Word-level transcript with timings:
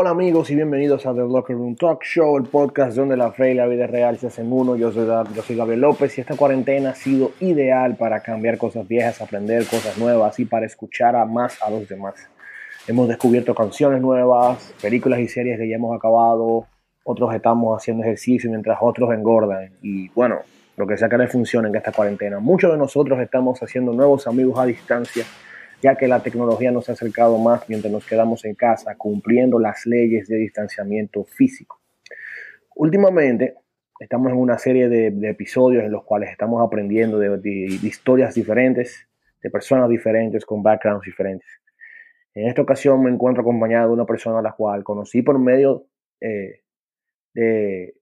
Hola 0.00 0.10
amigos 0.10 0.48
y 0.50 0.54
bienvenidos 0.54 1.06
a 1.06 1.12
The 1.12 1.22
Locker 1.22 1.56
Room 1.56 1.74
Talk 1.74 2.04
Show, 2.04 2.36
el 2.36 2.44
podcast 2.44 2.96
donde 2.96 3.16
la 3.16 3.32
fe 3.32 3.50
y 3.50 3.54
la 3.54 3.66
vida 3.66 3.88
real 3.88 4.16
se 4.16 4.28
hacen 4.28 4.52
uno. 4.52 4.76
Yo 4.76 4.92
soy, 4.92 5.08
yo 5.34 5.42
soy 5.42 5.56
Gabriel 5.56 5.80
López 5.80 6.16
y 6.16 6.20
esta 6.20 6.36
cuarentena 6.36 6.90
ha 6.90 6.94
sido 6.94 7.32
ideal 7.40 7.96
para 7.96 8.22
cambiar 8.22 8.58
cosas 8.58 8.86
viejas, 8.86 9.20
aprender 9.20 9.66
cosas 9.66 9.98
nuevas 9.98 10.38
y 10.38 10.44
para 10.44 10.66
escuchar 10.66 11.16
a 11.16 11.24
más 11.24 11.60
a 11.60 11.68
los 11.68 11.88
demás. 11.88 12.14
Hemos 12.86 13.08
descubierto 13.08 13.56
canciones 13.56 14.00
nuevas, 14.00 14.72
películas 14.80 15.18
y 15.18 15.26
series 15.26 15.58
que 15.58 15.68
ya 15.68 15.74
hemos 15.74 15.96
acabado, 15.96 16.68
otros 17.02 17.34
estamos 17.34 17.76
haciendo 17.76 18.04
ejercicio 18.04 18.48
mientras 18.50 18.78
otros 18.80 19.12
engordan 19.12 19.72
y 19.82 20.10
bueno, 20.10 20.42
lo 20.76 20.86
que 20.86 20.96
sea 20.96 21.08
que 21.08 21.18
les 21.18 21.32
funcione 21.32 21.70
en 21.70 21.74
esta 21.74 21.90
cuarentena. 21.90 22.38
Muchos 22.38 22.70
de 22.70 22.78
nosotros 22.78 23.18
estamos 23.18 23.60
haciendo 23.64 23.92
nuevos 23.92 24.28
amigos 24.28 24.60
a 24.60 24.64
distancia 24.64 25.24
ya 25.82 25.96
que 25.96 26.08
la 26.08 26.22
tecnología 26.22 26.70
nos 26.70 26.88
ha 26.88 26.92
acercado 26.92 27.38
más 27.38 27.68
mientras 27.68 27.92
nos 27.92 28.06
quedamos 28.06 28.44
en 28.44 28.54
casa 28.54 28.96
cumpliendo 28.96 29.58
las 29.58 29.86
leyes 29.86 30.28
de 30.28 30.36
distanciamiento 30.36 31.24
físico. 31.24 31.80
Últimamente 32.74 33.54
estamos 34.00 34.32
en 34.32 34.38
una 34.38 34.58
serie 34.58 34.88
de, 34.88 35.08
episodios 35.28 35.84
en 35.84 35.92
los 35.92 36.04
cuales 36.04 36.30
estamos 36.30 36.64
aprendiendo 36.64 37.18
de, 37.18 37.78
historias 37.82 38.34
diferentes, 38.34 39.08
de 39.42 39.50
personas 39.50 39.88
diferentes, 39.88 40.44
con 40.44 40.62
backgrounds 40.62 41.04
diferentes. 41.04 41.48
En 42.34 42.48
esta 42.48 42.62
ocasión 42.62 43.02
me 43.02 43.10
encuentro 43.10 43.42
acompañado 43.42 43.88
de 43.88 43.94
una 43.94 44.06
persona 44.06 44.40
a 44.40 44.42
la 44.42 44.52
cual 44.52 44.84
conocí 44.84 45.22
por 45.22 45.38
medio 45.38 45.86
eh, 46.20 46.62
de, 47.34 47.94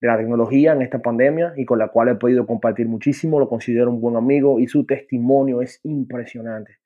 de 0.00 0.08
la 0.08 0.16
tecnología 0.18 0.72
en 0.72 0.82
esta 0.82 0.98
pandemia 1.00 1.54
y 1.56 1.64
con 1.64 1.78
la 1.78 1.88
cual 1.88 2.08
he 2.08 2.14
podido 2.16 2.46
compartir 2.46 2.86
muchísimo, 2.86 3.38
lo 3.38 3.48
considero 3.48 3.90
un 3.90 4.00
buen 4.00 4.16
amigo 4.16 4.60
y 4.60 4.66
su 4.66 4.84
testimonio 4.84 5.62
es 5.62 5.80
impresionante 5.84 6.78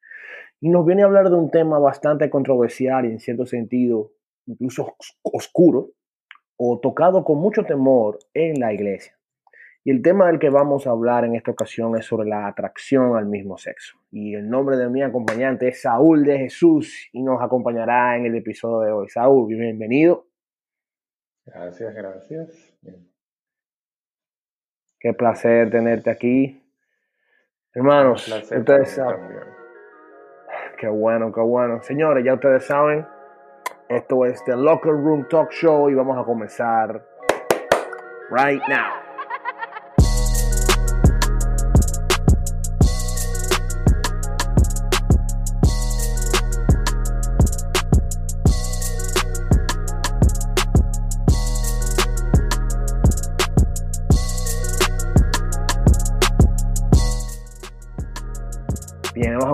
y 0.60 0.68
nos 0.68 0.84
viene 0.84 1.02
a 1.02 1.06
hablar 1.06 1.30
de 1.30 1.36
un 1.36 1.50
tema 1.50 1.78
bastante 1.78 2.28
controversial 2.28 3.06
y 3.06 3.12
en 3.12 3.18
cierto 3.18 3.46
sentido 3.46 4.12
incluso 4.46 4.94
oscuro 5.22 5.90
o 6.56 6.78
tocado 6.78 7.24
con 7.24 7.38
mucho 7.38 7.64
temor 7.64 8.18
en 8.34 8.60
la 8.60 8.72
iglesia. 8.72 9.16
Y 9.82 9.90
el 9.90 10.02
tema 10.02 10.26
del 10.26 10.38
que 10.38 10.50
vamos 10.50 10.86
a 10.86 10.90
hablar 10.90 11.24
en 11.24 11.34
esta 11.34 11.50
ocasión 11.50 11.96
es 11.96 12.04
sobre 12.04 12.28
la 12.28 12.46
atracción 12.46 13.16
al 13.16 13.24
mismo 13.24 13.56
sexo. 13.56 13.96
Y 14.10 14.34
el 14.34 14.50
nombre 14.50 14.76
de 14.76 14.90
mi 14.90 15.02
acompañante 15.02 15.68
es 15.68 15.80
Saúl 15.80 16.24
de 16.24 16.38
Jesús 16.38 17.08
y 17.12 17.22
nos 17.22 17.40
acompañará 17.40 18.14
en 18.16 18.26
el 18.26 18.34
episodio 18.34 18.80
de 18.80 18.92
hoy. 18.92 19.08
Saúl, 19.08 19.48
bienvenido. 19.48 20.26
Gracias, 21.46 21.94
gracias. 21.94 22.74
Qué 24.98 25.14
placer 25.14 25.70
tenerte 25.70 26.10
aquí. 26.10 26.62
Hermanos, 27.72 28.28
ustedes 28.28 28.90
saben. 28.90 29.59
Qué 30.80 30.88
bueno, 30.88 31.30
qué 31.30 31.42
bueno. 31.42 31.82
Señores, 31.82 32.24
ya 32.24 32.32
ustedes 32.32 32.64
saben, 32.64 33.06
esto 33.90 34.24
es 34.24 34.42
The 34.44 34.56
Locker 34.56 34.92
Room 34.92 35.28
Talk 35.28 35.50
Show 35.50 35.90
y 35.90 35.94
vamos 35.94 36.16
a 36.16 36.24
comenzar 36.24 37.04
right 38.30 38.62
now. 38.66 38.99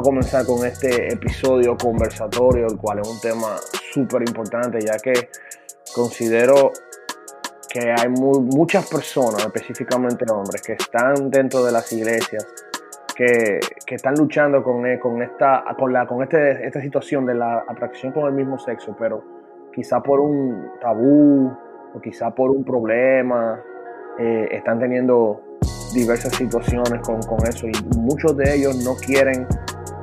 Comenzar 0.06 0.46
con 0.46 0.64
este 0.64 1.12
episodio 1.12 1.76
conversatorio, 1.76 2.68
el 2.68 2.76
cual 2.76 3.00
es 3.00 3.08
un 3.08 3.20
tema 3.20 3.56
súper 3.92 4.22
importante, 4.22 4.78
ya 4.80 4.96
que 5.02 5.30
considero 5.92 6.70
que 7.68 7.90
hay 7.90 8.08
muchas 8.08 8.88
personas, 8.88 9.44
específicamente 9.44 10.24
hombres, 10.30 10.62
que 10.62 10.74
están 10.74 11.28
dentro 11.28 11.64
de 11.64 11.72
las 11.72 11.92
iglesias, 11.92 12.46
que, 13.16 13.58
están 13.88 14.14
luchando 14.14 14.62
con, 14.62 14.86
eh, 14.86 15.00
con, 15.00 15.20
esta, 15.22 15.64
con, 15.76 15.92
la, 15.92 16.06
con 16.06 16.22
este, 16.22 16.64
esta 16.64 16.80
situación 16.80 17.26
de 17.26 17.34
la 17.34 17.64
atracción 17.66 18.12
con 18.12 18.26
el 18.26 18.32
mismo 18.32 18.60
sexo, 18.60 18.94
pero 18.96 19.24
quizá 19.74 20.00
por 20.00 20.20
un 20.20 20.70
tabú 20.80 21.50
o 21.92 22.00
quizá 22.00 22.30
por 22.32 22.52
un 22.52 22.62
problema, 22.62 23.60
eh, 24.20 24.46
están 24.52 24.78
teniendo 24.78 25.42
diversas 25.92 26.34
situaciones 26.34 27.00
con, 27.00 27.18
eso 27.48 27.66
y 27.66 27.72
muchos 27.96 28.36
de 28.36 28.54
ellos 28.54 28.84
no 28.84 28.94
quieren, 28.94 29.46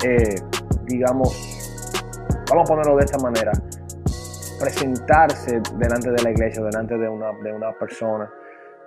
eh, 0.03 0.36
digamos, 0.86 1.34
vamos 2.50 2.69
a 2.69 2.74
ponerlo 2.74 2.97
de 2.97 3.06
esta 3.06 3.18
manera, 3.19 3.52
presentarse 4.59 5.62
delante 5.78 6.12
de 6.12 6.22
la 6.22 6.31
iglesia, 6.31 6.64
delante 6.64 6.97
de 6.97 7.08
una, 7.08 7.31
de 7.44 7.53
una 7.53 7.72
persona 7.80 8.30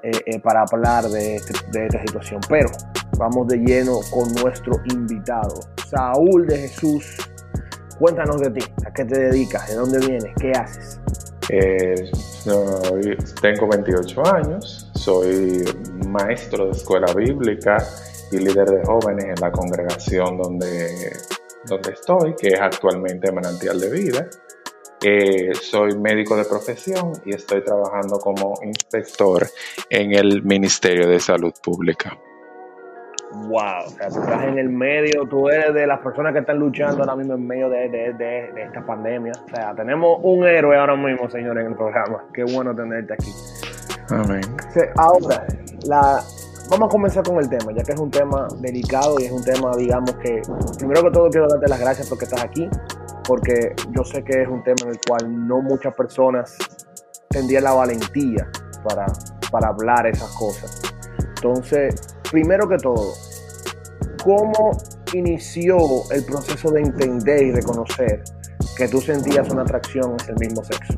eh, 0.02 0.10
eh, 0.26 0.40
para 0.40 0.64
hablar 0.70 1.04
este, 1.16 1.54
de 1.72 1.86
esta 1.86 2.00
situación. 2.02 2.40
Pero 2.48 2.68
vamos 3.18 3.48
de 3.48 3.58
lleno 3.58 4.00
con 4.10 4.32
nuestro 4.42 4.74
invitado, 4.92 5.54
Saúl 5.86 6.46
de 6.46 6.58
Jesús. 6.58 7.16
Cuéntanos 7.98 8.38
de 8.42 8.50
ti, 8.50 8.60
a 8.86 8.92
qué 8.92 9.06
te 9.06 9.18
dedicas, 9.18 9.68
de 9.68 9.74
dónde 9.74 9.98
vienes, 10.00 10.34
qué 10.38 10.52
haces. 10.52 11.00
tengo 13.40 13.68
28 13.68 14.34
años, 14.34 14.90
soy 14.94 15.64
maestro 16.06 16.66
de 16.66 16.72
escuela 16.72 17.10
bíblica 17.14 17.78
y 18.32 18.38
líder 18.38 18.68
de 18.68 18.84
jóvenes 18.84 19.24
en 19.24 19.40
la 19.40 19.50
congregación 19.50 20.36
donde, 20.36 21.12
donde 21.66 21.90
estoy, 21.90 22.34
que 22.34 22.48
es 22.48 22.60
actualmente 22.60 23.32
Manantial 23.32 23.80
de 23.80 23.90
Vida. 23.90 24.26
Eh, 25.02 25.54
soy 25.54 25.96
médico 25.98 26.36
de 26.36 26.44
profesión 26.44 27.12
y 27.24 27.34
estoy 27.34 27.62
trabajando 27.62 28.18
como 28.18 28.54
inspector 28.62 29.46
en 29.90 30.12
el 30.12 30.42
Ministerio 30.42 31.06
de 31.06 31.20
Salud 31.20 31.52
Pública. 31.62 32.16
Wow, 33.32 33.86
o 33.86 33.90
sea, 33.90 34.08
tú 34.08 34.20
estás 34.20 34.44
en 34.44 34.58
el 34.58 34.70
medio, 34.70 35.26
tú 35.28 35.48
eres 35.48 35.74
de 35.74 35.86
las 35.86 36.00
personas 36.00 36.32
que 36.32 36.38
están 36.38 36.58
luchando 36.58 37.02
ahora 37.02 37.16
mismo 37.16 37.34
en 37.34 37.46
medio 37.46 37.68
de, 37.68 37.88
de, 37.88 38.14
de 38.14 38.62
esta 38.62 38.86
pandemia. 38.86 39.32
O 39.44 39.54
sea, 39.54 39.74
tenemos 39.74 40.18
un 40.22 40.46
héroe 40.46 40.78
ahora 40.78 40.96
mismo, 40.96 41.28
señores, 41.28 41.64
en 41.64 41.72
el 41.72 41.76
programa. 41.76 42.24
Qué 42.32 42.44
bueno 42.44 42.74
tenerte 42.74 43.14
aquí. 43.14 43.30
Amén. 44.10 44.40
Ahora, 44.96 45.44
la, 45.86 46.22
vamos 46.70 46.88
a 46.88 46.90
comenzar 46.90 47.24
con 47.24 47.38
el 47.38 47.48
tema, 47.48 47.72
ya 47.72 47.82
que 47.82 47.92
es 47.92 48.00
un 48.00 48.10
tema 48.10 48.48
delicado 48.60 49.16
y 49.20 49.24
es 49.24 49.32
un 49.32 49.44
tema, 49.44 49.70
digamos 49.76 50.12
que, 50.16 50.42
primero 50.78 51.02
que 51.02 51.10
todo 51.10 51.28
quiero 51.30 51.46
darte 51.48 51.68
las 51.68 51.80
gracias 51.80 52.08
porque 52.08 52.24
estás 52.24 52.42
aquí, 52.42 52.68
porque 53.26 53.74
yo 53.90 54.04
sé 54.04 54.22
que 54.22 54.42
es 54.42 54.48
un 54.48 54.62
tema 54.62 54.82
en 54.84 54.90
el 54.90 55.00
cual 55.06 55.46
no 55.46 55.60
muchas 55.60 55.94
personas 55.94 56.56
tendrían 57.28 57.64
la 57.64 57.72
valentía 57.72 58.50
para, 58.84 59.06
para 59.50 59.68
hablar 59.68 60.06
esas 60.06 60.30
cosas. 60.36 60.80
Entonces, 61.36 61.94
primero 62.30 62.68
que 62.68 62.76
todo, 62.76 63.12
¿cómo 64.24 64.70
inició 65.12 65.76
el 66.10 66.24
proceso 66.24 66.70
de 66.70 66.80
entender 66.80 67.42
y 67.42 67.52
reconocer 67.52 68.22
que 68.76 68.88
tú 68.88 69.00
sentías 69.00 69.48
una 69.50 69.62
atracción 69.62 70.14
hacia 70.18 70.32
el 70.32 70.38
mismo 70.38 70.64
sexo? 70.64 70.94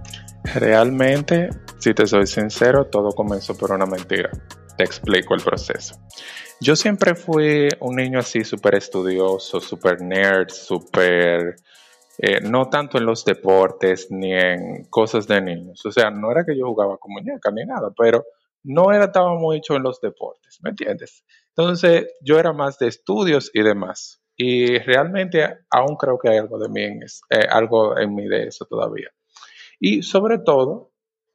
Realmente 0.54 1.50
si 1.78 1.94
te 1.94 2.06
soy 2.06 2.26
sincero, 2.26 2.86
todo 2.86 3.10
comenzó 3.10 3.56
por 3.56 3.72
una 3.72 3.86
mentira. 3.86 4.30
Te 4.78 4.84
explico 4.84 5.34
el 5.34 5.42
proceso. 5.42 5.96
Yo 6.60 6.76
siempre 6.76 7.16
fui 7.16 7.68
un 7.80 7.96
niño 7.96 8.20
así 8.20 8.44
súper 8.44 8.76
estudioso, 8.76 9.60
súper 9.60 10.00
nerd, 10.00 10.50
súper... 10.50 11.56
Eh, 12.16 12.40
no 12.42 12.68
tanto 12.68 12.96
en 12.96 13.04
los 13.04 13.24
deportes 13.24 14.06
ni 14.10 14.32
en 14.32 14.84
cosas 14.88 15.26
de 15.26 15.40
niños. 15.42 15.84
O 15.84 15.90
sea, 15.90 16.10
no 16.10 16.30
era 16.30 16.44
que 16.44 16.56
yo 16.56 16.66
jugaba 16.66 16.96
con 16.96 17.12
muñeca 17.12 17.50
ni 17.50 17.64
nada, 17.64 17.92
pero 17.96 18.24
no 18.62 18.92
era, 18.92 19.06
estaba 19.06 19.34
mucho 19.34 19.74
en 19.74 19.82
los 19.82 20.00
deportes, 20.00 20.60
¿me 20.62 20.70
entiendes? 20.70 21.24
Entonces, 21.56 22.06
yo 22.20 22.38
era 22.38 22.52
más 22.52 22.78
de 22.78 22.86
estudios 22.86 23.50
y 23.52 23.62
demás. 23.62 24.22
Y 24.36 24.78
realmente 24.78 25.44
aún 25.70 25.96
creo 25.96 26.20
que 26.20 26.28
hay 26.28 26.38
algo 26.38 26.56
de 26.56 26.68
mí 26.68 26.84
en 26.84 27.02
eh, 27.02 27.46
algo 27.50 27.98
en 27.98 28.14
mí 28.14 28.28
de 28.28 28.46
eso 28.46 28.64
todavía. 28.64 29.10
Y 29.80 30.02
sobre 30.02 30.38
todo, 30.38 30.87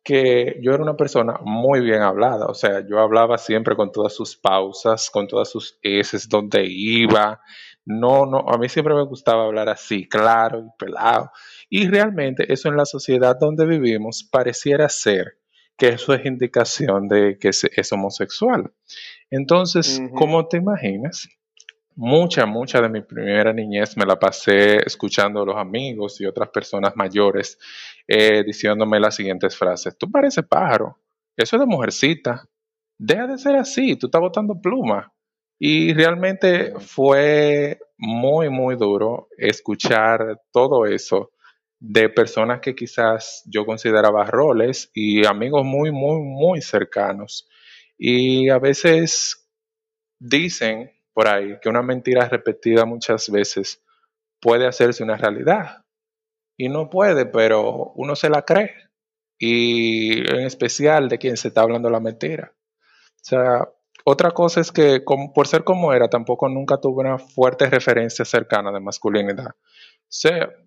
que 0.03 0.59
yo 0.61 0.73
era 0.73 0.83
una 0.83 0.97
persona 0.97 1.39
muy 1.41 1.79
bien 1.79 2.01
hablada, 2.01 2.47
o 2.47 2.53
sea, 2.53 2.85
yo 2.85 2.99
hablaba 2.99 3.37
siempre 3.37 3.75
con 3.75 3.91
todas 3.91 4.13
sus 4.13 4.35
pausas, 4.35 5.09
con 5.09 5.27
todas 5.27 5.49
sus 5.49 5.79
S, 5.81 6.17
donde 6.29 6.65
iba. 6.65 7.41
No, 7.85 8.25
no, 8.25 8.39
a 8.47 8.57
mí 8.57 8.69
siempre 8.69 8.93
me 8.93 9.05
gustaba 9.05 9.45
hablar 9.45 9.69
así, 9.69 10.07
claro 10.07 10.59
y 10.59 10.77
pelado. 10.77 11.31
Y 11.69 11.87
realmente 11.87 12.51
eso 12.51 12.69
en 12.69 12.77
la 12.77 12.85
sociedad 12.85 13.37
donde 13.39 13.65
vivimos 13.65 14.27
pareciera 14.29 14.89
ser 14.89 15.37
que 15.77 15.89
eso 15.89 16.13
es 16.13 16.25
indicación 16.25 17.07
de 17.07 17.37
que 17.39 17.49
es, 17.49 17.91
homosexual. 17.91 18.71
Entonces, 19.31 20.01
como 20.15 20.47
te 20.47 20.57
imaginas, 20.57 21.27
mucha, 21.95 22.45
mucha 22.45 22.81
de 22.81 22.89
mi 22.89 23.01
primera 23.01 23.53
niñez 23.53 23.95
me 23.97 24.05
la 24.05 24.17
pasé 24.17 24.77
escuchando 24.85 25.41
a 25.41 25.45
los 25.45 25.57
amigos 25.57 26.19
y 26.21 26.25
otras 26.25 26.49
personas 26.49 26.93
mayores 26.95 27.57
eh, 28.07 28.43
diciéndome 28.43 28.99
las 28.99 29.15
siguientes 29.15 29.57
frases. 29.57 29.97
Tú 29.97 30.09
pareces 30.09 30.45
pájaro, 30.45 30.97
eso 31.35 31.55
es 31.55 31.59
de 31.59 31.65
mujercita, 31.65 32.47
deja 32.97 33.27
de 33.27 33.37
ser 33.37 33.55
así, 33.55 33.95
tú 33.95 34.07
estás 34.07 34.21
botando 34.21 34.59
pluma. 34.61 35.13
Y 35.59 35.93
realmente 35.93 36.73
fue 36.79 37.79
muy, 37.97 38.49
muy 38.49 38.75
duro 38.75 39.29
escuchar 39.37 40.41
todo 40.51 40.85
eso 40.85 41.31
de 41.79 42.09
personas 42.09 42.59
que 42.59 42.75
quizás 42.75 43.43
yo 43.45 43.65
consideraba 43.65 44.25
roles 44.25 44.89
y 44.93 45.25
amigos 45.25 45.63
muy, 45.63 45.91
muy, 45.91 46.21
muy 46.21 46.61
cercanos. 46.61 47.47
Y 47.97 48.49
a 48.49 48.57
veces 48.57 49.49
dicen 50.19 50.91
por 51.13 51.27
ahí 51.27 51.57
que 51.61 51.69
una 51.69 51.81
mentira 51.81 52.27
repetida 52.27 52.85
muchas 52.85 53.29
veces 53.29 53.81
puede 54.39 54.67
hacerse 54.67 55.03
una 55.03 55.17
realidad. 55.17 55.83
Y 56.57 56.69
no 56.69 56.89
puede, 56.89 57.25
pero 57.25 57.93
uno 57.95 58.15
se 58.15 58.29
la 58.29 58.43
cree. 58.43 58.71
Y 59.39 60.19
en 60.19 60.45
especial 60.45 61.09
de 61.09 61.17
quien 61.17 61.37
se 61.37 61.47
está 61.49 61.61
hablando 61.61 61.89
la 61.89 61.99
mentira. 61.99 62.53
O 62.55 63.25
sea, 63.25 63.67
otra 64.05 64.31
cosa 64.31 64.59
es 64.59 64.71
que 64.71 65.01
por 65.33 65.47
ser 65.47 65.63
como 65.63 65.93
era, 65.93 66.09
tampoco 66.09 66.49
nunca 66.49 66.77
tuve 66.77 67.01
una 67.01 67.17
fuerte 67.17 67.69
referencia 67.69 68.25
cercana 68.25 68.71
de 68.71 68.81
masculinidad. 68.81 69.55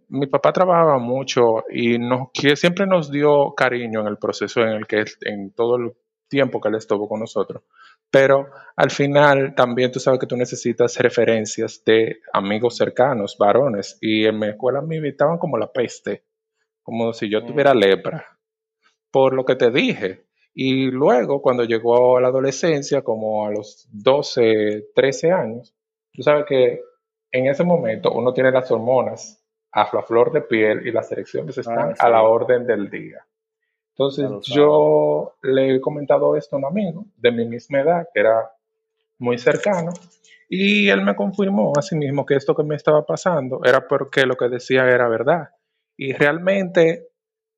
mi 0.09 0.27
papá 0.27 0.53
trabajaba 0.53 0.99
mucho 0.99 1.65
y 1.71 1.99
nos, 1.99 2.31
siempre 2.55 2.87
nos 2.87 3.11
dio 3.11 3.55
cariño 3.55 4.01
en 4.01 4.07
el 4.07 4.17
proceso 4.17 4.63
en 4.63 4.71
el 4.71 4.87
que 4.87 5.05
en 5.23 5.53
todo 5.53 5.77
el 5.77 5.93
tiempo 6.29 6.61
que 6.61 6.69
él 6.69 6.77
estuvo 6.77 7.09
con 7.09 7.21
nosotros. 7.21 7.63
Pero 8.11 8.49
al 8.77 8.91
final 8.91 9.55
también 9.55 9.91
tú 9.91 10.01
sabes 10.01 10.21
que 10.21 10.27
tú 10.27 10.37
necesitas 10.37 10.99
referencias 10.99 11.83
de 11.85 12.21
amigos 12.33 12.77
cercanos, 12.77 13.37
varones. 13.39 13.99
Y 14.01 14.27
en 14.27 14.39
mi 14.39 14.49
escuela 14.49 14.81
me 14.81 14.97
invitaban 14.97 15.39
como 15.39 15.59
la 15.59 15.73
peste, 15.73 16.25
como 16.83 17.13
si 17.13 17.31
yo 17.31 17.45
tuviera 17.45 17.75
mm. 17.75 17.79
lepra. 17.79 18.39
Por 19.11 19.35
lo 19.35 19.45
que 19.45 19.57
te 19.57 19.71
dije, 19.71 20.27
y 20.59 20.91
luego, 20.91 21.43
cuando 21.43 21.65
llegó 21.65 22.17
a 22.17 22.21
la 22.23 22.29
adolescencia, 22.29 23.03
como 23.03 23.47
a 23.47 23.51
los 23.51 23.87
12, 23.93 24.89
13 24.95 25.31
años, 25.31 25.75
tú 26.13 26.23
sabes 26.23 26.47
que 26.47 26.81
en 27.31 27.47
ese 27.47 27.63
momento 27.63 28.11
uno 28.13 28.33
tiene 28.33 28.51
las 28.51 28.71
hormonas 28.71 29.45
a 29.73 29.87
la 29.93 30.03
flor 30.03 30.33
de 30.33 30.41
piel 30.41 30.87
y 30.87 30.93
las 30.93 31.13
erecciones 31.13 31.59
están 31.59 31.91
ah, 31.91 31.95
a 31.99 32.09
la 32.09 32.23
orden 32.23 32.67
del 32.67 32.89
día. 32.89 33.27
Entonces 33.99 34.31
yo 34.43 35.37
le 35.43 35.75
he 35.75 35.81
comentado 35.81 36.37
esto 36.37 36.57
a 36.57 36.59
un 36.59 36.67
amigo 36.67 37.07
de 37.17 37.33
mi 37.33 37.47
misma 37.47 37.81
edad, 37.81 38.09
que 38.13 38.21
era 38.21 38.51
muy 39.19 39.39
cercano, 39.39 39.93
y 40.51 40.91
él 40.91 41.03
me 41.03 41.17
confirmó 41.17 41.73
a 41.79 41.81
sí 41.81 41.97
mismo 41.97 42.27
que 42.27 42.35
esto 42.35 42.55
que 42.55 42.63
me 42.63 42.77
estaba 42.77 43.07
pasando 43.07 43.61
era 43.65 43.89
porque 43.89 44.27
lo 44.27 44.37
que 44.37 44.51
decía 44.51 44.87
era 44.87 45.09
verdad. 45.09 45.49
Y 45.97 46.13
realmente, 46.13 47.09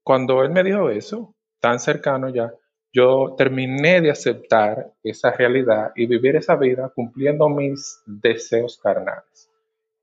cuando 0.05 0.45
él 0.45 0.51
me 0.51 0.63
dijo 0.63 0.91
eso, 0.91 1.35
tan 1.59 1.81
cercano 1.81 2.29
ya, 2.29 2.55
yo 2.93 3.35
terminé 3.37 4.01
de 4.01 4.13
aceptar 4.13 4.93
esa 5.03 5.33
realidad 5.33 5.91
y 5.97 6.07
vivir 6.07 6.37
esa 6.37 6.55
vida 6.55 6.93
cumpliendo 6.95 7.49
mis 7.49 8.01
deseos 8.07 8.79
carnales. 8.79 9.48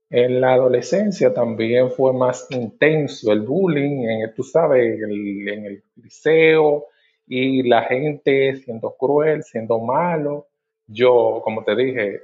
En 0.09 0.39
la 0.39 0.53
adolescencia 0.53 1.33
también 1.33 1.91
fue 1.91 2.13
más 2.13 2.47
intenso 2.51 3.31
el 3.31 3.41
bullying, 3.41 4.07
en, 4.07 4.33
tú 4.33 4.43
sabes, 4.43 5.01
en 5.01 5.65
el 5.65 5.83
liceo 5.95 6.87
y 7.27 7.63
la 7.63 7.83
gente 7.83 8.55
siendo 8.57 8.95
cruel, 8.97 9.43
siendo 9.43 9.79
malo. 9.79 10.47
Yo, 10.87 11.41
como 11.43 11.63
te 11.63 11.75
dije, 11.75 12.21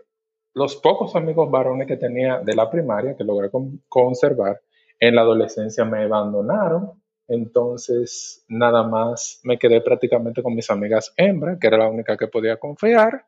los 0.53 0.75
pocos 0.75 1.15
amigos 1.15 1.49
varones 1.49 1.87
que 1.87 1.97
tenía 1.97 2.39
de 2.39 2.55
la 2.55 2.69
primaria, 2.69 3.15
que 3.17 3.23
logré 3.23 3.49
conservar, 3.89 4.61
en 4.99 5.15
la 5.15 5.21
adolescencia 5.21 5.83
me 5.85 6.03
abandonaron 6.03 7.01
entonces, 7.33 8.43
nada 8.49 8.83
más 8.83 9.39
me 9.43 9.57
quedé 9.57 9.79
prácticamente 9.79 10.43
con 10.43 10.53
mis 10.53 10.69
amigas 10.69 11.13
hembras, 11.15 11.57
que 11.61 11.67
era 11.67 11.77
la 11.77 11.87
única 11.87 12.17
que 12.17 12.27
podía 12.27 12.57
confiar, 12.57 13.25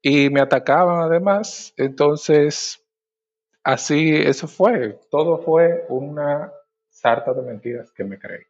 y 0.00 0.30
me 0.30 0.40
atacaban 0.40 1.02
además. 1.02 1.74
Entonces, 1.76 2.79
así, 3.64 4.14
eso 4.14 4.48
fue. 4.48 4.98
Todo 5.10 5.38
fue 5.38 5.84
una 5.88 6.52
sarta 6.88 7.32
de 7.32 7.42
mentiras 7.42 7.90
que 7.92 8.04
me 8.04 8.18
creí. 8.18 8.42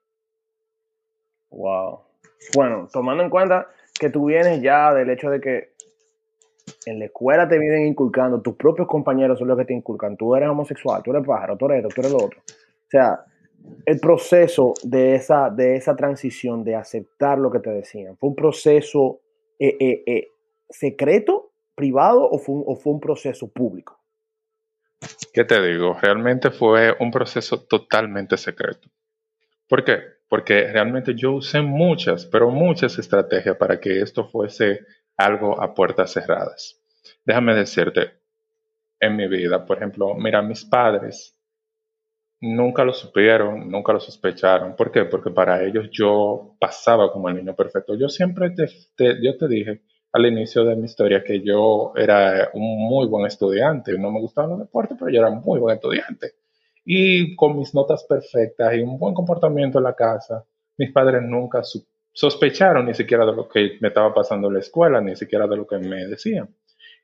Wow. 1.51 2.01
Bueno, 2.55 2.89
tomando 2.93 3.23
en 3.23 3.31
cuenta 3.31 3.69
que 3.99 4.11
tú 4.11 4.27
vienes 4.27 4.63
ya 4.63 4.95
del 4.95 5.11
hecho 5.11 5.31
de 5.31 5.41
que 5.41 5.73
en 6.87 6.99
la 6.99 7.07
escuela 7.07 7.49
te 7.49 7.59
vienen 7.59 7.87
inculcando, 7.87 8.41
tus 8.41 8.55
propios 8.55 8.87
compañeros 8.89 9.39
son 9.39 9.49
los 9.49 9.59
que 9.59 9.65
te 9.65 9.75
inculcan, 9.75 10.17
tú 10.17 10.35
eres 10.35 10.49
homosexual, 10.49 11.03
tú 11.03 11.11
eres 11.11 11.27
pájaro, 11.27 11.57
tú 11.57 11.67
eres 11.67 11.79
esto, 11.79 11.95
tú 11.95 12.01
eres 12.01 12.13
lo 12.13 12.25
otro. 12.25 12.41
O 12.41 12.91
sea, 12.91 13.25
el 13.85 14.01
proceso 14.01 14.75
de 14.83 15.15
esa, 15.15 15.51
de 15.51 15.77
esa 15.77 15.95
transición, 15.97 16.65
de 16.65 16.77
aceptar 16.77 17.39
lo 17.39 17.51
que 17.51 17.61
te 17.61 17.71
decían? 17.71 18.17
¿Fue 18.17 18.31
un 18.31 18.37
proceso 18.37 19.21
eh, 19.59 19.77
eh, 19.79 20.03
eh, 20.07 20.29
secreto, 20.69 21.51
privado 21.75 22.29
o 22.29 22.39
fue, 22.39 22.57
un, 22.57 22.65
o 22.67 22.77
fue 22.77 22.93
un 22.93 23.01
proceso 23.01 23.49
público? 23.49 24.00
¿Qué 25.33 25.45
te 25.45 25.61
digo? 25.63 25.99
Realmente 26.01 26.51
fue 26.51 26.95
un 26.99 27.11
proceso 27.11 27.63
totalmente 27.65 28.37
secreto. 28.37 28.89
¿Por 29.69 29.85
qué? 29.85 30.01
Porque 30.29 30.73
realmente 30.73 31.15
yo 31.15 31.33
usé 31.33 31.61
muchas, 31.61 32.27
pero 32.27 32.51
muchas 32.51 32.99
estrategias 32.99 33.57
para 33.57 33.81
que 33.81 34.01
esto 34.01 34.29
fuese 34.29 34.81
algo 35.17 35.61
a 35.61 35.75
puertas 35.75 36.13
cerradas. 36.13 36.81
Déjame 37.25 37.55
decirte, 37.55 38.21
en 39.01 39.17
mi 39.17 39.29
vida, 39.29 39.65
por 39.65 39.79
ejemplo, 39.79 40.15
mira, 40.15 40.43
mis 40.43 40.65
padres 40.65 41.37
nunca 42.41 42.85
lo 42.85 42.93
supieron, 42.93 43.71
nunca 43.71 43.93
lo 43.93 44.01
sospecharon. 44.01 44.77
¿Por 44.77 44.91
qué? 44.91 45.05
Porque 45.05 45.31
para 45.31 45.63
ellos 45.65 45.89
yo 45.91 46.57
pasaba 46.59 47.13
como 47.13 47.29
el 47.29 47.37
niño 47.37 47.55
perfecto. 47.55 47.95
Yo 47.97 48.09
siempre 48.09 48.51
te, 48.51 48.67
yo 49.23 49.37
te 49.37 49.49
dije 49.49 49.83
al 50.13 50.27
inicio 50.27 50.65
de 50.65 50.77
mi 50.77 50.87
historia 50.87 51.23
que 51.23 51.41
yo 51.41 51.93
era 51.97 52.51
un 52.55 52.79
muy 52.89 53.07
buen 53.07 53.27
estudiante. 53.27 53.97
No 53.99 54.11
me 54.11 54.21
gustaban 54.21 54.51
los 54.51 54.59
deportes, 54.61 54.97
pero 54.99 55.11
yo 55.11 55.21
era 55.21 55.31
muy 55.31 55.59
buen 55.61 55.77
estudiante. 55.77 56.35
Y 56.85 57.37
con 57.37 57.57
mis 57.57 57.75
notas 57.75 58.05
perfectas 58.05 58.75
y 58.75 58.81
un 58.81 58.99
buen 58.99 59.15
comportamiento 59.15 59.79
en 59.79 59.85
la 59.85 59.95
casa, 59.95 60.45
mis 60.77 60.91
padres 60.93 61.23
nunca 61.23 61.63
sospecharon 62.13 62.87
ni 62.87 62.95
siquiera 62.95 63.25
de 63.25 63.33
lo 63.33 63.49
que 63.49 63.79
me 63.81 63.89
estaba 63.89 64.13
pasando 64.13 64.49
en 64.49 64.55
la 64.55 64.61
escuela, 64.61 65.01
ni 65.01 65.15
siquiera 65.15 65.47
de 65.47 65.57
lo 65.57 65.67
que 65.67 65.79
me 65.79 66.07
decían. 66.07 66.49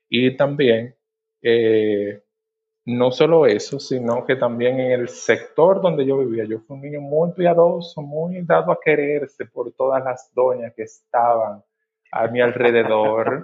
Y 0.09 0.35
también 0.35 0.95
eh, 1.41 2.21
no 2.85 3.11
solo 3.11 3.45
eso, 3.45 3.79
sino 3.79 4.25
que 4.25 4.35
también 4.35 4.79
en 4.79 4.91
el 4.91 5.09
sector 5.09 5.81
donde 5.81 6.05
yo 6.05 6.17
vivía, 6.17 6.45
yo 6.45 6.59
fui 6.61 6.75
un 6.75 6.81
niño 6.81 7.01
muy 7.01 7.31
piadoso, 7.33 8.01
muy 8.01 8.41
dado 8.43 8.71
a 8.71 8.79
quererse 8.83 9.45
por 9.45 9.71
todas 9.73 10.03
las 10.03 10.31
doñas 10.33 10.73
que 10.75 10.83
estaban 10.83 11.63
a 12.11 12.27
mi 12.27 12.41
alrededor. 12.41 13.43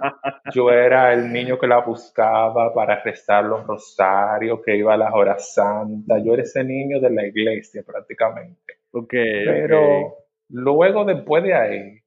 Yo 0.52 0.70
era 0.70 1.12
el 1.12 1.32
niño 1.32 1.58
que 1.58 1.66
la 1.66 1.80
buscaba 1.80 2.72
para 2.72 3.02
rezar 3.02 3.44
los 3.44 3.66
rosarios, 3.66 4.60
que 4.64 4.76
iba 4.76 4.94
a 4.94 4.98
las 4.98 5.12
horas 5.12 5.54
santas. 5.54 6.22
Yo 6.24 6.34
era 6.34 6.42
ese 6.42 6.64
niño 6.64 7.00
de 7.00 7.10
la 7.10 7.26
iglesia 7.26 7.82
prácticamente. 7.84 8.78
Okay, 8.92 9.44
Pero 9.44 10.18
luego, 10.48 11.04
después 11.04 11.42
de 11.42 11.54
ahí, 11.54 12.00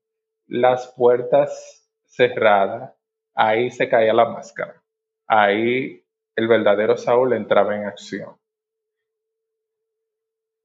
las 0.47 0.93
puertas 0.95 1.91
cerradas, 2.05 2.93
ahí 3.35 3.69
se 3.71 3.89
caía 3.89 4.13
la 4.13 4.29
máscara. 4.29 4.81
Ahí 5.27 6.03
el 6.35 6.47
verdadero 6.47 6.97
Saúl 6.97 7.33
entraba 7.33 7.75
en 7.75 7.85
acción. 7.85 8.35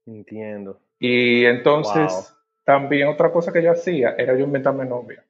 Entiendo. 0.05 0.79
Y 0.99 1.45
entonces, 1.45 2.35
también 2.63 3.07
otra 3.07 3.31
cosa 3.31 3.51
que 3.51 3.61
yo 3.61 3.71
hacía 3.71 4.15
era 4.17 4.37
yo 4.37 4.45
inventarme 4.45 4.85
novia. 4.85 5.23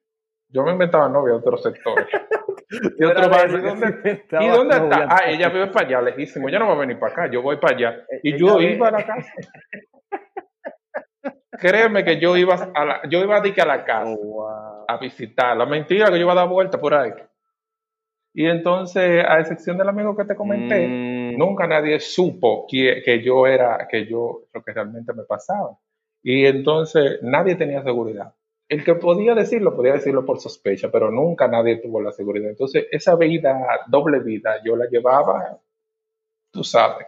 Yo 0.53 0.63
me 0.63 0.72
inventaba 0.72 1.10
novia 1.10 1.33
de 1.33 1.39
otros 1.39 1.62
sectores. 1.63 2.07
y 3.00 3.03
otro 3.03 3.24
¿y 3.25 3.62
dónde, 3.62 4.24
¿y 4.39 4.48
dónde 4.48 4.75
está? 4.75 5.07
Ah, 5.10 5.22
ella 5.27 5.50
vive 5.50 5.67
para 5.67 5.88
allá, 5.88 6.01
lejísimo. 6.01 6.48
Ella 6.48 6.60
no 6.60 6.67
va 6.67 6.75
a 6.75 6.77
venir 6.77 7.00
para 7.00 7.12
acá, 7.12 7.27
yo 7.31 7.41
voy 7.41 7.57
para 7.57 7.75
allá. 7.75 8.05
Eh, 8.10 8.19
y 8.24 8.38
yo 8.38 8.62
iba 8.62 8.89
a 8.89 8.91
la 8.91 9.03
casa. 9.03 9.33
Créeme 11.60 12.03
que 12.03 12.19
yo 12.19 12.38
iba 12.38 12.53
a 12.53 12.86
la, 12.86 13.01
yo 13.10 13.24
iba 13.24 13.38
a, 13.38 13.39
a 13.39 13.65
la 13.65 13.83
casa 13.83 14.13
oh, 14.15 14.86
a 14.88 14.98
visitar. 14.98 15.57
La 15.57 15.65
mentira 15.65 16.05
que 16.07 16.17
yo 16.17 16.22
iba 16.22 16.33
a 16.33 16.36
dar 16.36 16.48
vuelta 16.48 16.79
por 16.79 16.93
ahí. 16.93 17.12
Y 18.36 18.45
entonces, 18.45 19.25
a 19.27 19.39
excepción 19.39 19.75
del 19.77 19.89
amigo 19.89 20.15
que 20.15 20.25
te 20.25 20.36
comenté, 20.36 20.88
mm. 20.88 21.36
nunca 21.38 21.65
nadie 21.67 22.00
supo 22.00 22.67
que, 22.69 23.01
que, 23.03 23.24
yo 23.24 23.48
era, 23.48 23.88
que 23.89 24.05
yo, 24.07 24.43
lo 24.53 24.63
que 24.63 24.74
realmente 24.74 25.13
me 25.13 25.24
pasaba. 25.24 25.79
Y 26.24 26.45
entonces 26.45 27.19
nadie 27.22 27.55
tenía 27.55 27.83
seguridad. 27.83 28.33
El 28.74 28.84
que 28.84 28.96
podía 28.96 29.36
decirlo, 29.36 29.75
podía 29.75 29.94
decirlo 29.94 30.25
por 30.25 30.39
sospecha, 30.39 30.89
pero 30.92 31.12
nunca 31.12 31.48
nadie 31.48 31.77
tuvo 31.77 32.01
la 32.01 32.12
seguridad. 32.12 32.50
Entonces, 32.50 32.88
esa 32.89 33.15
vida, 33.15 33.56
doble 33.88 34.20
vida, 34.20 34.56
yo 34.65 34.75
la 34.75 34.88
llevaba, 34.89 35.60
tú 36.50 36.63
sabes. 36.63 37.06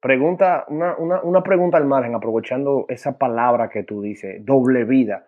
Pregunta, 0.00 0.64
una, 0.66 0.96
una, 0.96 1.22
una 1.22 1.40
pregunta 1.44 1.78
al 1.78 1.84
margen, 1.84 2.16
aprovechando 2.16 2.86
esa 2.88 3.16
palabra 3.16 3.68
que 3.68 3.84
tú 3.84 4.02
dices, 4.02 4.44
doble 4.44 4.82
vida. 4.82 5.24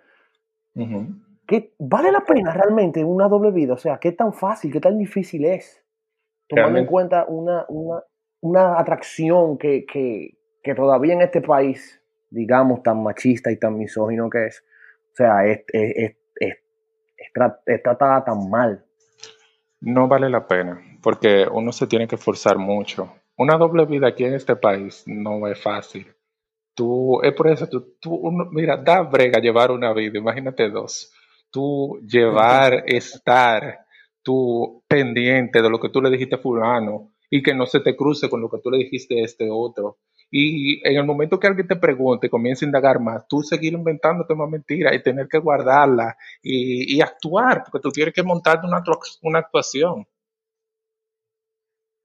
¿Vale 1.78 2.10
la 2.10 2.22
pena 2.22 2.52
realmente 2.52 3.04
una 3.04 3.28
doble 3.28 3.52
vida? 3.52 3.74
O 3.74 3.78
sea, 3.78 3.98
¿qué 3.98 4.10
tan 4.10 4.32
fácil, 4.32 4.72
qué 4.72 4.80
tan 4.80 4.98
difícil 4.98 5.44
es? 5.44 5.84
Tomando 6.48 6.80
en 6.80 6.86
cuenta 6.86 7.26
una, 7.28 7.64
una, 7.68 8.02
una 8.40 8.80
atracción 8.80 9.56
que, 9.56 9.86
que, 9.86 10.36
que, 10.64 10.74
todavía 10.74 11.14
en 11.14 11.22
este 11.22 11.42
país, 11.42 12.02
digamos, 12.36 12.82
tan 12.82 13.02
machista 13.02 13.50
y 13.50 13.58
tan 13.58 13.76
misógino 13.76 14.30
que 14.30 14.46
es, 14.46 14.62
o 15.12 15.16
sea, 15.16 15.46
es, 15.46 15.64
es, 15.72 16.16
es, 16.38 16.56
es 17.66 17.82
tratada 17.82 18.24
tan 18.24 18.50
mal. 18.50 18.84
No 19.80 20.06
vale 20.06 20.30
la 20.30 20.46
pena, 20.46 20.80
porque 21.02 21.46
uno 21.50 21.72
se 21.72 21.86
tiene 21.86 22.06
que 22.06 22.14
esforzar 22.14 22.58
mucho 22.58 23.12
una 23.36 23.58
doble 23.58 23.84
vida 23.84 24.08
aquí 24.08 24.24
en 24.24 24.34
este 24.34 24.56
país 24.56 25.04
no 25.06 25.46
es 25.46 25.60
fácil. 25.60 26.06
Tú, 26.74 27.20
es 27.22 27.32
por 27.34 27.48
eso, 27.48 27.68
tú, 27.68 27.96
tú 28.00 28.30
mira, 28.50 28.76
da 28.76 29.02
brega 29.02 29.40
llevar 29.40 29.70
una 29.70 29.92
vida, 29.92 30.18
imagínate 30.18 30.70
dos. 30.70 31.12
Tú 31.50 32.00
llevar, 32.06 32.84
estar, 32.86 33.86
tú 34.22 34.82
pendiente 34.88 35.62
de 35.62 35.70
lo 35.70 35.78
que 35.78 35.88
tú 35.88 36.02
le 36.02 36.10
dijiste 36.10 36.36
a 36.36 36.38
fulano 36.38 37.12
y 37.30 37.42
que 37.42 37.54
no 37.54 37.66
se 37.66 37.80
te 37.80 37.96
cruce 37.96 38.28
con 38.28 38.40
lo 38.40 38.50
que 38.50 38.58
tú 38.62 38.70
le 38.70 38.78
dijiste 38.78 39.20
a 39.20 39.24
este 39.24 39.48
otro. 39.50 39.98
Y 40.30 40.86
en 40.86 40.96
el 40.96 41.04
momento 41.04 41.38
que 41.38 41.46
alguien 41.46 41.68
te 41.68 41.76
pregunte, 41.76 42.28
comienza 42.28 42.64
a 42.64 42.68
indagar 42.68 43.00
más, 43.00 43.26
tú 43.28 43.42
seguir 43.42 43.72
inventándote 43.74 44.34
más 44.34 44.50
mentiras 44.50 44.94
y 44.94 45.02
tener 45.02 45.28
que 45.28 45.38
guardarla 45.38 46.16
y, 46.42 47.00
actuar, 47.00 47.62
porque 47.64 47.82
tú 47.82 47.90
tienes 47.90 48.12
que 48.12 48.22
montarte 48.22 48.66
una, 48.66 48.82
una 49.22 49.38
actuación. 49.38 50.06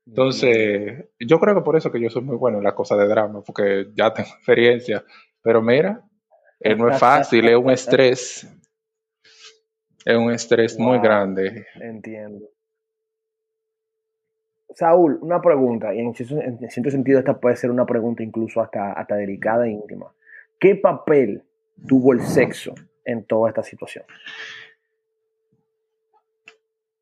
Entonces, 0.06 1.06
yo 1.20 1.40
creo 1.40 1.56
que 1.56 1.62
por 1.62 1.78
eso 1.78 1.92
que 1.92 2.02
yo 2.02 2.10
soy 2.10 2.22
muy 2.22 2.36
bueno 2.36 2.58
en 2.58 2.64
la 2.64 2.76
cosa 2.76 2.96
de 2.96 3.08
drama, 3.08 3.42
porque 3.42 3.88
ya 3.96 4.14
tengo 4.14 4.30
experiencia. 4.38 5.04
Pero 5.42 5.62
mira, 5.62 6.04
eh, 6.60 6.76
no 6.76 6.90
es 6.90 7.00
fácil, 7.00 7.48
es 7.48 7.56
un 7.56 7.72
estrés. 7.72 8.48
Es 10.04 10.16
un 10.16 10.32
estrés 10.32 10.78
muy 10.80 11.00
grande. 11.00 11.66
Entiendo. 11.76 12.48
Saúl, 14.76 15.20
una 15.22 15.42
pregunta, 15.42 15.94
y 15.94 16.00
en 16.00 16.14
cierto, 16.14 16.90
sentido 16.90 17.20
esta 17.20 17.40
puede 17.40 17.56
ser 17.56 17.72
una 17.72 17.86
pregunta 17.86 18.24
incluso 18.24 18.62
hasta, 18.62 18.94
hasta 18.94 19.16
delicada 19.16 19.68
e 19.68 19.72
íntima. 19.72 20.12
¿Qué 20.60 20.76
papel 20.76 21.44
tuvo 21.88 22.14
el 22.14 22.22
sexo 22.22 22.74
en 23.04 23.24
toda 23.26 23.50
esta 23.50 23.64
situación? 23.64 24.06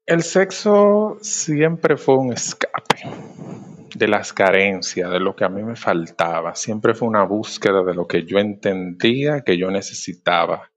El 0.06 0.24
sexo 0.24 1.18
siempre 1.22 1.96
fue 1.96 2.18
un 2.18 2.34
escape 2.34 3.04
de 3.96 4.08
las 4.08 4.34
carencias, 4.34 5.12
de 5.12 5.20
lo 5.20 5.36
que 5.36 5.46
a 5.46 5.50
mí 5.50 5.62
me 5.62 5.76
faltaba. 5.76 6.56
Siempre 6.56 6.94
fue 6.96 7.08
una 7.08 7.24
búsqueda 7.24 7.84
de 7.84 7.94
lo 7.94 8.08
que 8.08 8.24
yo 8.24 8.40
entendía 8.40 9.42
que 9.42 9.58
yo 9.58 9.70
necesitaba. 9.70 10.72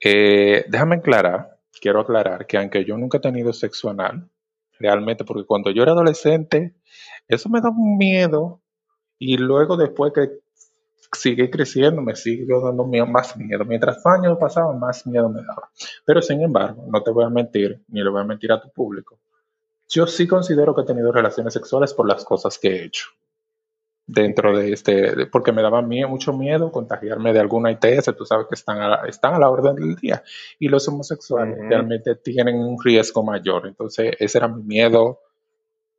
Eh, 0.00 0.64
déjame 0.68 0.96
aclarar, 0.96 1.58
quiero 1.80 2.00
aclarar 2.00 2.46
que 2.46 2.56
aunque 2.56 2.84
yo 2.84 2.96
nunca 2.96 3.18
he 3.18 3.20
tenido 3.20 3.52
sexo 3.52 3.90
anal, 3.90 4.28
realmente, 4.78 5.24
porque 5.24 5.44
cuando 5.44 5.70
yo 5.70 5.82
era 5.82 5.92
adolescente, 5.92 6.74
eso 7.26 7.48
me 7.48 7.60
daba 7.60 7.76
un 7.76 7.98
miedo 7.98 8.60
y 9.18 9.36
luego 9.36 9.76
después 9.76 10.12
que 10.12 10.40
sigue 11.12 11.50
creciendo, 11.50 12.02
me 12.02 12.14
sigue 12.14 12.46
dando 12.62 12.84
más 12.84 13.36
miedo. 13.36 13.64
Mientras 13.64 14.04
años 14.06 14.36
pasaban, 14.38 14.78
más 14.78 15.06
miedo 15.06 15.28
me 15.28 15.42
daba. 15.42 15.70
Pero 16.04 16.22
sin 16.22 16.42
embargo, 16.42 16.84
no 16.88 17.02
te 17.02 17.10
voy 17.10 17.24
a 17.24 17.30
mentir, 17.30 17.82
ni 17.88 18.02
le 18.02 18.10
voy 18.10 18.20
a 18.20 18.24
mentir 18.24 18.52
a 18.52 18.60
tu 18.60 18.70
público. 18.70 19.18
Yo 19.88 20.06
sí 20.06 20.26
considero 20.26 20.74
que 20.74 20.82
he 20.82 20.84
tenido 20.84 21.10
relaciones 21.10 21.54
sexuales 21.54 21.94
por 21.94 22.06
las 22.06 22.24
cosas 22.24 22.58
que 22.58 22.68
he 22.68 22.84
hecho. 22.84 23.08
Dentro 24.10 24.56
de 24.56 24.72
este, 24.72 25.26
porque 25.26 25.52
me 25.52 25.60
daba 25.60 25.82
mucho 25.82 26.32
miedo 26.32 26.72
contagiarme 26.72 27.34
de 27.34 27.40
alguna 27.40 27.70
ITS, 27.70 28.16
tú 28.16 28.24
sabes 28.24 28.46
que 28.48 28.54
están 28.54 28.80
a 28.80 28.88
la, 28.88 28.96
están 29.06 29.34
a 29.34 29.38
la 29.38 29.50
orden 29.50 29.74
del 29.74 29.96
día. 29.96 30.22
Y 30.58 30.68
los 30.68 30.88
homosexuales 30.88 31.58
realmente 31.68 32.14
tienen 32.14 32.56
un 32.56 32.82
riesgo 32.82 33.22
mayor. 33.22 33.66
Entonces, 33.66 34.16
ese 34.18 34.38
era 34.38 34.48
mi 34.48 34.62
miedo 34.62 35.20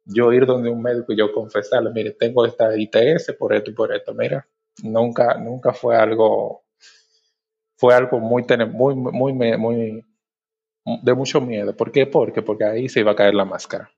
yo 0.05 0.33
ir 0.33 0.45
donde 0.45 0.69
un 0.69 0.81
médico 0.81 1.13
y 1.13 1.17
yo 1.17 1.31
confesarle, 1.31 1.91
mire, 1.91 2.11
tengo 2.11 2.45
esta 2.45 2.75
ITS 2.75 3.33
por 3.37 3.53
esto 3.53 3.71
y 3.71 3.73
por 3.73 3.93
esto, 3.93 4.13
mira, 4.13 4.47
nunca, 4.83 5.35
nunca 5.37 5.73
fue 5.73 5.95
algo, 5.95 6.63
fue 7.77 7.93
algo 7.93 8.19
muy, 8.19 8.43
muy, 8.67 8.95
muy, 8.95 9.33
muy, 9.33 10.05
de 11.03 11.13
mucho 11.13 11.41
miedo. 11.41 11.75
¿Por 11.75 11.91
qué? 11.91 12.07
Porque, 12.07 12.41
porque 12.41 12.65
ahí 12.65 12.89
se 12.89 13.01
iba 13.01 13.11
a 13.11 13.15
caer 13.15 13.35
la 13.35 13.45
máscara. 13.45 13.91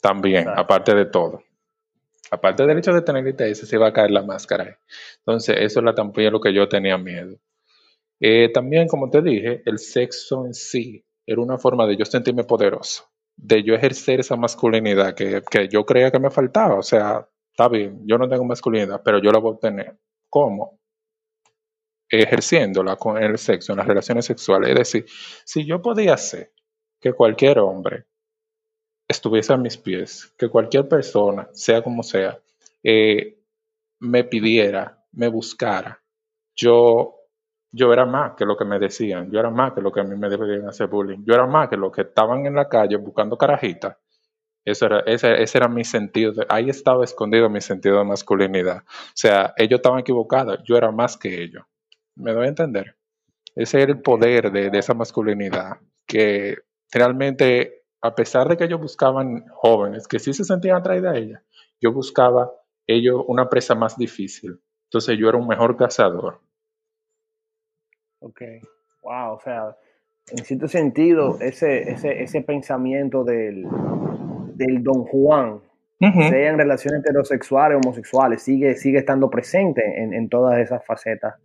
También, 0.00 0.48
aparte 0.48 0.94
de 0.94 1.06
todo. 1.06 1.42
Aparte 2.30 2.66
del 2.66 2.78
hecho 2.78 2.92
de 2.92 3.02
tener 3.02 3.26
ITS, 3.26 3.68
se 3.68 3.76
iba 3.76 3.88
a 3.88 3.92
caer 3.92 4.10
la 4.10 4.22
máscara. 4.22 4.78
Entonces, 5.18 5.56
eso 5.58 5.80
es 5.80 5.84
la 5.84 6.30
lo 6.30 6.40
que 6.40 6.54
yo 6.54 6.68
tenía 6.68 6.98
miedo. 6.98 7.36
Eh, 8.20 8.50
también, 8.52 8.88
como 8.88 9.10
te 9.10 9.22
dije, 9.22 9.62
el 9.66 9.78
sexo 9.78 10.46
en 10.46 10.54
sí 10.54 11.04
era 11.26 11.40
una 11.40 11.58
forma 11.58 11.86
de 11.86 11.96
yo 11.96 12.04
sentirme 12.04 12.44
poderoso, 12.44 13.04
de 13.36 13.62
yo 13.62 13.74
ejercer 13.74 14.20
esa 14.20 14.36
masculinidad 14.36 15.14
que, 15.14 15.42
que 15.50 15.68
yo 15.68 15.84
creía 15.84 16.10
que 16.10 16.18
me 16.18 16.30
faltaba. 16.30 16.76
O 16.76 16.82
sea, 16.82 17.28
está 17.50 17.68
bien, 17.68 18.00
yo 18.06 18.18
no 18.18 18.28
tengo 18.28 18.44
masculinidad, 18.44 19.02
pero 19.04 19.20
yo 19.20 19.30
la 19.30 19.38
voy 19.38 19.50
a 19.50 19.54
obtener. 19.54 19.98
¿Cómo? 20.28 20.78
Ejerciéndola 22.08 22.96
con 22.96 23.22
el 23.22 23.38
sexo, 23.38 23.72
en 23.72 23.78
las 23.78 23.86
relaciones 23.86 24.24
sexuales. 24.24 24.70
Es 24.70 24.76
decir, 24.76 25.06
si 25.44 25.66
yo 25.66 25.82
podía 25.82 26.14
hacer 26.14 26.52
que 27.00 27.12
cualquier 27.12 27.58
hombre 27.58 28.06
estuviese 29.08 29.52
a 29.52 29.56
mis 29.56 29.76
pies, 29.76 30.32
que 30.38 30.48
cualquier 30.48 30.88
persona, 30.88 31.48
sea 31.52 31.82
como 31.82 32.02
sea, 32.02 32.38
eh, 32.82 33.38
me 34.00 34.24
pidiera, 34.24 35.04
me 35.12 35.28
buscara, 35.28 36.02
yo, 36.56 37.16
yo 37.72 37.92
era 37.92 38.06
más 38.06 38.34
que 38.36 38.44
lo 38.44 38.56
que 38.56 38.64
me 38.64 38.78
decían, 38.78 39.30
yo 39.30 39.40
era 39.40 39.50
más 39.50 39.72
que 39.72 39.80
lo 39.80 39.92
que 39.92 40.00
a 40.00 40.04
mí 40.04 40.16
me 40.16 40.28
deberían 40.28 40.68
hacer 40.68 40.88
bullying, 40.88 41.24
yo 41.24 41.34
era 41.34 41.46
más 41.46 41.68
que 41.68 41.76
los 41.76 41.92
que 41.92 42.02
estaban 42.02 42.46
en 42.46 42.54
la 42.54 42.68
calle 42.68 42.96
buscando 42.96 43.36
carajitas 43.36 43.96
eso 44.64 44.86
era, 44.86 45.00
ese, 45.00 45.58
era 45.58 45.68
mi 45.68 45.84
sentido, 45.84 46.32
ahí 46.48 46.70
estaba 46.70 47.04
escondido 47.04 47.50
mi 47.50 47.60
sentido 47.60 47.98
de 47.98 48.04
masculinidad. 48.04 48.78
O 48.78 49.12
sea, 49.14 49.52
ellos 49.56 49.78
estaban 49.78 50.00
equivocados, 50.00 50.60
yo 50.64 50.76
era 50.76 50.90
más 50.90 51.16
que 51.18 51.42
ellos. 51.42 51.64
¿Me 52.16 52.32
doy 52.32 52.46
a 52.46 52.48
entender? 52.48 52.96
Ese 53.54 53.82
era 53.82 53.92
el 53.92 54.00
poder 54.00 54.50
de, 54.50 54.70
esa 54.78 54.94
masculinidad, 54.94 55.78
que 56.06 56.58
realmente, 56.90 57.83
a 58.04 58.14
pesar 58.14 58.46
de 58.50 58.58
que 58.58 58.64
ellos 58.64 58.82
buscaban 58.82 59.46
jóvenes 59.48 60.06
que 60.06 60.18
sí 60.18 60.34
se 60.34 60.44
sentían 60.44 60.76
atraídos 60.76 61.14
a 61.14 61.16
ella, 61.16 61.42
yo 61.80 61.90
buscaba 61.90 62.52
ellos 62.86 63.24
una 63.28 63.48
presa 63.48 63.74
más 63.74 63.96
difícil. 63.96 64.60
Entonces 64.88 65.16
yo 65.18 65.26
era 65.26 65.38
un 65.38 65.48
mejor 65.48 65.74
cazador. 65.74 66.38
Ok, 68.18 68.42
wow, 69.02 69.32
o 69.32 69.40
sea, 69.40 69.74
en 70.30 70.44
cierto 70.44 70.68
sentido, 70.68 71.38
ese, 71.40 71.92
ese, 71.92 72.22
ese 72.22 72.42
pensamiento 72.42 73.24
del, 73.24 73.66
del 74.54 74.82
Don 74.82 75.04
Juan, 75.04 75.62
sea 75.98 76.50
en 76.50 76.58
relaciones 76.58 77.00
heterosexuales, 77.00 77.80
homosexuales, 77.82 78.42
sigue, 78.42 78.74
sigue 78.74 78.98
estando 78.98 79.30
presente 79.30 79.82
en, 80.02 80.28
todas 80.28 80.58
esas 80.58 80.84
facetas 80.84 81.36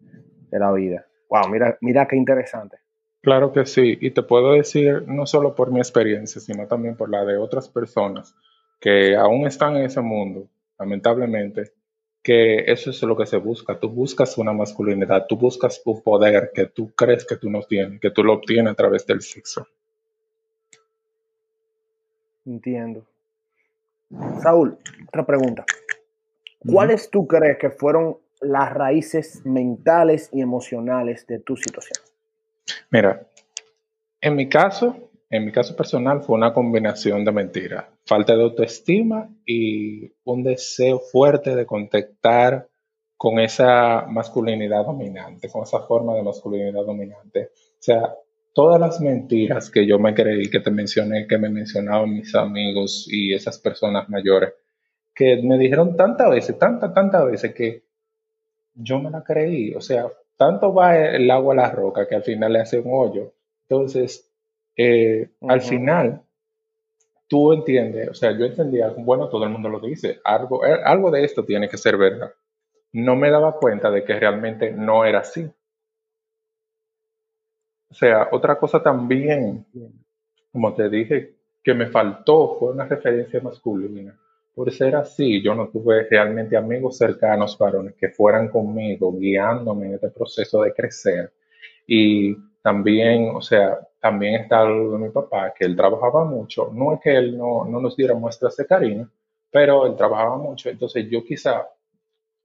de 0.51 0.59
la 0.59 0.73
vida. 0.73 1.05
Wow, 1.29 1.49
mira, 1.49 1.77
mira 1.79 2.05
qué 2.05 2.17
interesante. 2.17 2.79
Claro 3.21 3.51
que 3.51 3.65
sí, 3.65 3.97
y 3.99 4.11
te 4.11 4.23
puedo 4.23 4.53
decir 4.53 5.03
no 5.07 5.25
solo 5.25 5.53
por 5.53 5.71
mi 5.71 5.79
experiencia, 5.79 6.39
sino 6.39 6.67
también 6.67 6.95
por 6.95 7.09
la 7.09 7.25
de 7.25 7.37
otras 7.37 7.67
personas 7.67 8.33
que 8.79 9.15
aún 9.15 9.45
están 9.45 9.75
en 9.75 9.85
ese 9.85 9.99
mundo, 9.99 10.47
lamentablemente, 10.77 11.73
que 12.23 12.59
eso 12.71 12.91
es 12.91 13.01
lo 13.03 13.17
que 13.17 13.25
se 13.25 13.37
busca. 13.37 13.77
Tú 13.77 13.89
buscas 13.89 14.37
una 14.37 14.53
masculinidad, 14.53 15.25
tú 15.27 15.35
buscas 15.35 15.81
un 15.85 16.01
poder 16.01 16.51
que 16.53 16.67
tú 16.67 16.93
crees 16.95 17.25
que 17.25 17.35
tú 17.35 17.49
no 17.49 17.61
tienes, 17.63 17.99
que 17.99 18.11
tú 18.11 18.23
lo 18.23 18.33
obtienes 18.33 18.71
a 18.71 18.75
través 18.75 19.05
del 19.05 19.21
sexo. 19.21 19.67
Entiendo. 22.45 23.05
Saúl, 24.41 24.77
otra 25.07 25.25
pregunta. 25.25 25.65
¿Cuáles 26.65 27.09
tú 27.09 27.27
crees 27.27 27.57
que 27.57 27.69
fueron 27.69 28.17
las 28.41 28.73
raíces 28.73 29.45
mentales 29.45 30.29
y 30.33 30.41
emocionales 30.41 31.27
de 31.27 31.39
tu 31.39 31.55
situación? 31.55 32.08
Mira, 32.91 33.27
en 34.21 34.35
mi 34.35 34.49
caso, 34.49 35.11
en 35.29 35.45
mi 35.45 35.51
caso 35.51 35.75
personal 35.75 36.21
fue 36.21 36.35
una 36.35 36.53
combinación 36.53 37.23
de 37.23 37.31
mentiras, 37.31 37.85
falta 38.05 38.35
de 38.35 38.43
autoestima 38.43 39.29
y 39.45 40.11
un 40.23 40.43
deseo 40.43 40.99
fuerte 40.99 41.55
de 41.55 41.65
contactar 41.65 42.67
con 43.15 43.39
esa 43.39 44.05
masculinidad 44.07 44.85
dominante, 44.85 45.49
con 45.49 45.63
esa 45.63 45.81
forma 45.81 46.15
de 46.15 46.23
masculinidad 46.23 46.85
dominante. 46.85 47.51
O 47.53 47.81
sea, 47.81 48.15
todas 48.53 48.79
las 48.79 49.01
mentiras 49.01 49.69
que 49.69 49.85
yo 49.85 49.99
me 49.99 50.13
creí, 50.13 50.49
que 50.49 50.59
te 50.59 50.71
mencioné, 50.71 51.27
que 51.27 51.37
me 51.37 51.49
mencionaban 51.49 52.09
mis 52.09 52.33
amigos 52.35 53.07
y 53.11 53.33
esas 53.33 53.59
personas 53.59 54.09
mayores, 54.09 54.53
que 55.13 55.41
me 55.43 55.57
dijeron 55.57 55.97
tantas 55.97 56.29
veces, 56.29 56.57
tantas, 56.57 56.93
tantas 56.93 57.25
veces 57.25 57.53
que 57.53 57.83
yo 58.73 58.99
me 58.99 59.09
la 59.09 59.23
creí. 59.23 59.73
O 59.75 59.81
sea, 59.81 60.07
tanto 60.39 60.73
va 60.73 60.97
el 60.97 61.29
agua 61.29 61.53
a 61.53 61.57
la 61.57 61.69
roca 61.69 62.07
que 62.07 62.15
al 62.15 62.23
final 62.23 62.53
le 62.53 62.61
hace 62.61 62.79
un 62.79 62.91
hoyo. 62.93 63.33
Entonces, 63.67 64.31
eh, 64.77 65.31
al 65.41 65.61
final, 65.61 66.23
tú 67.27 67.51
entiendes, 67.51 68.07
o 68.09 68.13
sea, 68.13 68.31
yo 68.31 68.45
entendía, 68.45 68.87
bueno, 68.97 69.27
todo 69.27 69.43
el 69.43 69.49
mundo 69.49 69.67
lo 69.67 69.81
dice, 69.81 70.21
algo, 70.23 70.65
eh, 70.65 70.79
algo 70.85 71.11
de 71.11 71.25
esto 71.25 71.43
tiene 71.43 71.67
que 71.67 71.77
ser 71.77 71.97
verdad. 71.97 72.31
No 72.93 73.17
me 73.17 73.29
daba 73.29 73.57
cuenta 73.57 73.91
de 73.91 74.05
que 74.05 74.17
realmente 74.17 74.71
no 74.71 75.03
era 75.03 75.19
así. 75.19 75.43
O 77.89 77.93
sea, 77.93 78.29
otra 78.31 78.57
cosa 78.57 78.81
también, 78.81 79.65
como 80.53 80.73
te 80.73 80.89
dije, 80.89 81.35
que 81.61 81.73
me 81.73 81.87
faltó 81.87 82.57
fue 82.57 82.71
una 82.71 82.85
referencia 82.85 83.41
masculina. 83.41 84.17
Por 84.53 84.71
ser 84.71 84.95
así, 84.95 85.41
yo 85.41 85.55
no 85.55 85.69
tuve 85.69 86.03
realmente 86.09 86.57
amigos 86.57 86.97
cercanos 86.97 87.57
varones 87.57 87.95
que 87.95 88.09
fueran 88.09 88.49
conmigo, 88.49 89.13
guiándome 89.13 89.87
en 89.87 89.93
este 89.95 90.09
proceso 90.09 90.61
de 90.63 90.73
crecer. 90.73 91.31
Y 91.87 92.35
también, 92.61 93.31
o 93.35 93.41
sea, 93.41 93.79
también 93.99 94.35
está 94.35 94.63
lo 94.65 94.91
de 94.91 94.97
mi 94.97 95.09
papá, 95.09 95.53
que 95.57 95.65
él 95.65 95.75
trabajaba 95.75 96.25
mucho. 96.25 96.71
No 96.73 96.93
es 96.93 96.99
que 97.01 97.15
él 97.15 97.37
no, 97.37 97.65
no 97.65 97.79
nos 97.79 97.95
diera 97.95 98.13
muestras 98.13 98.55
de 98.57 98.65
cariño, 98.65 99.09
pero 99.51 99.85
él 99.87 99.95
trabajaba 99.95 100.37
mucho, 100.37 100.69
entonces 100.69 101.07
yo 101.09 101.23
quizá, 101.23 101.67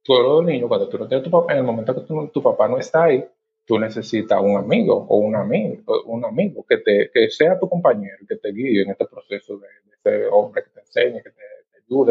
todo 0.03 0.43
niño, 0.43 0.69
cuando 0.69 0.89
tú 0.89 0.99
no 0.99 1.09
tienes 1.09 1.25
tu 1.25 1.31
papá, 1.31 1.53
en 1.53 1.59
el 1.59 1.65
momento 1.65 1.95
que 1.95 2.31
tu, 2.33 2.43
papá 2.43 2.69
no 2.69 2.79
está 2.79 3.05
ahí, 3.05 3.25
tú 3.65 3.79
necesitas 3.79 4.41
un 4.43 4.57
amigo 4.57 5.07
o 5.09 5.17
un 5.19 5.37
amigo, 5.37 5.83
un 6.07 6.25
amigo 6.25 6.65
que, 6.69 6.79
te, 6.79 7.11
que 7.13 7.31
sea 7.31 7.59
tu 7.59 7.69
compañero, 7.69 8.19
que 8.29 8.37
te 8.37 8.53
guíe 8.53 8.83
en 8.83 8.91
este 8.91 9.07
proceso 9.07 9.59
de, 9.59 10.27
hombre, 10.29 10.65
que 10.65 10.71
te 10.71 10.81
enseñe, 10.81 11.23
que 11.23 11.31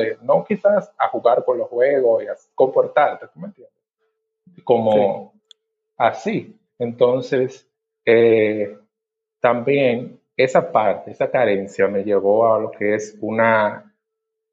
ayude, 0.02 0.18
no 0.22 0.44
quizás 0.44 0.94
a 0.98 1.08
jugar 1.10 1.44
con 1.46 1.58
los 1.58 1.68
juegos 1.68 2.24
y 2.24 2.28
a 2.28 2.36
comportarte, 2.56 3.28
¿tú 3.34 3.40
me 3.40 3.48
entiendes? 3.48 3.74
Como 4.64 5.34
así. 5.98 6.60
Entonces, 6.80 7.68
eh, 8.06 8.78
también 9.40 10.20
esa 10.36 10.72
parte, 10.72 11.12
esa 11.12 11.30
carencia 11.30 11.88
me 11.88 12.04
llevó 12.04 12.54
a 12.54 12.60
lo 12.60 12.72
que 12.72 12.96
es 12.96 13.18
una 13.22 13.94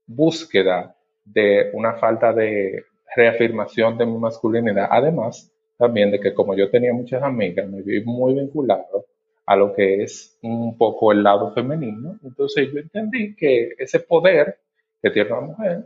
búsqueda 0.07 0.97
de 1.25 1.71
una 1.73 1.95
falta 1.95 2.33
de 2.33 2.85
reafirmación 3.15 3.97
de 3.99 4.07
mi 4.07 4.19
masculinidad. 4.19 4.89
Además, 4.91 5.51
también 5.77 6.11
de 6.11 6.21
que 6.21 6.35
como 6.35 6.55
yo 6.55 6.71
tenía 6.71 6.93
muchas 6.93 7.23
amigas, 7.23 7.69
me 7.69 7.83
vi 7.83 8.05
muy 8.05 8.35
vinculado 8.35 9.07
a 9.47 9.57
lo 9.57 9.73
que 9.73 10.03
es 10.03 10.39
un 10.43 10.77
poco 10.77 11.13
el 11.13 11.23
lado 11.23 11.53
femenino. 11.53 12.19
Entonces 12.23 12.71
yo 12.73 12.79
entendí 12.79 13.35
que 13.35 13.71
ese 13.79 14.01
poder 14.01 14.59
que 15.02 15.11
tiene 15.11 15.33
una 15.33 15.40
mujer, 15.40 15.85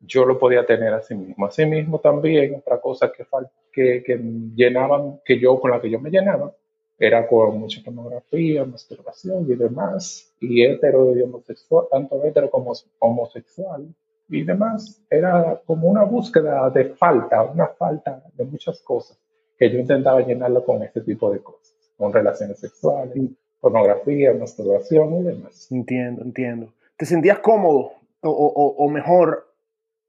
yo 0.00 0.24
lo 0.24 0.38
podía 0.38 0.64
tener 0.64 0.92
a 0.94 1.02
sí 1.02 1.14
mismo. 1.14 1.46
Asimismo 1.46 1.98
también 1.98 2.54
otra 2.54 2.80
cosa 2.80 3.12
que, 3.12 3.24
que, 3.72 4.02
que 4.02 4.16
llenaban, 4.54 5.20
que 5.24 5.38
yo 5.38 5.60
con 5.60 5.70
la 5.70 5.80
que 5.80 5.90
yo 5.90 6.00
me 6.00 6.10
llenaba, 6.10 6.52
era 6.98 7.26
con 7.26 7.58
mucha 7.58 7.80
pornografía, 7.82 8.64
masturbación 8.64 9.50
y 9.50 9.54
demás, 9.54 10.34
y 10.38 10.62
hetero 10.62 11.16
y 11.16 11.22
homosexual, 11.22 11.86
tanto 11.90 12.22
hetero 12.22 12.50
como 12.50 12.74
homosexual 12.98 13.86
y 14.28 14.44
demás, 14.44 15.02
era 15.08 15.60
como 15.64 15.88
una 15.88 16.04
búsqueda 16.04 16.68
de 16.68 16.90
falta, 16.90 17.42
una 17.42 17.68
falta 17.68 18.22
de 18.34 18.44
muchas 18.44 18.80
cosas, 18.82 19.18
que 19.58 19.70
yo 19.70 19.78
intentaba 19.78 20.20
llenarlo 20.20 20.62
con 20.62 20.82
este 20.82 21.00
tipo 21.00 21.32
de 21.32 21.40
cosas, 21.40 21.74
con 21.96 22.12
relaciones 22.12 22.58
sexuales, 22.58 23.30
pornografía, 23.60 24.34
masturbación 24.34 25.20
y 25.20 25.22
demás. 25.22 25.72
Entiendo, 25.72 26.22
entiendo. 26.22 26.72
¿Te 26.98 27.06
sentías 27.06 27.38
cómodo? 27.38 27.92
O, 28.22 28.30
o, 28.30 28.84
o 28.84 28.90
mejor, 28.90 29.54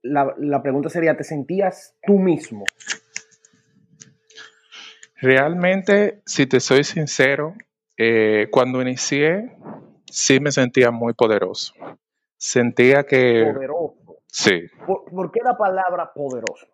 la, 0.01 0.33
la 0.37 0.61
pregunta 0.61 0.89
sería, 0.89 1.15
¿te 1.15 1.23
sentías 1.23 1.97
tú 2.05 2.19
mismo? 2.19 2.65
Realmente, 5.21 6.23
si 6.25 6.47
te 6.47 6.59
soy 6.59 6.83
sincero, 6.83 7.53
eh, 7.95 8.47
cuando 8.51 8.81
inicié, 8.81 9.55
sí 10.09 10.39
me 10.39 10.51
sentía 10.51 10.89
muy 10.89 11.13
poderoso. 11.13 11.73
Sentía 12.37 13.03
que... 13.03 13.51
Poderoso. 13.53 14.23
Sí. 14.25 14.61
¿Por, 14.87 15.31
qué 15.31 15.41
la 15.43 15.55
palabra 15.55 16.11
poderoso? 16.15 16.65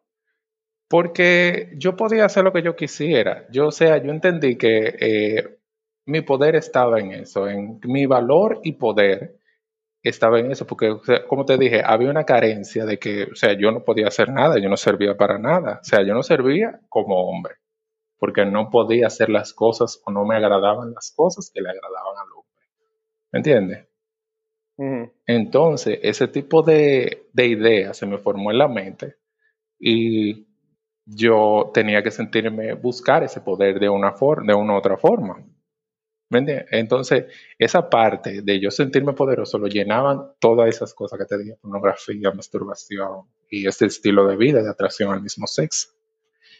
Porque 0.87 1.73
yo 1.77 1.97
podía 1.97 2.23
hacer 2.23 2.45
lo 2.45 2.53
que 2.53 2.61
yo 2.61 2.77
quisiera. 2.77 3.45
Yo, 3.51 3.67
o 3.67 3.71
sea, 3.71 3.97
yo 3.97 4.11
entendí 4.11 4.57
que 4.57 4.95
eh, 4.99 5.57
mi 6.05 6.21
poder 6.21 6.55
estaba 6.55 7.01
en 7.01 7.11
eso, 7.11 7.49
en 7.49 7.81
mi 7.83 8.05
valor 8.05 8.61
y 8.63 8.73
poder 8.73 9.39
estaba 10.09 10.39
en 10.39 10.51
eso, 10.51 10.65
porque, 10.67 10.97
como 11.27 11.45
te 11.45 11.57
dije, 11.57 11.81
había 11.85 12.09
una 12.09 12.25
carencia 12.25 12.85
de 12.85 12.99
que, 12.99 13.23
o 13.25 13.35
sea, 13.35 13.53
yo 13.53 13.71
no 13.71 13.83
podía 13.83 14.07
hacer 14.07 14.29
nada, 14.29 14.59
yo 14.59 14.69
no 14.69 14.77
servía 14.77 15.17
para 15.17 15.39
nada, 15.39 15.79
o 15.81 15.83
sea, 15.83 16.03
yo 16.03 16.13
no 16.13 16.23
servía 16.23 16.81
como 16.89 17.15
hombre 17.29 17.55
porque 18.17 18.45
no 18.45 18.69
podía 18.69 19.07
hacer 19.07 19.29
las 19.29 19.53
cosas 19.53 20.01
o 20.05 20.11
no 20.11 20.25
me 20.25 20.35
agradaban 20.35 20.93
las 20.93 21.13
cosas 21.15 21.51
que 21.53 21.61
le 21.61 21.69
agradaban 21.69 22.17
al 22.17 22.31
hombre. 22.33 22.65
¿Me 23.31 23.39
entiendes? 23.39 23.87
Entonces, 25.25 25.99
ese 26.01 26.27
tipo 26.27 26.61
de, 26.63 27.27
de 27.33 27.47
idea 27.47 27.93
se 27.93 28.05
me 28.05 28.17
formó 28.17 28.51
en 28.51 28.57
la 28.57 28.67
mente 28.67 29.15
y 29.79 30.47
yo 31.05 31.71
tenía 31.73 32.03
que 32.03 32.11
sentirme, 32.11 32.73
buscar 32.73 33.23
ese 33.23 33.41
poder 33.41 33.79
de 33.79 33.89
una, 33.89 34.13
de 34.45 34.53
una 34.53 34.77
otra 34.77 34.97
forma. 34.97 35.43
Entonces, 36.29 37.25
esa 37.57 37.89
parte 37.89 38.41
de 38.41 38.59
yo 38.59 38.69
sentirme 38.69 39.13
poderoso 39.13 39.57
lo 39.57 39.67
llenaban 39.67 40.33
todas 40.39 40.67
esas 40.67 40.93
cosas 40.93 41.19
que 41.19 41.25
te 41.25 41.37
dije, 41.37 41.55
pornografía, 41.61 42.31
masturbación 42.31 43.27
y 43.49 43.67
este 43.67 43.85
estilo 43.85 44.27
de 44.27 44.35
vida 44.35 44.61
de 44.61 44.69
atracción 44.69 45.13
al 45.13 45.21
mismo 45.21 45.47
sexo. 45.47 45.89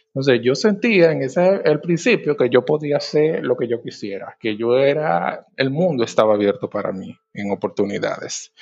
Entonces 0.06 0.40
yo 0.42 0.54
sentía 0.54 1.12
en 1.12 1.22
ese 1.22 1.60
el 1.64 1.80
principio 1.80 2.34
que 2.34 2.48
yo 2.48 2.64
podía 2.64 2.96
hacer 2.96 3.44
lo 3.44 3.56
que 3.56 3.68
yo 3.68 3.82
quisiera, 3.82 4.36
que 4.40 4.56
yo 4.56 4.78
era, 4.78 5.46
el 5.56 5.70
mundo 5.70 6.02
estaba 6.02 6.34
abierto 6.34 6.70
para 6.70 6.92
mí 6.92 7.14
en 7.34 7.52
oportunidades. 7.52 8.52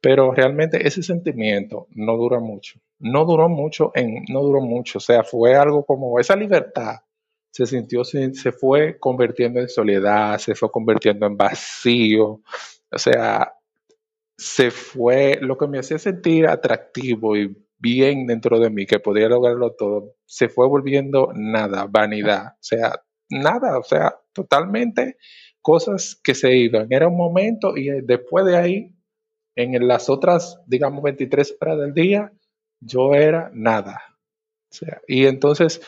Pero 0.00 0.32
realmente 0.32 0.86
ese 0.86 1.02
sentimiento 1.02 1.88
no 1.90 2.16
dura 2.16 2.40
mucho. 2.40 2.80
No 2.98 3.26
duró 3.26 3.50
mucho, 3.50 3.92
en, 3.94 4.24
no 4.30 4.40
duró 4.40 4.62
mucho. 4.62 4.96
O 4.96 5.00
sea, 5.00 5.24
fue 5.24 5.54
algo 5.54 5.84
como 5.84 6.18
esa 6.18 6.36
libertad 6.36 7.00
se 7.54 7.66
sintió, 7.66 8.02
se, 8.02 8.34
se 8.34 8.50
fue 8.50 8.98
convirtiendo 8.98 9.60
en 9.60 9.68
soledad, 9.68 10.38
se 10.38 10.56
fue 10.56 10.72
convirtiendo 10.72 11.26
en 11.26 11.36
vacío. 11.36 12.42
O 12.90 12.98
sea, 12.98 13.54
se 14.36 14.72
fue, 14.72 15.38
lo 15.40 15.56
que 15.56 15.68
me 15.68 15.78
hacía 15.78 16.00
sentir 16.00 16.48
atractivo 16.48 17.36
y 17.36 17.56
bien 17.78 18.26
dentro 18.26 18.58
de 18.58 18.70
mí 18.70 18.86
que 18.86 18.98
podía 18.98 19.28
lograrlo 19.28 19.72
todo, 19.74 20.16
se 20.24 20.48
fue 20.48 20.66
volviendo 20.66 21.30
nada, 21.32 21.86
vanidad, 21.88 22.54
o 22.54 22.62
sea, 22.62 23.00
nada, 23.30 23.78
o 23.78 23.84
sea, 23.84 24.16
totalmente 24.32 25.16
cosas 25.62 26.20
que 26.24 26.34
se 26.34 26.56
iban. 26.56 26.88
Era 26.90 27.06
un 27.06 27.16
momento 27.16 27.76
y 27.76 27.88
después 28.02 28.46
de 28.46 28.56
ahí, 28.56 28.96
en 29.54 29.86
las 29.86 30.08
otras, 30.08 30.60
digamos, 30.66 31.04
23 31.04 31.56
horas 31.60 31.78
del 31.78 31.94
día, 31.94 32.32
yo 32.80 33.14
era 33.14 33.52
nada. 33.54 34.02
O 34.72 34.74
sea, 34.74 35.00
y 35.06 35.26
entonces, 35.26 35.80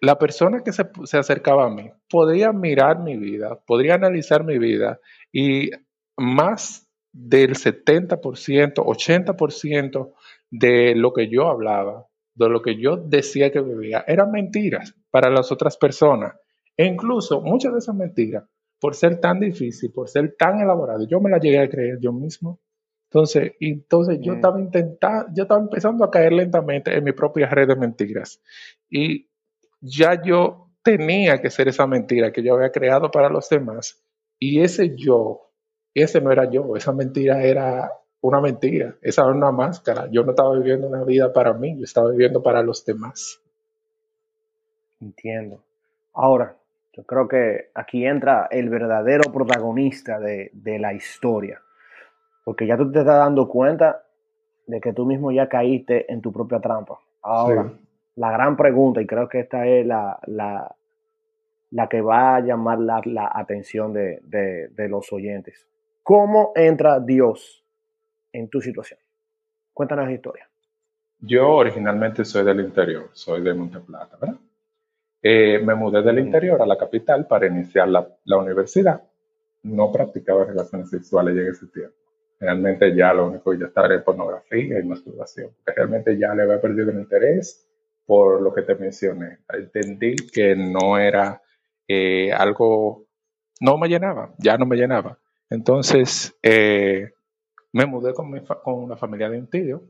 la 0.00 0.18
persona 0.18 0.62
que 0.64 0.72
se, 0.72 0.88
se 1.04 1.18
acercaba 1.18 1.66
a 1.66 1.70
mí 1.70 1.90
podría 2.08 2.52
mirar 2.52 3.00
mi 3.00 3.16
vida, 3.16 3.60
podría 3.66 3.94
analizar 3.94 4.44
mi 4.44 4.58
vida 4.58 4.98
y 5.32 5.70
más 6.16 6.88
del 7.12 7.54
70%, 7.54 8.20
80% 8.74 10.12
de 10.50 10.94
lo 10.94 11.12
que 11.12 11.28
yo 11.28 11.48
hablaba, 11.48 12.06
de 12.34 12.48
lo 12.48 12.62
que 12.62 12.76
yo 12.76 12.96
decía 12.96 13.50
que 13.50 13.60
vivía, 13.60 14.04
eran 14.06 14.30
mentiras 14.30 14.94
para 15.10 15.30
las 15.30 15.52
otras 15.52 15.76
personas. 15.76 16.34
E 16.76 16.86
incluso 16.86 17.40
muchas 17.40 17.72
de 17.72 17.78
esas 17.78 17.94
mentiras, 17.94 18.44
por 18.80 18.94
ser 18.94 19.20
tan 19.20 19.40
difícil, 19.40 19.92
por 19.92 20.08
ser 20.08 20.34
tan 20.38 20.60
elaborado, 20.60 21.06
yo 21.06 21.20
me 21.20 21.30
las 21.30 21.40
llegué 21.42 21.58
a 21.58 21.68
creer 21.68 21.98
yo 22.00 22.12
mismo. 22.12 22.60
Entonces, 23.10 23.52
entonces 23.60 24.18
yo 24.22 24.32
mm. 24.32 24.36
estaba 24.36 24.60
intentando, 24.60 25.26
yo 25.34 25.42
estaba 25.42 25.60
empezando 25.60 26.04
a 26.04 26.10
caer 26.10 26.32
lentamente 26.32 26.96
en 26.96 27.04
mi 27.04 27.12
propia 27.12 27.48
red 27.48 27.68
de 27.68 27.76
mentiras. 27.76 28.40
Y 28.88 29.29
ya 29.80 30.22
yo 30.22 30.68
tenía 30.82 31.40
que 31.40 31.50
ser 31.50 31.68
esa 31.68 31.86
mentira 31.86 32.32
que 32.32 32.42
yo 32.42 32.54
había 32.54 32.72
creado 32.72 33.10
para 33.10 33.28
los 33.28 33.48
demás. 33.48 34.02
Y 34.38 34.62
ese 34.62 34.96
yo, 34.96 35.50
ese 35.94 36.20
no 36.20 36.32
era 36.32 36.50
yo, 36.50 36.76
esa 36.76 36.92
mentira 36.92 37.42
era 37.42 37.92
una 38.22 38.40
mentira, 38.40 38.96
esa 39.02 39.22
era 39.22 39.32
una 39.32 39.52
máscara. 39.52 40.08
Yo 40.10 40.22
no 40.24 40.30
estaba 40.30 40.56
viviendo 40.56 40.86
una 40.86 41.04
vida 41.04 41.32
para 41.32 41.52
mí, 41.52 41.76
yo 41.78 41.84
estaba 41.84 42.10
viviendo 42.10 42.42
para 42.42 42.62
los 42.62 42.84
demás. 42.84 43.40
Entiendo. 45.00 45.62
Ahora, 46.12 46.56
yo 46.92 47.04
creo 47.04 47.28
que 47.28 47.70
aquí 47.74 48.04
entra 48.04 48.48
el 48.50 48.68
verdadero 48.68 49.32
protagonista 49.32 50.18
de, 50.18 50.50
la 50.78 50.92
historia, 50.92 51.62
porque 52.44 52.66
ya 52.66 52.76
tú 52.76 52.90
te 52.90 53.00
estás 53.00 53.18
dando 53.18 53.48
cuenta 53.48 54.04
de 54.66 54.80
que 54.80 54.92
tú 54.92 55.06
mismo 55.06 55.32
ya 55.32 55.48
caíste 55.48 56.12
en 56.12 56.20
tu 56.20 56.32
propia 56.32 56.60
trampa. 56.60 56.98
Ahora, 57.22 57.72
la 58.20 58.30
gran 58.30 58.56
pregunta, 58.56 59.00
y 59.00 59.06
creo 59.06 59.28
que 59.28 59.40
esta 59.40 59.66
es 59.66 59.86
la, 59.86 60.18
la, 60.26 61.88
que 61.88 62.00
va 62.00 62.36
a 62.36 62.40
llamar 62.40 62.78
la, 62.78 63.30
atención 63.34 63.92
de, 63.92 64.20
de 64.22 64.88
los 64.88 65.12
oyentes. 65.12 65.66
¿Cómo 66.02 66.52
entra 66.54 67.00
Dios 67.00 67.60
en 68.32 68.48
tu 68.48 68.60
situación. 68.60 68.98
Cuéntanos 69.72 70.06
la 70.06 70.12
historia. 70.12 70.48
Yo 71.20 71.48
originalmente 71.50 72.24
soy 72.24 72.44
del 72.44 72.60
interior, 72.60 73.10
soy 73.12 73.42
de 73.42 73.54
Monteplata, 73.54 74.16
¿verdad? 74.20 74.36
Eh, 75.22 75.60
me 75.62 75.74
mudé 75.74 76.02
del 76.02 76.18
interior 76.18 76.62
a 76.62 76.66
la 76.66 76.78
capital 76.78 77.26
para 77.26 77.46
iniciar 77.46 77.88
la, 77.88 78.06
la, 78.24 78.36
universidad. 78.38 79.02
No 79.62 79.92
practicaba 79.92 80.44
relaciones 80.44 80.88
sexuales 80.88 81.36
en 81.36 81.48
ese 81.48 81.66
tiempo. 81.66 81.94
Realmente 82.38 82.94
ya 82.96 83.12
lo 83.12 83.28
único 83.28 83.50
que 83.50 83.58
yo 83.58 83.66
estaba 83.66 83.88
era 83.88 84.02
pornografía 84.02 84.80
y 84.80 84.82
masturbación, 84.82 85.50
porque 85.56 85.72
realmente 85.76 86.16
ya 86.16 86.34
le 86.34 86.44
había 86.44 86.60
perdido 86.60 86.90
el 86.90 87.00
interés 87.00 87.69
por 88.10 88.42
lo 88.42 88.52
que 88.52 88.62
te 88.62 88.74
mencioné. 88.74 89.38
Entendí 89.48 90.16
que 90.16 90.56
no 90.56 90.98
era 90.98 91.40
eh, 91.86 92.32
algo, 92.32 93.06
no 93.60 93.78
me 93.78 93.86
llenaba, 93.86 94.34
ya 94.36 94.58
no 94.58 94.66
me 94.66 94.74
llenaba. 94.74 95.16
Entonces, 95.48 96.36
eh, 96.42 97.12
me 97.72 97.86
mudé 97.86 98.12
con, 98.12 98.88
la 98.88 98.96
familia 98.96 99.30
de 99.30 99.38
un 99.38 99.46
tío 99.46 99.84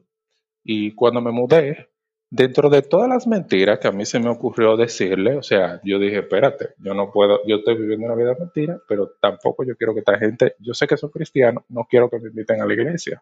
y 0.63 0.95
cuando 0.95 1.23
me 1.23 1.33
mudé, 1.33 1.89
Dentro 2.33 2.71
de 2.71 2.83
todas 2.83 3.09
las 3.09 3.27
mentiras 3.27 3.81
que 3.81 3.89
a 3.89 3.91
mí 3.91 4.07
se 4.07 4.21
me 4.21 4.29
ocurrió 4.29 4.77
decirle, 4.77 5.35
o 5.35 5.43
sea, 5.43 5.81
yo 5.83 5.99
dije, 5.99 6.19
espérate, 6.21 6.75
yo 6.79 6.95
no 6.95 7.11
puedo, 7.11 7.41
yo 7.45 7.57
estoy 7.57 7.77
viviendo 7.77 8.07
una 8.07 8.15
vida 8.15 8.37
mentira, 8.39 8.81
pero 8.87 9.17
tampoco 9.21 9.65
yo 9.65 9.75
quiero 9.77 9.95
que 9.95 9.99
esta 9.99 10.17
gente, 10.17 10.55
yo 10.61 10.73
sé 10.73 10.87
que 10.87 10.97
son 10.97 11.11
cristianos, 11.11 11.65
no 11.69 11.89
quiero 11.91 12.09
que 12.09 12.21
me 12.21 12.29
inviten 12.29 12.63
a 12.63 12.67
la 12.67 12.75
iglesia. 12.75 13.21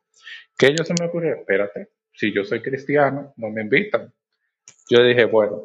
Que 0.58 0.66
ellos 0.66 0.86
se 0.86 0.92
me 1.00 1.08
ocurrió, 1.08 1.36
espérate, 1.36 1.88
si 2.12 2.34
yo 2.34 2.44
soy 2.44 2.60
cristiano, 2.60 3.32
no 3.38 3.48
me 3.48 3.62
invitan. 3.62 4.12
Yo 4.88 5.02
dije, 5.04 5.26
bueno, 5.26 5.64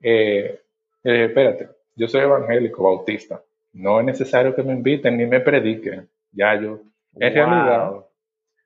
eh, 0.00 0.60
espérate, 1.02 1.68
yo 1.96 2.06
soy 2.06 2.22
evangélico, 2.22 2.82
bautista, 2.84 3.42
no 3.72 4.00
es 4.00 4.06
necesario 4.06 4.54
que 4.54 4.62
me 4.62 4.72
inviten 4.72 5.16
ni 5.16 5.26
me 5.26 5.40
prediquen, 5.40 6.08
ya 6.30 6.54
yo, 6.60 6.80
en 7.14 7.34
realidad, 7.34 7.92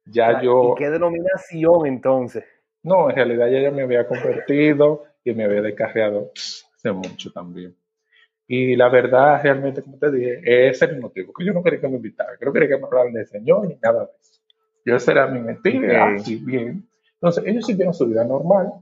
ya 0.04 0.42
yo... 0.42 0.74
¿Y 0.74 0.78
qué 0.78 0.90
denominación 0.90 1.86
entonces? 1.86 2.44
No, 2.82 3.10
en 3.10 3.16
realidad 3.16 3.48
ya, 3.48 3.70
me 3.70 3.82
había 3.82 4.06
convertido 4.06 5.04
y 5.24 5.32
me 5.32 5.44
había 5.44 5.62
descarriado 5.62 6.30
hace 6.76 6.92
mucho 6.92 7.32
también. 7.32 7.74
Y 8.46 8.76
la 8.76 8.88
verdad, 8.88 9.40
realmente, 9.42 9.82
como 9.82 9.98
te 9.98 10.10
dije, 10.12 10.68
es 10.68 10.80
el 10.82 11.00
motivo, 11.00 11.32
que 11.32 11.44
yo 11.44 11.52
no 11.52 11.62
quería 11.62 11.80
que 11.80 11.88
me 11.88 11.96
invitaran, 11.96 12.36
yo 12.40 12.46
no 12.46 12.52
quería 12.52 12.68
que 12.68 12.76
me 12.76 12.86
hablaran 12.86 13.12
del 13.12 13.26
Señor 13.26 13.66
ni 13.66 13.76
nada 13.82 14.04
de 14.04 14.10
eso. 14.20 14.40
Yo 14.84 14.94
esa 14.94 15.12
era 15.12 15.26
mi 15.26 15.40
mentira, 15.40 16.14
así 16.14 16.36
bien. 16.36 16.88
Entonces, 17.14 17.44
ellos 17.44 17.66
siguieron 17.66 17.92
su 17.92 18.06
vida 18.06 18.24
normal, 18.24 18.72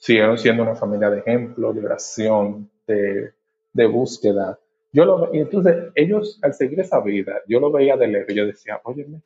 siguieron 0.00 0.38
siendo 0.38 0.62
una 0.62 0.74
familia 0.74 1.10
de 1.10 1.20
ejemplo, 1.20 1.72
de 1.72 1.84
oración, 1.84 2.70
de, 2.86 3.86
búsqueda. 3.86 4.58
Yo 4.92 5.04
lo, 5.04 5.32
y 5.32 5.38
entonces, 5.38 5.92
ellos, 5.94 6.40
al 6.42 6.54
seguir 6.54 6.80
esa 6.80 7.00
vida, 7.00 7.40
yo 7.46 7.60
lo 7.60 7.70
veía 7.70 7.96
de 7.96 8.08
lejos 8.08 8.34
yo 8.34 8.46
decía, 8.46 8.80
óyeme, 8.82 9.20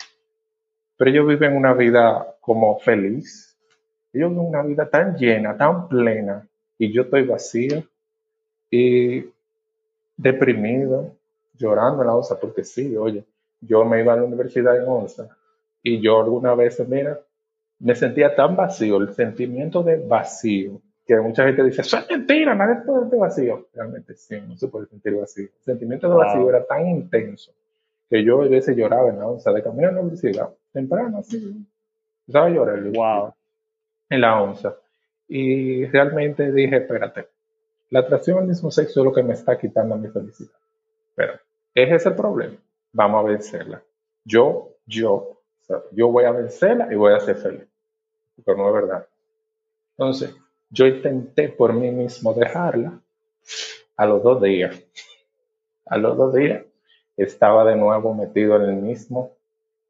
pero 0.96 1.10
ellos 1.10 1.26
viven 1.26 1.56
una 1.56 1.72
vida 1.72 2.36
como 2.40 2.78
feliz, 2.80 3.56
ellos 4.12 4.30
viven 4.30 4.46
una 4.46 4.62
vida 4.62 4.90
tan 4.90 5.16
llena, 5.16 5.56
tan 5.56 5.88
plena, 5.88 6.46
y 6.76 6.92
yo 6.92 7.02
estoy 7.02 7.22
vacío 7.22 7.84
y 8.68 9.24
deprimido, 10.16 11.16
llorando 11.54 12.02
en 12.02 12.08
la 12.08 12.16
onza, 12.16 12.38
porque 12.38 12.64
sí, 12.64 12.96
oye, 12.96 13.24
yo 13.60 13.84
me 13.84 14.00
iba 14.00 14.12
a 14.12 14.16
la 14.16 14.24
universidad 14.24 14.76
en 14.76 14.88
onza 14.88 15.28
y 15.82 16.00
yo 16.00 16.20
alguna 16.20 16.54
vez, 16.56 16.86
mira, 16.88 17.20
me 17.78 17.94
sentía 17.94 18.34
tan 18.34 18.56
vacío, 18.56 18.96
el 18.98 19.14
sentimiento 19.14 19.82
de 19.82 19.96
vacío, 19.96 20.80
que 21.06 21.16
mucha 21.16 21.44
gente 21.44 21.62
dice, 21.64 21.82
eso 21.82 21.98
es 21.98 22.08
mentira, 22.08 22.54
nadie 22.54 22.82
puede 22.84 23.00
sentir 23.00 23.18
vacío. 23.18 23.68
Realmente 23.74 24.14
sí, 24.14 24.40
no 24.40 24.56
se 24.56 24.68
puede 24.68 24.86
sentir 24.86 25.14
vacío. 25.14 25.44
El 25.44 25.64
sentimiento 25.64 26.08
de 26.08 26.14
vacío 26.14 26.48
era 26.48 26.64
tan 26.64 26.86
intenso 26.86 27.52
que 28.08 28.24
yo 28.24 28.42
a 28.42 28.48
veces 28.48 28.76
lloraba 28.76 29.10
en 29.10 29.18
la 29.18 29.26
onza, 29.26 29.52
de 29.52 29.62
camino 29.62 29.88
a 29.88 29.92
la 29.92 30.00
universidad, 30.00 30.48
temprano, 30.72 31.18
así. 31.18 31.66
Estaba 32.26 32.48
llorando. 32.48 32.90
Wow 32.98 33.34
en 34.08 34.20
la 34.20 34.40
onza. 34.40 34.76
Y 35.28 35.86
realmente 35.86 36.52
dije, 36.52 36.76
espérate, 36.76 37.28
la 37.90 38.00
atracción 38.00 38.38
al 38.38 38.46
mismo 38.46 38.70
sexo 38.70 39.00
es 39.00 39.04
lo 39.04 39.12
que 39.12 39.22
me 39.22 39.34
está 39.34 39.58
quitando 39.58 39.96
mi 39.96 40.08
felicidad. 40.08 40.52
Pero, 41.14 41.34
¿es 41.74 41.92
ese 41.92 42.08
el 42.10 42.14
problema? 42.14 42.56
Vamos 42.92 43.24
a 43.24 43.28
vencerla. 43.28 43.82
Yo, 44.24 44.76
yo, 44.86 45.42
yo 45.92 46.08
voy 46.08 46.24
a 46.24 46.32
vencerla 46.32 46.92
y 46.92 46.96
voy 46.96 47.12
a 47.12 47.20
ser 47.20 47.36
feliz. 47.36 47.66
Pero 48.44 48.58
no 48.58 48.68
es 48.68 48.74
verdad. 48.74 49.06
Entonces, 49.96 50.34
yo 50.70 50.86
intenté 50.86 51.48
por 51.48 51.72
mí 51.72 51.90
mismo 51.90 52.34
dejarla 52.34 53.00
a 53.96 54.06
los 54.06 54.22
dos 54.22 54.42
días. 54.42 54.82
A 55.86 55.98
los 55.98 56.16
dos 56.16 56.34
días 56.34 56.64
estaba 57.16 57.64
de 57.64 57.76
nuevo 57.76 58.14
metido 58.14 58.56
en 58.56 58.62
el 58.62 58.76
mismo, 58.76 59.32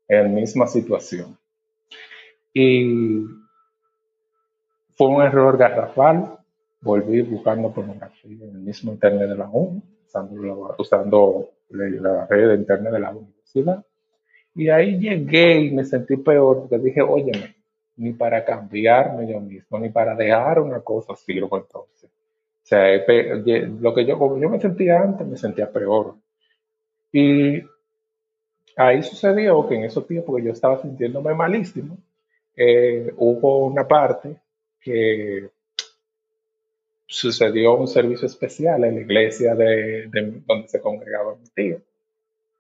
en 0.09 0.25
la 0.25 0.29
misma 0.29 0.67
situación. 0.67 1.39
Y 2.53 3.25
fue 4.95 5.09
un 5.09 5.23
error 5.23 5.57
garrafal. 5.57 6.39
Volví 6.81 7.23
buscando 7.23 7.73
pornografía 7.73 8.45
en 8.45 8.51
el 8.51 8.63
mismo 8.63 8.93
internet 8.93 9.31
de 9.31 9.37
la 9.37 9.49
U, 9.51 9.83
usando, 10.79 11.51
la, 11.71 12.27
red 12.27 12.49
de 12.49 12.55
internet 12.57 12.93
de 12.93 13.01
la 13.01 13.11
universidad. 13.11 13.85
Y 14.55 14.69
ahí 14.69 14.99
llegué 14.99 15.61
y 15.61 15.71
me 15.73 15.85
sentí 15.85 16.17
peor 16.17 16.61
porque 16.61 16.79
dije, 16.79 17.03
óyeme, 17.03 17.55
ni 17.97 18.13
para 18.13 18.45
cambiarme 18.45 19.31
yo 19.31 19.41
mismo, 19.41 19.79
ni 19.79 19.89
para 19.89 20.15
dejar 20.15 20.61
una 20.61 20.81
cosa 20.81 21.15
sirvo 21.17 21.57
entonces. 21.57 22.11
O 22.11 22.67
sea, 22.67 22.97
lo 23.81 23.95
que 23.95 24.07
yo, 24.07 24.19
como 24.19 24.39
yo 24.39 24.49
me 24.49 24.61
sentía 24.61 25.01
antes, 25.01 25.27
me 25.27 25.37
sentía 25.37 25.71
peor. 25.71 26.15
Y 27.13 27.63
ahí 28.77 29.03
sucedió 29.03 29.67
que 29.69 29.75
en 29.75 29.85
esos 29.85 30.07
tiempos 30.07 30.37
que 30.37 30.45
yo 30.45 30.53
estaba 30.53 30.81
sintiéndome 30.81 31.35
malísimo, 31.35 31.99
eh, 32.57 33.13
hubo 33.17 33.67
una 33.67 33.87
parte 33.87 34.37
que 34.81 35.51
sucedió 37.07 37.75
un 37.75 37.89
servicio 37.89 38.27
especial 38.27 38.85
en 38.85 38.95
la 38.97 39.01
iglesia 39.01 39.55
de, 39.55 40.09
donde 40.47 40.69
se 40.69 40.81
congregaba 40.81 41.37
mi 41.37 41.49
tío, 41.55 41.81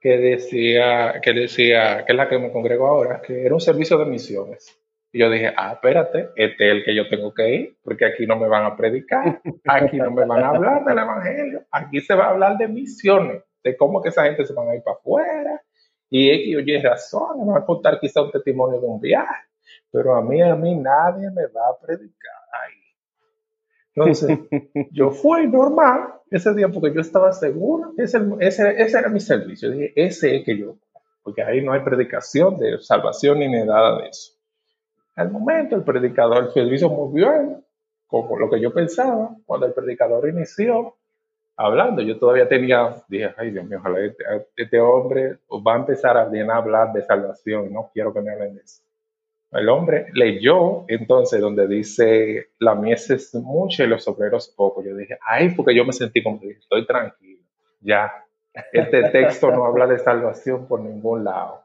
que 0.04 0.18
decía, 0.18 1.18
que 1.22 1.32
decía, 1.32 2.04
que 2.04 2.12
es 2.12 2.16
la 2.16 2.28
que 2.28 2.38
me 2.38 2.52
congrego 2.52 2.86
ahora, 2.86 3.22
que 3.22 3.46
era 3.46 3.54
un 3.54 3.60
servicio 3.62 3.96
de 3.96 4.04
misiones. 4.04 4.78
Y 5.10 5.20
yo 5.20 5.30
dije, 5.30 5.50
ah, 5.56 5.72
espérate, 5.72 6.28
este 6.36 6.68
es 6.68 6.74
el 6.74 6.84
que 6.84 6.94
yo 6.94 7.08
tengo 7.08 7.32
que 7.32 7.54
ir, 7.54 7.76
porque 7.82 8.04
aquí 8.04 8.26
no 8.26 8.36
me 8.36 8.46
van 8.46 8.66
a 8.66 8.76
predicar, 8.76 9.40
aquí 9.64 9.96
no 9.96 10.10
me 10.10 10.26
van 10.26 10.42
a 10.42 10.48
hablar 10.48 10.84
del 10.84 10.98
evangelio, 10.98 11.62
aquí 11.70 12.02
se 12.02 12.14
va 12.14 12.26
a 12.26 12.30
hablar 12.32 12.58
de 12.58 12.68
misiones, 12.68 13.42
de 13.62 13.76
cómo 13.78 14.02
que 14.02 14.10
esa 14.10 14.24
gente 14.24 14.44
se 14.44 14.52
van 14.52 14.68
a 14.68 14.74
ir 14.74 14.82
para 14.82 14.98
afuera, 14.98 15.62
y 16.10 16.30
X 16.30 16.56
oye 16.58 16.82
razón, 16.82 17.40
me 17.40 17.54
van 17.54 17.62
a 17.62 17.64
contar 17.64 17.98
quizá 17.98 18.20
un 18.20 18.30
testimonio 18.30 18.78
de 18.78 18.86
un 18.86 19.00
viaje 19.00 19.48
pero 19.90 20.14
a 20.16 20.22
mí, 20.22 20.42
a 20.42 20.54
mí 20.54 20.74
nadie 20.74 21.30
me 21.30 21.46
va 21.46 21.68
a 21.68 21.78
predicar 21.80 22.42
ahí. 22.52 22.83
Entonces, 23.94 24.38
yo 24.92 25.10
fui 25.10 25.46
normal 25.46 26.14
ese 26.30 26.52
día 26.54 26.68
porque 26.68 26.92
yo 26.92 27.00
estaba 27.00 27.32
seguro, 27.32 27.92
ese, 27.96 28.18
ese, 28.40 28.82
ese 28.82 28.98
era 28.98 29.08
mi 29.08 29.20
servicio, 29.20 29.70
dije, 29.70 29.92
ese 29.94 30.36
es 30.36 30.44
que 30.44 30.58
yo, 30.58 30.76
porque 31.22 31.42
ahí 31.42 31.64
no 31.64 31.72
hay 31.72 31.80
predicación 31.80 32.58
de 32.58 32.78
salvación 32.78 33.38
ni 33.38 33.48
nada 33.48 33.98
de 33.98 34.08
eso. 34.08 34.32
Al 35.16 35.30
momento 35.30 35.76
el 35.76 35.84
predicador, 35.84 36.44
el 36.44 36.52
servicio 36.52 36.88
muy 36.88 37.20
bien, 37.20 37.64
como 38.06 38.38
lo 38.38 38.50
que 38.50 38.60
yo 38.60 38.72
pensaba, 38.72 39.36
cuando 39.46 39.66
el 39.66 39.72
predicador 39.72 40.28
inició 40.28 40.96
hablando, 41.56 42.02
yo 42.02 42.18
todavía 42.18 42.48
tenía, 42.48 42.96
dije, 43.08 43.32
ay 43.36 43.50
Dios 43.50 43.64
mío, 43.64 43.78
ojalá 43.78 44.00
este, 44.00 44.24
este 44.56 44.80
hombre 44.80 45.38
va 45.66 45.74
a 45.74 45.78
empezar 45.78 46.16
a 46.16 46.24
bien 46.26 46.50
hablar 46.50 46.92
de 46.92 47.02
salvación, 47.02 47.72
no 47.72 47.90
quiero 47.92 48.12
que 48.12 48.20
me 48.20 48.32
hablen 48.32 48.56
de 48.56 48.62
eso. 48.62 48.83
El 49.54 49.68
hombre 49.68 50.06
leyó 50.12 50.84
entonces 50.88 51.40
donde 51.40 51.68
dice, 51.68 52.48
la 52.58 52.74
mies 52.74 53.08
es 53.10 53.34
mucha 53.34 53.84
y 53.84 53.86
los 53.86 54.06
obreros 54.08 54.48
poco. 54.48 54.82
Yo 54.82 54.96
dije, 54.96 55.16
ay, 55.24 55.54
porque 55.54 55.76
yo 55.76 55.84
me 55.84 55.92
sentí 55.92 56.22
como 56.22 56.40
que 56.40 56.50
estoy 56.50 56.84
tranquilo. 56.86 57.40
Ya, 57.80 58.12
este 58.72 59.10
texto 59.10 59.50
no 59.50 59.64
habla 59.64 59.86
de 59.86 59.98
salvación 59.98 60.66
por 60.66 60.80
ningún 60.80 61.24
lado. 61.24 61.62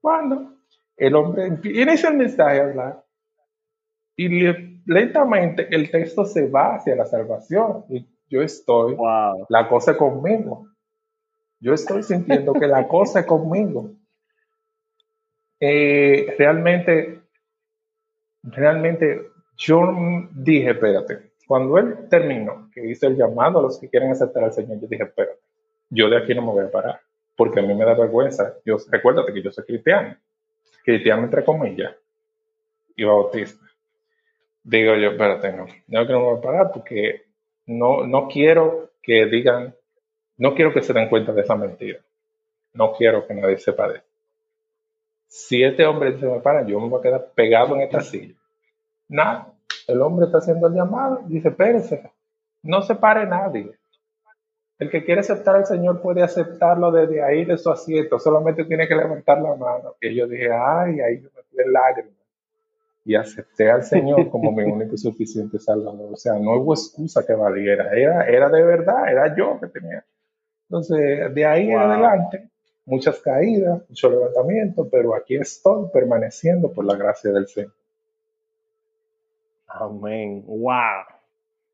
Cuando 0.00 0.56
el 0.96 1.14
hombre 1.14 1.46
inicia 1.62 2.08
el 2.08 2.16
mensaje 2.16 2.60
a 2.60 2.64
hablar 2.64 3.04
y 4.16 4.28
lentamente 4.86 5.68
el 5.70 5.90
texto 5.90 6.24
se 6.24 6.48
va 6.48 6.76
hacia 6.76 6.96
la 6.96 7.04
salvación 7.04 7.84
y 7.88 8.06
yo 8.28 8.42
estoy, 8.42 8.96
la 9.48 9.68
cosa 9.68 9.96
conmigo. 9.96 10.66
Yo 11.60 11.72
estoy 11.72 12.02
sintiendo 12.02 12.52
que 12.52 12.66
la 12.66 12.86
cosa 12.88 13.20
es 13.20 13.26
conmigo. 13.26 13.95
Eh, 15.58 16.34
realmente, 16.38 17.20
realmente 18.42 19.30
yo 19.56 19.80
dije, 20.32 20.70
espérate, 20.70 21.30
cuando 21.46 21.78
él 21.78 22.08
terminó, 22.10 22.70
que 22.72 22.86
hizo 22.86 23.06
el 23.06 23.16
llamado 23.16 23.58
a 23.58 23.62
los 23.62 23.78
que 23.78 23.88
quieren 23.88 24.10
aceptar 24.10 24.44
al 24.44 24.52
Señor, 24.52 24.80
yo 24.80 24.86
dije, 24.86 25.04
espérate, 25.04 25.40
yo 25.88 26.10
de 26.10 26.18
aquí 26.18 26.34
no 26.34 26.42
me 26.42 26.52
voy 26.52 26.64
a 26.64 26.70
parar, 26.70 27.00
porque 27.36 27.60
a 27.60 27.62
mí 27.62 27.74
me 27.74 27.84
da 27.84 27.94
vergüenza. 27.94 28.56
Yo, 28.64 28.76
recuérdate 28.90 29.32
que 29.32 29.42
yo 29.42 29.50
soy 29.50 29.64
cristiano, 29.64 30.16
cristiano 30.84 31.24
entre 31.24 31.44
comillas, 31.44 31.94
y 32.96 33.04
bautista. 33.04 33.64
Digo 34.62 34.94
yo, 34.96 35.12
espérate, 35.12 35.52
no, 35.52 35.66
yo 35.66 36.06
que 36.06 36.12
no 36.12 36.20
me 36.20 36.26
voy 36.26 36.38
a 36.38 36.40
parar 36.40 36.70
porque 36.72 37.22
no, 37.66 38.06
no 38.06 38.28
quiero 38.28 38.90
que 39.00 39.26
digan, 39.26 39.74
no 40.36 40.54
quiero 40.54 40.72
que 40.72 40.82
se 40.82 40.92
den 40.92 41.08
cuenta 41.08 41.32
de 41.32 41.42
esa 41.42 41.54
mentira. 41.54 42.00
No 42.74 42.92
quiero 42.92 43.26
que 43.26 43.34
nadie 43.34 43.56
sepa 43.58 43.88
de 43.88 43.98
eso 43.98 44.05
si 45.26 45.62
este 45.62 45.84
hombre 45.84 46.18
se 46.18 46.26
me 46.26 46.40
para, 46.40 46.66
yo 46.66 46.80
me 46.80 46.88
voy 46.88 47.00
a 47.00 47.02
quedar 47.02 47.32
pegado 47.34 47.74
en 47.74 47.82
esta 47.82 48.00
silla. 48.00 48.34
Nada, 49.08 49.52
el 49.86 50.00
hombre 50.02 50.26
está 50.26 50.38
haciendo 50.38 50.66
el 50.68 50.74
llamado, 50.74 51.20
dice, 51.26 51.48
espérese, 51.48 52.10
no 52.62 52.82
se 52.82 52.94
pare 52.94 53.26
nadie. 53.26 53.72
El 54.78 54.90
que 54.90 55.04
quiere 55.04 55.20
aceptar 55.20 55.56
al 55.56 55.66
Señor 55.66 56.02
puede 56.02 56.22
aceptarlo 56.22 56.90
desde 56.90 57.22
ahí, 57.22 57.44
de 57.44 57.56
su 57.56 57.70
asiento, 57.70 58.18
solamente 58.18 58.64
tiene 58.64 58.86
que 58.86 58.94
levantar 58.94 59.40
la 59.40 59.54
mano. 59.54 59.94
Y 60.00 60.14
yo 60.14 60.26
dije, 60.26 60.50
ay, 60.52 61.00
ahí 61.00 61.22
yo 61.22 61.30
me 61.34 61.42
fui 61.42 61.72
lágrimas. 61.72 62.12
Y 63.04 63.14
acepté 63.14 63.70
al 63.70 63.84
Señor 63.84 64.28
como 64.28 64.52
mi 64.52 64.64
único 64.64 64.94
y 64.94 64.98
suficiente 64.98 65.58
Salvador. 65.58 66.12
O 66.12 66.16
sea, 66.16 66.34
no 66.34 66.56
hubo 66.56 66.74
excusa 66.74 67.24
que 67.24 67.34
valiera, 67.34 67.92
era, 67.92 68.26
era 68.26 68.50
de 68.50 68.62
verdad, 68.62 69.10
era 69.10 69.34
yo 69.34 69.58
que 69.60 69.68
tenía. 69.68 70.04
Entonces, 70.68 71.32
de 71.32 71.46
ahí 71.46 71.70
en 71.70 71.78
adelante, 71.78 72.50
muchas 72.86 73.20
caídas, 73.20 73.82
mucho 73.88 74.08
levantamiento, 74.08 74.88
pero 74.88 75.14
aquí 75.14 75.36
estoy 75.36 75.88
permaneciendo 75.92 76.72
por 76.72 76.84
la 76.84 76.96
gracia 76.96 77.32
del 77.32 77.46
Señor. 77.46 77.72
Amén. 79.68 80.44
Wow. 80.46 81.02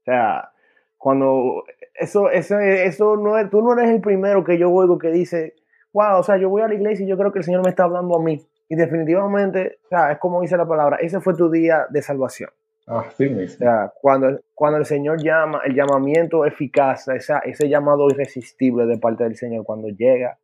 O 0.01 0.05
sea, 0.05 0.51
cuando 0.97 1.65
eso, 1.95 2.31
eso, 2.31 2.59
eso 2.59 3.17
no 3.17 3.39
es, 3.39 3.49
tú 3.51 3.63
no 3.63 3.75
eres 3.75 3.91
el 3.91 4.01
primero 4.01 4.43
que 4.43 4.59
yo 4.59 4.71
oigo 4.71 4.99
que 4.99 5.11
dice, 5.11 5.55
wow, 5.93 6.19
o 6.19 6.23
sea, 6.23 6.39
yo 6.39 6.49
voy 6.49 6.63
a 6.63 6.69
la 6.69 6.75
iglesia 6.75 7.05
y 7.05 7.09
yo 7.09 7.17
creo 7.17 7.33
que 7.33 7.39
el 7.39 7.45
Señor 7.45 7.63
me 7.63 7.71
está 7.71 7.85
hablando 7.85 8.17
a 8.17 8.23
mí. 8.23 8.45
Y 8.69 8.75
definitivamente, 8.75 9.79
o 9.85 9.89
sea, 9.89 10.13
es 10.13 10.19
como 10.19 10.41
dice 10.41 10.57
la 10.57 10.67
palabra, 10.67 10.97
ese 10.97 11.21
fue 11.21 11.35
tu 11.35 11.51
día 11.51 11.87
de 11.91 12.01
salvación. 12.01 12.51
Ah, 12.87 13.05
sí, 13.17 13.27
o 13.27 13.49
sea, 13.49 13.93
cuando, 14.01 14.41
cuando 14.55 14.79
el 14.79 14.87
Señor 14.87 15.23
llama, 15.23 15.61
el 15.65 15.75
llamamiento 15.75 16.45
eficaz, 16.45 17.07
esa, 17.09 17.39
ese 17.41 17.69
llamado 17.69 18.09
irresistible 18.11 18.87
de 18.87 18.99
parte 18.99 19.25
del 19.25 19.37
Señor, 19.37 19.65
cuando 19.65 19.89
llega, 19.89 20.39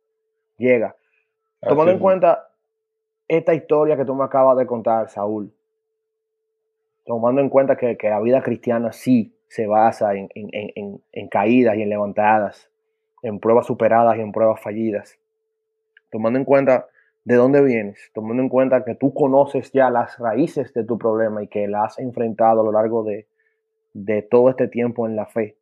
llega. 0.59 0.95
Tomando 1.61 1.91
en 1.91 1.99
cuenta 1.99 2.49
esta 3.27 3.53
historia 3.53 3.97
que 3.97 4.05
tú 4.05 4.13
me 4.13 4.23
acabas 4.23 4.57
de 4.57 4.65
contar, 4.65 5.09
Saúl, 5.09 5.53
tomando 7.05 7.41
en 7.41 7.49
cuenta 7.49 7.75
que, 7.75 7.97
la 8.03 8.19
vida 8.19 8.41
cristiana 8.41 8.91
sí 8.91 9.35
se 9.47 9.65
basa 9.65 10.13
en, 10.13 10.29
en, 10.35 11.27
caídas 11.29 11.75
y 11.75 11.81
en 11.81 11.89
levantadas, 11.89 12.69
en 13.23 13.39
pruebas 13.39 13.65
superadas 13.65 14.17
y 14.17 14.21
en 14.21 14.31
pruebas 14.31 14.61
fallidas, 14.61 15.17
tomando 16.11 16.37
en 16.37 16.45
cuenta 16.45 16.87
de 17.23 17.35
dónde 17.35 17.61
vienes, 17.63 18.11
tomando 18.13 18.41
en 18.43 18.49
cuenta 18.49 18.85
que 18.85 18.95
tú 18.95 19.13
conoces 19.13 19.71
ya 19.71 19.89
las 19.89 20.17
raíces 20.19 20.73
de 20.73 20.83
tu 20.83 20.97
problema 20.97 21.43
y 21.43 21.47
que 21.47 21.67
la 21.67 21.85
has 21.85 21.99
enfrentado 21.99 22.61
a 22.61 22.63
lo 22.63 22.71
largo 22.71 23.03
de, 23.03 23.27
de 23.93 24.21
todo 24.21 24.49
este 24.49 24.67
tiempo 24.67 25.07
en 25.07 25.15
la 25.15 25.25
fe, 25.25 25.57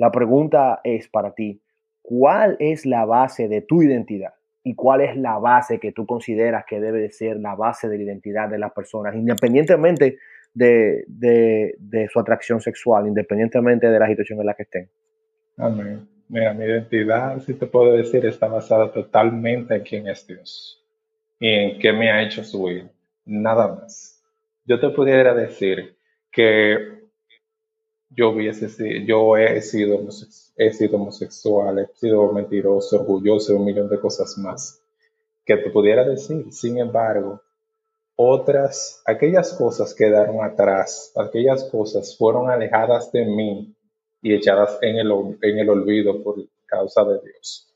la 0.00 0.10
pregunta 0.10 0.80
es 0.82 1.08
para 1.08 1.34
ti, 1.34 1.60
¿cuál 2.00 2.56
es 2.58 2.86
la 2.86 3.04
base 3.04 3.48
de 3.48 3.60
tu 3.60 3.82
identidad? 3.82 4.32
¿Y 4.62 4.74
cuál 4.74 5.00
es 5.00 5.16
la 5.16 5.38
base 5.38 5.78
que 5.78 5.92
tú 5.92 6.04
consideras 6.06 6.64
que 6.66 6.80
debe 6.80 7.00
de 7.00 7.10
ser 7.10 7.38
la 7.38 7.54
base 7.54 7.88
de 7.88 7.96
la 7.96 8.04
identidad 8.04 8.48
de 8.48 8.58
las 8.58 8.72
personas, 8.72 9.14
independientemente 9.14 10.18
de, 10.54 12.08
su 12.12 12.20
atracción 12.20 12.60
sexual, 12.60 13.06
independientemente 13.06 13.88
de 13.88 13.98
la 13.98 14.06
situación 14.06 14.40
en 14.40 14.46
la 14.46 14.54
que 14.54 14.64
estén. 14.64 14.90
Amén. 15.56 16.06
Mira, 16.28 16.54
mi 16.54 16.64
identidad, 16.64 17.40
si 17.40 17.54
te 17.54 17.66
puedo 17.66 17.92
decir, 17.94 18.24
está 18.26 18.46
basada 18.46 18.92
totalmente 18.92 19.74
en 19.74 19.82
quién 19.82 20.08
es 20.08 20.26
Dios 20.26 20.84
y 21.40 21.48
en 21.48 21.78
qué 21.80 21.92
me 21.92 22.10
ha 22.10 22.22
hecho 22.22 22.44
su 22.44 22.70
hijo. 22.70 22.88
Nada 23.24 23.66
más. 23.68 24.22
Yo 24.64 24.78
te 24.78 24.90
pudiera 24.90 25.34
decir 25.34 25.96
que 26.30 26.99
yo 28.10 28.30
hubiese 28.30 28.68
yo 29.06 29.36
he 29.36 29.62
sido, 29.62 30.00
sido 30.10 30.96
homosexual, 30.96 31.78
he 31.78 31.86
sido 31.94 32.32
mentiroso, 32.32 33.00
orgulloso, 33.00 33.56
un 33.56 33.64
millón 33.64 33.88
de 33.88 34.00
cosas 34.00 34.36
más 34.38 34.82
que 35.44 35.56
te 35.56 35.70
pudiera 35.70 36.04
decir. 36.04 36.52
Sin 36.52 36.78
embargo, 36.78 37.40
otras, 38.16 39.02
aquellas 39.06 39.54
cosas 39.54 39.94
quedaron 39.94 40.44
atrás, 40.44 41.12
aquellas 41.16 41.64
cosas 41.64 42.16
fueron 42.18 42.50
alejadas 42.50 43.10
de 43.12 43.24
mí 43.24 43.74
y 44.20 44.34
echadas 44.34 44.78
en 44.82 44.96
el, 44.96 45.38
en 45.40 45.58
el 45.58 45.70
olvido 45.70 46.22
por 46.22 46.36
causa 46.66 47.04
de 47.04 47.20
Dios. 47.20 47.72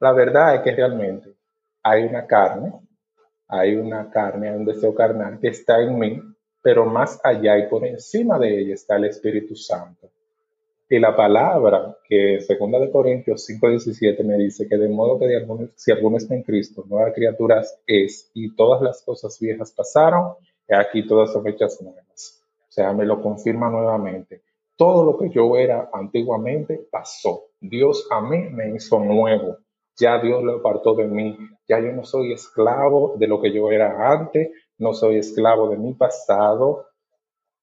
La 0.00 0.12
verdad 0.12 0.56
es 0.56 0.62
que 0.62 0.72
realmente 0.72 1.34
hay 1.82 2.04
una 2.04 2.26
carne, 2.26 2.72
hay 3.48 3.76
una 3.76 4.10
carne, 4.10 4.48
hay 4.48 4.56
un 4.56 4.64
deseo 4.64 4.94
carnal 4.94 5.38
que 5.38 5.48
está 5.48 5.80
en 5.80 5.98
mí, 5.98 6.22
pero 6.66 6.84
más 6.84 7.20
allá 7.22 7.56
y 7.58 7.68
por 7.68 7.86
encima 7.86 8.40
de 8.40 8.58
ella 8.58 8.74
está 8.74 8.96
el 8.96 9.04
Espíritu 9.04 9.54
Santo. 9.54 10.10
Y 10.90 10.98
la 10.98 11.14
palabra 11.14 11.96
que 12.08 12.40
segunda 12.40 12.80
de 12.80 12.90
Corintios 12.90 13.46
5:17 13.48 14.24
me 14.24 14.36
dice 14.36 14.66
que 14.68 14.76
de 14.76 14.88
modo 14.88 15.16
que 15.16 15.28
si 15.76 15.92
alguno 15.92 16.16
está 16.16 16.34
en 16.34 16.42
Cristo, 16.42 16.84
nuevas 16.88 17.14
criaturas 17.14 17.78
es, 17.86 18.32
y 18.34 18.56
todas 18.56 18.82
las 18.82 19.00
cosas 19.04 19.38
viejas 19.38 19.70
pasaron, 19.70 20.32
y 20.68 20.74
aquí 20.74 21.06
todas 21.06 21.32
son 21.32 21.46
hechas 21.46 21.80
nuevas. 21.80 22.42
O 22.68 22.72
sea, 22.72 22.92
me 22.92 23.04
lo 23.04 23.22
confirma 23.22 23.70
nuevamente. 23.70 24.40
Todo 24.74 25.04
lo 25.04 25.16
que 25.16 25.30
yo 25.30 25.56
era 25.56 25.88
antiguamente 25.92 26.84
pasó. 26.90 27.44
Dios 27.60 28.08
a 28.10 28.20
mí 28.20 28.38
me 28.50 28.74
hizo 28.74 28.98
nuevo. 28.98 29.58
Ya 29.96 30.20
Dios 30.20 30.42
lo 30.42 30.56
apartó 30.56 30.96
de 30.96 31.06
mí. 31.06 31.38
Ya 31.68 31.78
yo 31.78 31.92
no 31.92 32.04
soy 32.04 32.32
esclavo 32.32 33.14
de 33.16 33.28
lo 33.28 33.40
que 33.40 33.52
yo 33.52 33.70
era 33.70 34.10
antes, 34.10 34.50
no 34.78 34.94
soy 34.94 35.18
esclavo 35.18 35.68
de 35.68 35.76
mi 35.76 35.94
pasado, 35.94 36.86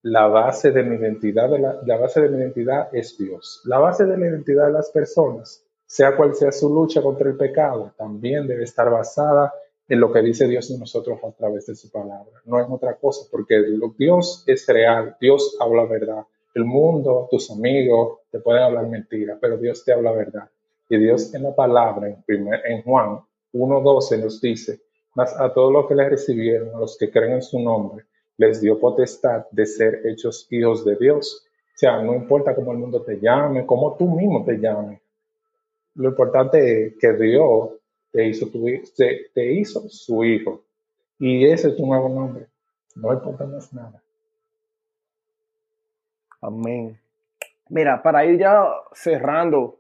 la 0.04 0.28
base 0.28 0.72
de 0.72 0.84
mi 0.84 0.98
identidad, 0.98 1.50
la, 1.86 1.98
base 1.98 2.22
de 2.22 2.30
mi 2.30 2.38
identidad 2.38 2.90
es 2.94 3.18
Dios. 3.18 3.62
La 3.66 3.80
base 3.80 4.06
de 4.06 4.18
la 4.18 4.28
identidad 4.28 4.68
de 4.68 4.74
las 4.74 4.92
personas, 4.92 5.66
sea 5.86 6.16
cual 6.16 6.36
sea 6.36 6.52
su 6.52 6.74
lucha 6.74 7.02
contra 7.02 7.30
el 7.30 7.38
pecado, 7.38 7.94
también 7.98 8.46
debe 8.46 8.64
estar 8.64 8.90
basada 8.90 9.54
en 9.88 10.00
lo 10.00 10.12
que 10.12 10.22
dice 10.22 10.48
Dios 10.48 10.70
de 10.70 10.78
nosotros 10.78 11.20
a 11.24 11.32
través 11.32 11.68
de 11.68 11.76
su 11.76 11.90
palabra. 11.90 12.42
No 12.46 12.60
es 12.60 12.68
otra 12.70 12.96
cosa, 12.96 13.28
porque 13.32 13.64
Dios 13.98 14.44
es 14.46 14.68
real, 14.68 15.16
Dios 15.22 15.56
habla 15.60 15.86
verdad. 15.86 16.26
El 16.54 16.66
mundo, 16.66 17.28
tus 17.32 17.50
amigos, 17.52 18.20
te 18.30 18.40
pueden 18.40 18.64
hablar 18.64 18.88
mentira, 18.88 19.38
pero 19.40 19.58
Dios 19.58 19.86
te 19.86 19.94
habla 19.94 20.12
verdad. 20.12 20.50
Y 20.90 20.98
Dios 20.98 21.34
en 21.34 21.44
la 21.44 21.56
palabra, 21.56 22.10
en, 22.10 22.22
primer, 22.24 22.62
en 22.66 22.84
Juan 22.84 23.20
1.12 23.54 24.22
nos 24.22 24.42
dice, 24.42 24.82
mas 25.16 25.40
a 25.40 25.54
todos 25.54 25.72
los 25.72 25.88
que 25.88 25.96
le 25.96 26.10
recibieron, 26.10 26.76
a 26.76 26.80
los 26.80 26.98
que 26.98 27.12
creen 27.12 27.34
en 27.34 27.42
su 27.42 27.60
nombre, 27.60 28.06
les 28.38 28.62
dio 28.62 28.80
potestad 28.80 29.46
de 29.52 29.66
ser 29.66 30.02
hechos 30.06 30.48
hijos 30.50 30.84
de 30.86 30.96
Dios. 30.96 31.46
O 31.46 31.78
sea, 31.78 32.02
no 32.02 32.16
importa 32.16 32.56
cómo 32.56 32.72
el 32.72 32.80
mundo 32.80 33.02
te 33.02 33.20
llame, 33.20 33.66
cómo 33.66 33.96
tú 33.98 34.08
mismo 34.08 34.44
te 34.44 34.58
llames. 34.58 35.02
Lo 35.96 36.10
importante 36.10 36.88
es 36.88 36.94
que 37.00 37.14
Dios 37.14 37.70
te 38.12 38.28
hizo, 38.28 38.48
te 39.34 39.54
hizo 39.54 39.88
su 39.90 40.24
hijo. 40.24 40.64
Y 41.20 41.46
ese 41.46 41.70
es 41.70 41.78
tu 41.78 41.86
nuevo 41.86 42.10
nombre. 42.10 42.48
No 42.96 43.14
importa 43.14 43.46
más 43.46 43.72
nada. 43.74 44.02
Amén. 46.42 47.00
Mira, 47.70 48.04
para 48.04 48.26
ir 48.26 48.38
ya 48.38 48.66
cerrando 48.94 49.80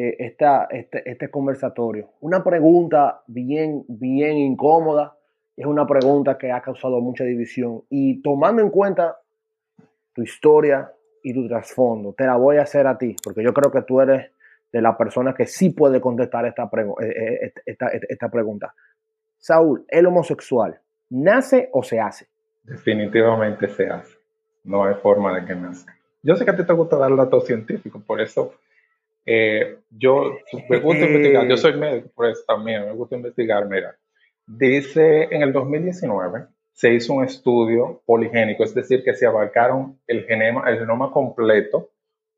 eh, 0.00 0.14
esta, 0.20 0.68
este, 0.70 1.10
este 1.10 1.28
conversatorio, 1.28 2.10
una 2.20 2.44
pregunta 2.44 3.22
bien, 3.26 3.84
bien 3.88 4.36
incómoda, 4.36 5.16
es 5.56 5.66
una 5.66 5.88
pregunta 5.88 6.38
que 6.38 6.52
ha 6.52 6.62
causado 6.62 7.00
mucha 7.00 7.24
división 7.24 7.82
y 7.90 8.22
tomando 8.22 8.62
en 8.62 8.70
cuenta 8.70 9.16
tu 10.12 10.22
historia 10.22 10.92
y 11.20 11.34
tu 11.34 11.48
trasfondo, 11.48 12.12
te 12.12 12.26
la 12.26 12.36
voy 12.36 12.58
a 12.58 12.62
hacer 12.62 12.86
a 12.86 12.96
ti, 12.96 13.16
porque 13.24 13.42
yo 13.42 13.52
creo 13.52 13.72
que 13.72 13.82
tú 13.82 14.00
eres 14.00 14.30
de 14.70 14.80
la 14.80 14.96
persona 14.96 15.34
que 15.34 15.46
sí 15.46 15.70
puede 15.70 16.00
contestar 16.00 16.46
esta, 16.46 16.70
eh, 17.02 17.52
eh, 17.66 17.76
esta, 18.08 18.28
pregunta. 18.28 18.72
Saúl, 19.36 19.84
¿el 19.88 20.06
homosexual 20.06 20.78
nace 21.10 21.70
o 21.72 21.82
se 21.82 21.98
hace? 21.98 22.28
Definitivamente 22.62 23.66
se 23.66 23.88
hace. 23.88 24.14
No 24.62 24.84
hay 24.84 24.94
forma 24.94 25.34
de 25.34 25.44
que 25.44 25.56
nazca. 25.56 25.92
Yo 26.22 26.36
sé 26.36 26.44
que 26.44 26.52
a 26.52 26.56
ti 26.56 26.64
te 26.64 26.72
gusta 26.72 26.96
dar 26.96 27.16
datos 27.16 27.46
científicos, 27.46 28.00
por 28.04 28.20
eso 28.20 28.54
eh, 29.30 29.78
yo 29.90 30.38
me 30.68 30.78
gusta 30.78 31.04
investigar. 31.04 31.46
Yo 31.46 31.56
soy 31.56 31.74
médico, 31.74 32.08
por 32.14 32.26
eso 32.26 32.42
también 32.46 32.86
me 32.86 32.92
gusta 32.92 33.16
investigar. 33.16 33.68
Mira, 33.68 33.96
Dice, 34.48 35.28
en 35.30 35.42
el 35.42 35.52
2019 35.52 36.46
se 36.72 36.94
hizo 36.94 37.12
un 37.12 37.24
estudio 37.24 38.00
poligénico, 38.06 38.64
es 38.64 38.74
decir, 38.74 39.04
que 39.04 39.12
se 39.12 39.26
abarcaron 39.26 40.00
el 40.06 40.24
genoma, 40.24 40.70
el 40.70 40.78
genoma 40.78 41.12
completo, 41.12 41.90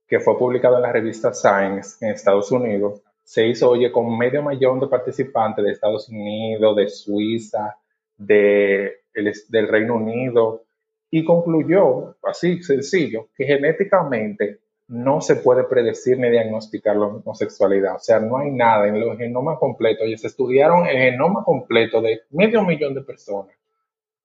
que 0.08 0.18
fue 0.18 0.36
publicado 0.36 0.74
en 0.74 0.82
la 0.82 0.92
revista 0.92 1.32
Science 1.32 2.04
en 2.04 2.12
Estados 2.12 2.50
Unidos. 2.50 3.00
Se 3.22 3.46
hizo, 3.46 3.70
oye, 3.70 3.92
con 3.92 4.18
medio 4.18 4.42
millón 4.42 4.80
de 4.80 4.88
participantes 4.88 5.64
de 5.64 5.70
Estados 5.70 6.08
Unidos, 6.08 6.74
de 6.74 6.88
Suiza, 6.88 7.76
de, 8.16 9.02
del 9.14 9.68
Reino 9.68 9.94
Unido, 9.94 10.64
y 11.12 11.24
concluyó, 11.24 12.16
así 12.24 12.60
sencillo, 12.60 13.28
que 13.36 13.44
genéticamente 13.44 14.58
no 14.90 15.20
se 15.20 15.36
puede 15.36 15.62
predecir 15.62 16.18
ni 16.18 16.28
diagnosticar 16.30 16.96
la 16.96 17.06
homosexualidad. 17.06 17.94
O 17.94 18.00
sea, 18.00 18.18
no 18.18 18.38
hay 18.38 18.50
nada 18.50 18.88
en 18.88 18.98
los 18.98 19.16
genomas 19.16 19.56
completos. 19.60 20.04
Ellos 20.04 20.24
estudiaron 20.24 20.84
el 20.84 20.98
genoma 20.98 21.44
completo 21.44 22.02
de 22.02 22.22
medio 22.30 22.64
millón 22.64 22.94
de 22.94 23.02
personas 23.02 23.54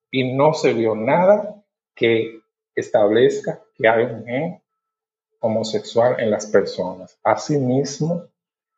y 0.09 0.33
no 0.33 0.55
se 0.55 0.73
vio 0.73 0.95
nada 0.95 1.63
que 1.93 2.39
establezca 2.73 3.61
que 3.75 3.87
hay 3.87 4.05
un 4.05 4.25
gen 4.25 4.61
homosexual 5.39 6.19
en 6.19 6.31
las 6.31 6.47
personas. 6.47 7.19
Asimismo, 7.23 8.23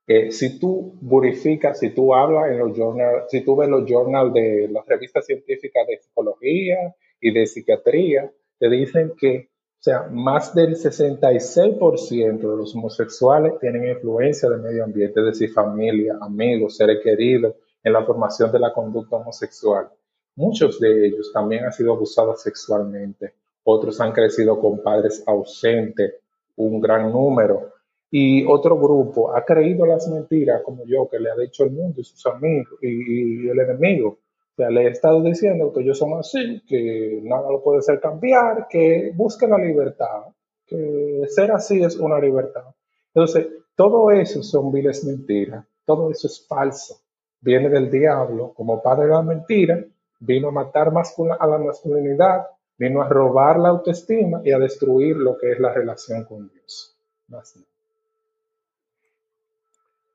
eh, 0.08 0.34
si 0.34 0.60
tú 0.60 0.94
verificas, 1.00 1.80
si 1.80 1.92
tú 1.92 2.14
hablas 2.14 2.52
en 2.52 2.60
los 2.60 2.78
journals, 2.78 3.32
si 3.32 3.46
tú 3.46 3.56
ves 3.56 3.70
los 3.70 3.90
journals 3.90 4.34
de 4.34 4.68
las 4.70 4.86
revistas 4.86 5.26
científicas 5.26 5.88
de 5.88 6.00
psicología 6.00 6.94
y 7.22 7.32
de 7.32 7.48
psiquiatría, 7.48 8.30
te 8.60 8.70
dicen 8.70 9.14
que 9.18 9.48
o 9.80 9.84
sea, 9.84 10.08
más 10.12 10.56
del 10.56 10.76
66% 10.76 12.40
de 12.40 12.58
los 12.58 12.76
homosexuales 12.76 13.60
tienen 13.60 13.88
influencia 13.88 14.50
del 14.50 14.62
medio 14.62 14.84
ambiente, 14.84 15.20
es 15.20 15.26
decir, 15.28 15.54
familia, 15.54 16.18
amigos, 16.20 16.78
seres 16.78 17.00
queridos, 17.04 17.56
en 17.84 17.94
la 17.94 18.04
formación 18.04 18.52
de 18.52 18.60
la 18.60 18.74
conducta 18.74 19.18
homosexual. 19.18 19.88
Muchos 20.36 20.80
de 20.80 21.08
ellos 21.08 21.32
también 21.32 21.64
han 21.64 21.72
sido 21.72 21.94
abusados 21.94 22.42
sexualmente, 22.42 23.36
otros 23.64 24.02
han 24.02 24.12
crecido 24.12 24.60
con 24.60 24.82
padres 24.82 25.24
ausentes, 25.28 26.16
un 26.56 26.82
gran 26.82 27.12
número, 27.12 27.74
y 28.10 28.46
otro 28.46 28.80
grupo 28.80 29.36
ha 29.36 29.46
creído 29.46 29.86
las 29.86 30.08
mentiras, 30.08 30.64
como 30.64 30.86
yo, 30.86 31.08
que 31.10 31.20
le 31.20 31.30
ha 31.30 31.36
dicho 31.36 31.64
el 31.64 31.72
mundo 31.72 32.02
y 32.02 32.04
sus 32.04 32.26
amigos 32.26 32.80
y, 32.82 33.46
y 33.46 33.50
el 33.50 33.60
enemigo. 33.60 34.18
Sea, 34.58 34.72
le 34.72 34.86
he 34.86 34.88
estado 34.88 35.22
diciendo 35.22 35.72
que 35.72 35.82
ellos 35.82 36.00
son 36.00 36.18
así, 36.18 36.64
que 36.68 37.20
nada 37.22 37.52
lo 37.52 37.62
puede 37.62 37.78
hacer 37.78 38.00
cambiar, 38.00 38.68
que 38.68 39.12
busquen 39.14 39.52
la 39.52 39.60
libertad, 39.60 40.24
que 40.66 41.26
ser 41.28 41.52
así 41.52 41.84
es 41.84 41.96
una 41.98 42.20
libertad. 42.20 42.64
Entonces, 43.14 43.50
todo 43.76 44.10
eso 44.10 44.42
son 44.42 44.72
viles 44.72 45.06
mentiras, 45.06 45.64
todo 45.86 46.10
eso 46.10 46.26
es 46.26 46.44
falso. 46.48 46.96
Viene 47.40 47.70
del 47.70 47.92
diablo 47.92 48.52
como 48.56 48.82
padre 48.82 49.06
de 49.06 49.12
la 49.12 49.22
mentira, 49.22 49.86
vino 50.22 50.48
a 50.48 50.52
matar 50.52 50.88
a 50.88 51.48
la 51.48 51.58
masculinidad, 51.60 52.48
vino 52.80 53.04
a 53.04 53.08
robar 53.08 53.60
la 53.60 53.70
autoestima 53.70 54.42
y 54.44 54.52
a 54.54 54.58
destruir 54.58 55.18
lo 55.18 55.38
que 55.38 55.52
es 55.52 55.60
la 55.60 55.72
relación 55.72 56.26
con 56.26 56.50
Dios. 56.50 56.98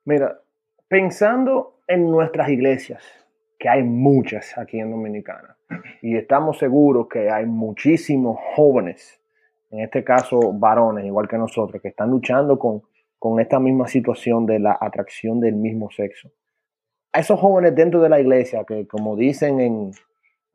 Mira, 0.05 0.41
pensando 0.89 1.77
en 1.87 2.11
nuestras 2.11 2.49
iglesias, 2.49 3.22
que 3.63 3.69
hay 3.69 3.85
muchas 3.85 4.59
aquí 4.59 4.81
en 4.81 4.91
Dominicana, 4.91 5.57
y 6.01 6.17
estamos 6.17 6.59
seguros 6.59 7.07
que 7.09 7.31
hay 7.31 7.47
muchísimos 7.47 8.37
jóvenes, 8.57 9.23
en 9.71 9.83
este 9.83 10.03
caso 10.03 10.53
varones, 10.53 11.05
igual 11.05 11.29
que 11.29 11.39
nosotros, 11.39 11.81
que 11.81 11.87
están 11.87 12.11
luchando 12.11 12.59
con, 12.59 12.83
con 13.21 13.39
esta 13.39 13.61
misma 13.61 13.87
situación 13.87 14.47
de 14.47 14.59
la 14.59 14.77
atracción 14.81 15.39
del 15.39 15.55
mismo 15.55 15.93
sexo. 15.93 16.33
A 17.13 17.21
esos 17.21 17.39
jóvenes 17.39 17.77
dentro 17.77 18.03
de 18.03 18.09
la 18.09 18.19
iglesia, 18.19 18.65
que 18.67 18.89
como 18.89 19.15
dicen 19.15 19.61
en, 19.61 19.93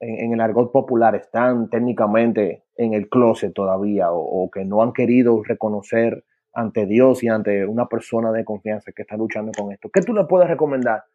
en, 0.02 0.34
el 0.34 0.42
argot 0.42 0.74
popular 0.74 1.16
están 1.16 1.70
técnicamente 1.70 2.66
en 2.76 2.94
el 2.94 3.08
closet 3.08 3.54
todavía 3.54 4.12
o, 4.12 4.52
que 4.52 4.66
no 4.66 4.84
han 4.84 4.92
querido 4.92 5.42
reconocer 5.46 6.26
ante 6.52 6.86
Dios 6.86 7.24
y 7.24 7.30
ante 7.30 7.66
una 7.66 7.86
persona 7.86 8.34
de 8.34 8.44
confianza 8.44 8.92
que 8.92 9.04
está 9.04 9.16
luchando 9.16 9.54
con 9.58 9.72
esto. 9.72 9.90
¿Qué 9.94 10.02
tú 10.02 10.14
le 10.14 10.26
puedes 10.26 10.50
recomendar 10.50 11.06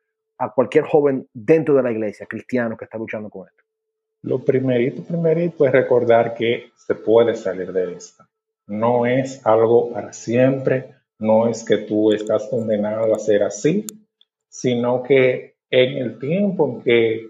a 0.43 0.53
cualquier 0.53 0.85
joven 0.85 1.29
dentro 1.33 1.75
de 1.77 1.83
la 1.85 1.93
iglesia, 1.93 2.27
cristiano, 2.27 2.77
que 2.77 2.85
está 2.87 2.99
luchando 2.99 3.31
con 3.31 3.47
esto? 3.47 3.63
Lo 4.23 4.45
primerito, 4.45 5.03
primerito 5.03 5.67
es 5.67 5.73
recordar 5.73 6.35
que 6.35 6.73
se 6.77 6.95
puede 6.97 7.35
salir 7.37 7.73
de 7.73 7.93
esto. 7.95 8.25
No 8.67 9.07
es 9.07 9.45
algo 9.47 9.93
para 9.93 10.13
siempre, 10.13 10.95
no 11.19 11.47
es 11.47 11.65
que 11.65 11.79
tú 11.79 12.13
estás 12.13 12.49
condenado 12.49 13.15
a 13.15 13.19
ser 13.19 13.45
así, 13.45 13.87
sino 14.49 15.03
que 15.03 15.55
en 15.71 15.99
el 15.99 16.19
tiempo 16.19 16.69
en 16.69 16.83
que 16.83 17.27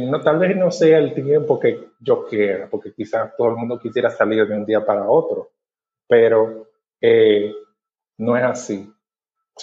no, 0.00 0.20
tal 0.20 0.38
vez 0.38 0.56
no 0.56 0.70
sea 0.70 0.98
el 0.98 1.14
tiempo 1.14 1.58
que 1.58 1.90
yo 2.00 2.26
quiera, 2.26 2.68
porque 2.68 2.92
quizás 2.92 3.36
todo 3.36 3.50
el 3.50 3.56
mundo 3.56 3.78
quisiera 3.78 4.10
salir 4.10 4.46
de 4.46 4.56
un 4.56 4.64
día 4.64 4.84
para 4.84 5.08
otro, 5.08 5.50
pero 6.06 6.68
eh, 7.00 7.52
no 8.18 8.36
es 8.36 8.44
así. 8.44 8.92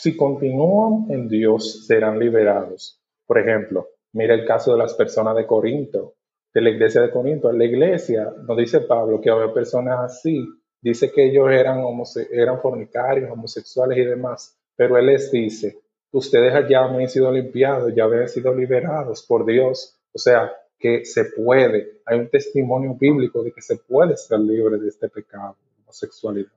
Si 0.02 0.16
continúan 0.16 1.06
en 1.10 1.28
Dios, 1.28 1.86
serán 1.88 2.20
liberados. 2.20 3.02
Por 3.26 3.40
ejemplo, 3.40 3.88
mira 4.14 4.34
el 4.34 4.46
caso 4.46 4.72
de 4.72 4.78
las 4.78 4.94
personas 4.94 5.36
de 5.36 5.46
Corinto, 5.46 6.16
de 6.54 6.62
la 6.62 6.70
iglesia 6.70 7.02
de 7.02 7.12
Corinto. 7.12 7.52
La 7.52 7.66
iglesia, 7.66 8.34
no 8.48 8.56
dice 8.56 8.82
Pablo 8.82 9.20
que 9.20 9.30
había 9.30 9.54
personas 9.54 10.00
así, 10.00 10.46
dice 10.82 11.12
que 11.12 11.26
ellos 11.26 11.50
eran, 11.52 11.84
eran 12.32 12.62
fornicarios, 12.62 13.32
homosexuales 13.32 13.98
y 13.98 14.06
demás, 14.06 14.58
pero 14.76 14.98
él 14.98 15.08
les 15.08 15.32
dice, 15.32 15.80
ustedes 16.12 16.54
ya 16.70 16.86
han 16.86 17.10
sido 17.10 17.32
limpiados, 17.32 17.94
ya 17.96 18.06
habían 18.06 18.28
sido 18.28 18.54
liberados 18.54 19.24
por 19.24 19.46
Dios 19.46 19.98
o 20.18 20.20
sea, 20.20 20.52
que 20.80 21.06
se 21.06 21.26
puede, 21.26 22.02
hay 22.04 22.18
un 22.18 22.28
testimonio 22.28 22.96
bíblico 22.96 23.44
de 23.44 23.52
que 23.52 23.62
se 23.62 23.78
puede 23.78 24.18
ser 24.18 24.40
libre 24.40 24.80
de 24.80 24.88
este 24.88 25.10
pecado, 25.10 25.56
la 25.86 25.94
sexualidad. 25.94 26.52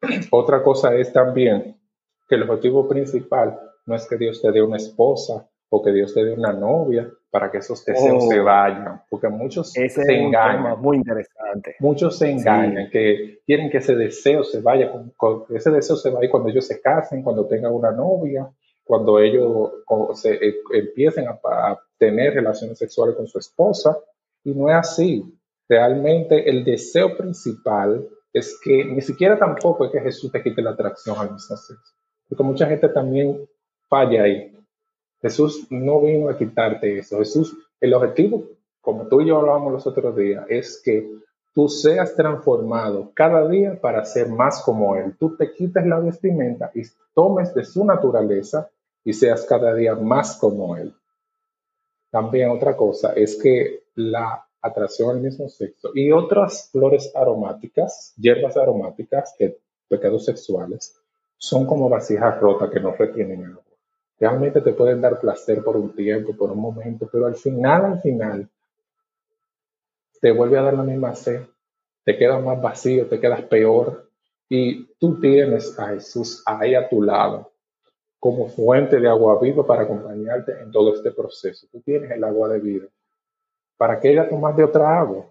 Otra 0.30 0.62
cosa 0.62 0.94
es 0.94 1.12
también 1.12 1.77
que 2.28 2.36
el 2.36 2.42
objetivo 2.42 2.88
principal 2.88 3.58
no 3.86 3.94
es 3.94 4.06
que 4.06 4.16
Dios 4.16 4.42
te 4.42 4.52
dé 4.52 4.62
una 4.62 4.76
esposa 4.76 5.48
o 5.70 5.82
que 5.82 5.92
Dios 5.92 6.14
te 6.14 6.24
dé 6.24 6.32
una 6.32 6.52
novia 6.52 7.10
para 7.30 7.50
que 7.50 7.58
esos 7.58 7.84
deseos 7.84 8.26
se 8.26 8.40
oh. 8.40 8.44
vayan, 8.44 9.02
porque 9.10 9.28
muchos 9.28 9.72
se 9.72 9.86
engañan. 10.08 10.80
muy 10.80 10.96
interesante. 10.96 11.76
Muchos 11.80 12.18
se 12.18 12.30
engañan, 12.30 12.88
que 12.90 13.40
quieren 13.44 13.70
que 13.70 13.78
ese 13.78 13.94
deseo 13.94 14.44
se 14.44 14.60
vaya, 14.60 14.90
ese 15.50 15.70
deseo 15.70 15.96
se 15.96 16.10
vaya 16.10 16.30
cuando 16.30 16.48
ellos 16.48 16.66
se 16.66 16.80
casen, 16.80 17.22
cuando 17.22 17.46
tengan 17.46 17.72
una 17.72 17.90
novia, 17.90 18.48
cuando 18.84 19.18
ellos 19.18 19.72
se, 20.14 20.34
eh, 20.34 20.54
empiecen 20.72 21.26
a, 21.28 21.78
tener 21.98 22.34
relaciones 22.34 22.78
sexuales 22.78 23.16
con 23.16 23.26
su 23.26 23.38
esposa, 23.38 23.98
y 24.44 24.54
no 24.54 24.70
es 24.70 24.76
así. 24.76 25.24
Realmente 25.68 26.48
el 26.48 26.64
deseo 26.64 27.16
principal 27.16 28.08
es 28.32 28.58
que 28.62 28.84
ni 28.84 29.00
siquiera 29.00 29.38
tampoco 29.38 29.84
es 29.84 29.90
que 29.90 30.00
Jesús 30.00 30.30
te 30.30 30.42
quite 30.42 30.62
la 30.62 30.70
atracción 30.70 31.18
al 31.18 31.32
mismo 31.32 31.56
sexo, 31.56 31.94
porque 32.28 32.44
mucha 32.44 32.66
gente 32.66 32.88
también 32.88 33.48
falla 33.88 34.22
ahí. 34.22 34.54
Jesús 35.20 35.66
no 35.70 36.00
vino 36.00 36.28
a 36.28 36.36
quitarte 36.36 36.98
eso. 36.98 37.18
Jesús, 37.18 37.56
el 37.80 37.94
objetivo, 37.94 38.44
como 38.80 39.08
tú 39.08 39.20
y 39.20 39.26
yo 39.26 39.38
hablábamos 39.38 39.72
los 39.72 39.86
otros 39.86 40.16
días, 40.16 40.44
es 40.48 40.80
que 40.84 41.10
tú 41.54 41.68
seas 41.68 42.14
transformado 42.14 43.10
cada 43.14 43.48
día 43.48 43.80
para 43.80 44.04
ser 44.04 44.28
más 44.28 44.62
como 44.62 44.94
Él. 44.94 45.16
Tú 45.18 45.36
te 45.36 45.52
quites 45.52 45.84
la 45.86 45.98
vestimenta 45.98 46.70
y 46.74 46.82
tomes 47.14 47.52
de 47.54 47.64
su 47.64 47.84
naturaleza 47.84 48.70
y 49.04 49.12
seas 49.12 49.44
cada 49.44 49.74
día 49.74 49.94
más 49.94 50.36
como 50.36 50.76
Él. 50.76 50.94
También 52.10 52.50
otra 52.50 52.76
cosa 52.76 53.12
es 53.12 53.36
que 53.42 53.84
la 53.94 54.46
atracción 54.62 55.10
al 55.10 55.20
mismo 55.20 55.48
sexo 55.48 55.90
y 55.94 56.12
otras 56.12 56.70
flores 56.70 57.12
aromáticas, 57.14 58.14
hierbas 58.16 58.56
aromáticas, 58.56 59.34
que 59.38 59.58
pecados 59.88 60.24
sexuales, 60.24 60.96
son 61.38 61.66
como 61.66 61.88
vasijas 61.88 62.38
rotas 62.40 62.70
que 62.70 62.80
no 62.80 62.92
retienen 62.92 63.46
agua. 63.46 63.62
Realmente 64.18 64.60
te 64.60 64.72
pueden 64.72 65.00
dar 65.00 65.20
placer 65.20 65.62
por 65.62 65.76
un 65.76 65.94
tiempo, 65.94 66.36
por 66.36 66.50
un 66.50 66.60
momento, 66.60 67.08
pero 67.10 67.26
al 67.26 67.36
final, 67.36 67.84
al 67.84 68.00
final, 68.00 68.48
te 70.20 70.32
vuelve 70.32 70.58
a 70.58 70.62
dar 70.62 70.74
la 70.74 70.82
misma 70.82 71.14
sed, 71.14 71.42
te 72.04 72.18
quedas 72.18 72.42
más 72.42 72.60
vacío, 72.60 73.06
te 73.06 73.20
quedas 73.20 73.42
peor 73.42 74.10
y 74.48 74.86
tú 74.94 75.20
tienes 75.20 75.78
a 75.78 75.88
Jesús 75.88 76.42
ahí 76.44 76.74
a 76.74 76.88
tu 76.88 77.02
lado 77.02 77.52
como 78.18 78.48
fuente 78.48 78.98
de 78.98 79.08
agua 79.08 79.38
viva 79.40 79.64
para 79.64 79.82
acompañarte 79.82 80.60
en 80.60 80.72
todo 80.72 80.94
este 80.94 81.12
proceso. 81.12 81.68
Tú 81.70 81.80
tienes 81.80 82.10
el 82.10 82.24
agua 82.24 82.48
de 82.48 82.58
vida. 82.58 82.86
¿Para 83.76 84.00
qué 84.00 84.10
ella 84.10 84.28
tomar 84.28 84.56
de 84.56 84.64
otra 84.64 84.98
agua? 84.98 85.26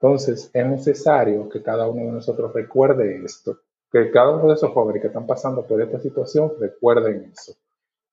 Entonces, 0.00 0.50
es 0.52 0.66
necesario 0.66 1.48
que 1.48 1.62
cada 1.62 1.86
uno 1.86 2.06
de 2.06 2.12
nosotros 2.12 2.52
recuerde 2.52 3.22
esto, 3.24 3.60
que 3.92 4.10
cada 4.10 4.30
uno 4.30 4.48
de 4.48 4.54
esos 4.54 4.70
jóvenes 4.70 5.02
que 5.02 5.08
están 5.08 5.26
pasando 5.26 5.66
por 5.66 5.80
esta 5.82 6.00
situación 6.00 6.52
recuerden 6.58 7.30
eso. 7.32 7.52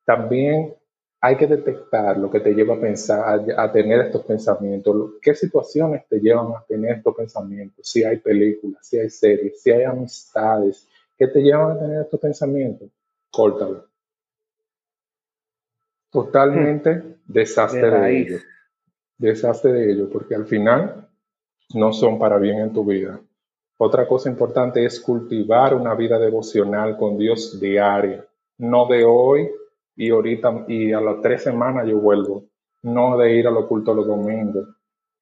También 0.06 0.76
hay 1.22 1.38
que 1.38 1.48
detectar 1.48 2.18
lo 2.18 2.30
que 2.30 2.40
te 2.40 2.54
lleva 2.54 2.76
a 2.76 2.80
pensar, 2.80 3.46
a, 3.58 3.72
tener 3.72 4.02
estos 4.02 4.26
pensamientos, 4.26 5.14
qué 5.22 5.34
situaciones 5.36 6.08
te 6.08 6.20
llevan 6.20 6.48
a 6.54 6.64
tener 6.68 6.98
estos 6.98 7.16
pensamientos, 7.16 7.90
si 7.90 8.04
hay 8.04 8.18
películas, 8.18 8.86
si 8.86 9.00
hay 9.00 9.10
series, 9.10 9.62
si 9.62 9.72
hay 9.72 9.84
amistades, 9.84 10.88
¿qué 11.18 11.28
te 11.28 11.42
llevan 11.42 11.72
a 11.72 11.80
tener 11.80 12.02
estos 12.02 12.20
pensamientos? 12.20 12.90
Córtalo 13.32 13.90
totalmente 16.10 17.18
desastre 17.28 17.90
de, 17.90 18.20
ellos. 18.20 18.42
Desastre 19.18 19.74
de 19.74 19.92
ellos, 19.92 20.10
porque 20.12 20.36
al 20.36 20.46
final 20.46 21.08
no 21.74 21.94
son 21.94 22.18
para 22.18 22.38
bien 22.38 22.60
en 22.60 22.74
tu 22.74 22.84
vida. 22.86 23.20
Otra 23.82 24.06
cosa 24.06 24.30
importante 24.30 24.84
es 24.84 25.00
cultivar 25.00 25.74
una 25.74 25.96
vida 25.96 26.20
devocional 26.20 26.98
con 26.98 27.18
Dios 27.18 27.62
diaria, 27.62 28.26
no 28.58 28.86
de 28.88 29.06
hoy 29.06 29.50
y 29.96 30.10
ahorita 30.10 30.66
y 30.68 30.92
a 30.92 31.00
las 31.00 31.22
tres 31.22 31.44
semanas 31.44 31.88
yo 31.88 31.98
vuelvo, 31.98 32.44
no 32.84 33.18
de 33.18 33.34
ir 33.36 33.48
al 33.48 33.56
oculto 33.56 33.94
los 33.94 34.06
domingos, 34.06 34.68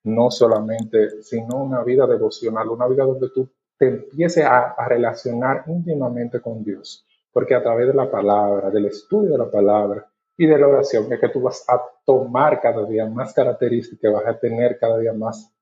no 0.06 0.32
solamente, 0.32 1.22
sino 1.22 1.58
una 1.58 1.84
vida 1.84 2.08
devocional, 2.08 2.68
una 2.70 2.88
vida 2.88 3.04
donde 3.04 3.30
tú 3.30 3.48
te 3.78 3.90
empieces 3.90 4.44
a, 4.44 4.72
a 4.72 4.90
relacionar 4.90 5.64
íntimamente 5.68 6.42
con 6.42 6.64
Dios, 6.64 7.06
porque 7.32 7.54
a 7.54 7.62
través 7.62 7.86
de 7.86 7.94
la 7.94 8.10
palabra, 8.10 8.72
del 8.72 8.88
estudio 8.88 9.34
de 9.34 9.38
la 9.38 9.52
palabra, 9.52 10.10
y 10.36 10.48
de 10.48 10.58
la 10.58 10.68
oración 10.68 11.14
es 11.14 11.20
que 11.20 11.30
tú 11.30 11.42
vas 11.42 11.64
a 11.70 11.80
tomar 12.04 12.60
cada 12.60 12.84
día 12.86 13.06
más 13.06 13.34
características, 13.36 14.12
vas 14.12 14.26
a 14.26 14.40
tener 14.40 14.80
cada 14.80 14.98
día 14.98 15.14
más, 15.14 15.54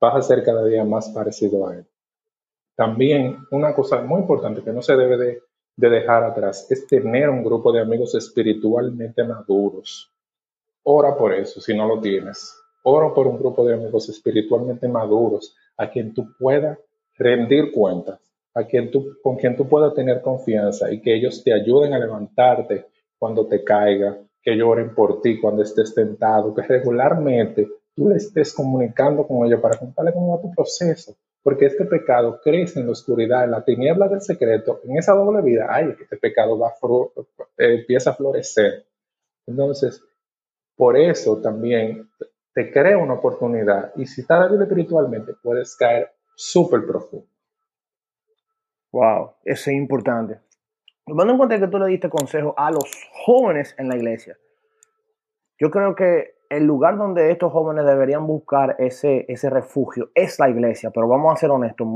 vas 0.00 0.16
a 0.16 0.22
ser 0.22 0.42
cada 0.42 0.64
día 0.64 0.84
más 0.84 1.10
parecido 1.10 1.68
a 1.68 1.76
Él. 1.76 1.89
También 2.76 3.38
una 3.50 3.74
cosa 3.74 4.00
muy 4.02 4.20
importante 4.20 4.62
que 4.62 4.72
no 4.72 4.82
se 4.82 4.96
debe 4.96 5.16
de, 5.16 5.42
de 5.76 5.90
dejar 5.90 6.24
atrás 6.24 6.66
es 6.70 6.86
tener 6.86 7.28
un 7.28 7.42
grupo 7.42 7.72
de 7.72 7.80
amigos 7.80 8.14
espiritualmente 8.14 9.24
maduros. 9.24 10.10
Ora 10.82 11.16
por 11.16 11.34
eso 11.34 11.60
si 11.60 11.74
no 11.74 11.86
lo 11.86 12.00
tienes. 12.00 12.56
Ora 12.82 13.12
por 13.12 13.26
un 13.26 13.38
grupo 13.38 13.64
de 13.66 13.74
amigos 13.74 14.08
espiritualmente 14.08 14.88
maduros 14.88 15.54
a 15.76 15.90
quien 15.90 16.14
tú 16.14 16.28
puedas 16.38 16.78
rendir 17.16 17.70
cuentas, 17.72 18.18
a 18.54 18.64
quien 18.64 18.90
tú, 18.90 19.18
con 19.22 19.36
quien 19.36 19.56
tú 19.56 19.68
puedas 19.68 19.94
tener 19.94 20.22
confianza 20.22 20.90
y 20.90 21.00
que 21.00 21.14
ellos 21.14 21.44
te 21.44 21.52
ayuden 21.52 21.92
a 21.92 21.98
levantarte 21.98 22.86
cuando 23.18 23.46
te 23.46 23.62
caiga, 23.62 24.18
que 24.42 24.56
lloren 24.56 24.94
por 24.94 25.20
ti 25.20 25.38
cuando 25.38 25.62
estés 25.62 25.94
tentado, 25.94 26.54
que 26.54 26.62
regularmente 26.62 27.68
tú 27.94 28.08
le 28.08 28.16
estés 28.16 28.54
comunicando 28.54 29.26
con 29.26 29.46
ellos 29.46 29.60
para 29.60 29.78
contarle 29.78 30.14
cómo 30.14 30.34
va 30.34 30.42
tu 30.42 30.50
proceso, 30.50 31.14
porque 31.42 31.66
este 31.66 31.84
pecado 31.86 32.40
crece 32.42 32.80
en 32.80 32.86
la 32.86 32.92
oscuridad, 32.92 33.44
en 33.44 33.52
la 33.52 33.64
tiniebla 33.64 34.08
del 34.08 34.20
secreto, 34.20 34.80
en 34.84 34.98
esa 34.98 35.14
doble 35.14 35.42
vida, 35.42 35.66
ay, 35.70 35.94
este 36.00 36.16
pecado 36.16 36.58
va 36.58 36.72
empieza 37.56 38.10
a 38.10 38.14
florecer. 38.14 38.86
Entonces, 39.46 40.02
Por 40.76 40.96
eso 40.96 41.40
también 41.42 42.08
te 42.54 42.72
crea 42.72 42.96
una 42.96 43.14
oportunidad 43.14 43.92
y 43.96 44.06
si 44.06 44.22
estás 44.22 44.48
débil 44.48 44.62
espiritualmente 44.62 45.34
puedes 45.42 45.76
caer 45.76 46.10
súper 46.34 46.86
profundo. 46.86 47.26
Wow, 48.92 49.34
eso 49.44 49.70
es 49.70 49.76
importante. 49.76 50.40
Tomando 51.06 51.32
en 51.32 51.38
cuenta 51.38 51.58
que 51.60 51.68
tú 51.68 51.78
le 51.78 51.86
diste 51.86 52.08
consejo 52.08 52.54
a 52.56 52.70
los 52.70 52.84
jóvenes 53.12 53.74
en 53.78 53.88
la 53.88 53.96
iglesia, 53.96 54.38
yo 55.58 55.70
creo 55.70 55.94
que 55.94 56.34
el 56.50 56.64
lugar 56.64 56.98
donde 56.98 57.30
estos 57.30 57.52
jóvenes 57.52 57.86
deberían 57.86 58.26
buscar 58.26 58.74
ese, 58.78 59.24
ese 59.28 59.48
refugio 59.48 60.10
es 60.14 60.38
la 60.40 60.50
iglesia, 60.50 60.90
pero 60.90 61.06
vamos 61.06 61.32
a 61.32 61.36
ser 61.36 61.50
honestos, 61.50 61.86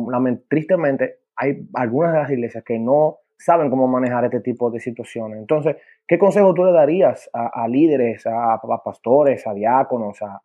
tristemente 0.48 1.18
hay 1.36 1.68
algunas 1.74 2.12
de 2.12 2.18
las 2.20 2.30
iglesias 2.30 2.62
que 2.64 2.78
no 2.78 3.18
saben 3.36 3.68
cómo 3.68 3.88
manejar 3.88 4.24
este 4.24 4.40
tipo 4.40 4.70
de 4.70 4.78
situaciones. 4.78 5.40
Entonces, 5.40 5.76
¿qué 6.06 6.18
consejo 6.18 6.54
tú 6.54 6.64
le 6.64 6.72
darías 6.72 7.28
a, 7.32 7.66
líderes, 7.66 8.24
a, 8.26 8.60
pastores, 8.84 9.44
a 9.46 9.52
diáconos, 9.52 10.22
a, 10.22 10.40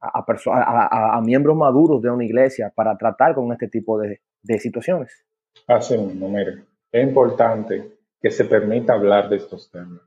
a, 0.00 1.20
miembros 1.22 1.56
maduros 1.56 2.02
de 2.02 2.10
una 2.10 2.24
iglesia 2.24 2.72
para 2.74 2.98
tratar 2.98 3.34
con 3.36 3.52
este 3.52 3.68
tipo 3.68 3.96
de, 3.98 4.20
de 4.42 4.58
situaciones? 4.58 5.24
Así 5.68 5.96
mismo, 5.96 6.28
mire, 6.28 6.64
es 6.90 7.06
importante 7.06 7.92
que 8.20 8.30
se 8.30 8.44
permita 8.44 8.94
hablar 8.94 9.28
de 9.28 9.36
estos 9.36 9.70
temas. 9.70 10.00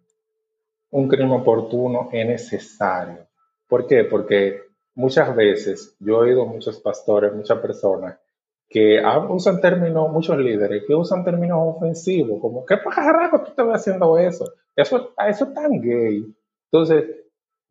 Un 0.91 1.07
crimen 1.07 1.31
oportuno 1.31 2.09
es 2.11 2.27
necesario. 2.27 3.28
¿Por 3.70 3.86
qué? 3.88 4.03
Porque 4.03 4.63
muchas 4.95 5.34
veces 5.36 5.95
yo 5.99 6.15
he 6.15 6.32
oído 6.32 6.45
muchos 6.45 6.80
pastores, 6.82 7.34
muchas 7.34 7.59
personas 7.59 8.20
que 8.67 9.01
usan 9.30 9.61
términos, 9.61 10.11
muchos 10.11 10.38
líderes 10.38 10.84
que 10.86 10.93
usan 10.93 11.24
términos 11.24 11.59
ofensivos, 11.61 12.41
como 12.41 12.65
¿qué 12.65 12.78
carajo 12.78 13.41
tú 13.41 13.49
estás 13.49 13.67
haciendo 13.67 14.17
eso? 14.17 14.45
Eso, 14.76 15.13
eso 15.28 15.45
es 15.45 15.53
tan 15.53 15.82
gay. 15.82 16.24
Entonces, 16.72 17.05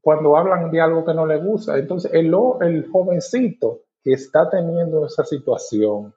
cuando 0.00 0.36
hablan 0.36 0.70
de 0.70 0.80
algo 0.80 1.04
que 1.04 1.14
no 1.14 1.26
le 1.26 1.36
gusta, 1.36 1.78
entonces 1.78 2.12
el, 2.14 2.32
el 2.62 2.88
jovencito 2.90 3.82
que 4.02 4.12
está 4.12 4.48
teniendo 4.48 5.04
esa 5.06 5.24
situación, 5.24 6.14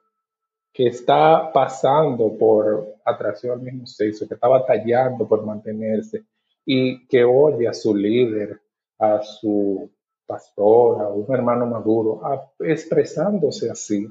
que 0.72 0.86
está 0.86 1.52
pasando 1.52 2.36
por 2.38 2.86
atracción 3.04 3.58
al 3.58 3.62
mismo 3.62 3.86
sexo, 3.86 4.26
que 4.26 4.34
está 4.34 4.48
batallando 4.48 5.28
por 5.28 5.44
mantenerse 5.44 6.24
y 6.64 7.06
que 7.06 7.24
oye 7.24 7.68
a 7.68 7.74
su 7.74 7.94
líder, 7.94 8.61
a 9.02 9.20
su 9.20 9.90
pastor, 10.24 11.02
a 11.02 11.08
un 11.08 11.26
hermano 11.34 11.66
maduro, 11.66 12.20
expresándose 12.60 13.68
así, 13.68 14.06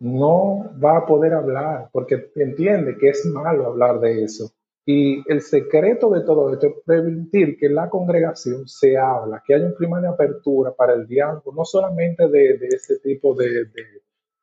no 0.00 0.70
va 0.82 0.96
a 0.96 1.06
poder 1.06 1.34
hablar 1.34 1.90
porque 1.92 2.30
entiende 2.36 2.96
que 2.96 3.10
es 3.10 3.26
malo 3.26 3.66
hablar 3.66 4.00
de 4.00 4.24
eso. 4.24 4.50
Y 4.86 5.22
el 5.30 5.42
secreto 5.42 6.08
de 6.08 6.22
todo 6.22 6.50
esto 6.50 6.66
es 6.68 6.72
permitir 6.86 7.58
que 7.58 7.68
la 7.68 7.90
congregación 7.90 8.66
se 8.66 8.96
habla, 8.96 9.42
que 9.46 9.54
haya 9.54 9.66
un 9.66 9.74
clima 9.74 10.00
de 10.00 10.08
apertura 10.08 10.72
para 10.72 10.94
el 10.94 11.06
diálogo, 11.06 11.52
no 11.52 11.66
solamente 11.66 12.26
de, 12.28 12.56
de 12.56 12.68
ese 12.68 12.98
tipo 13.00 13.34
de, 13.34 13.66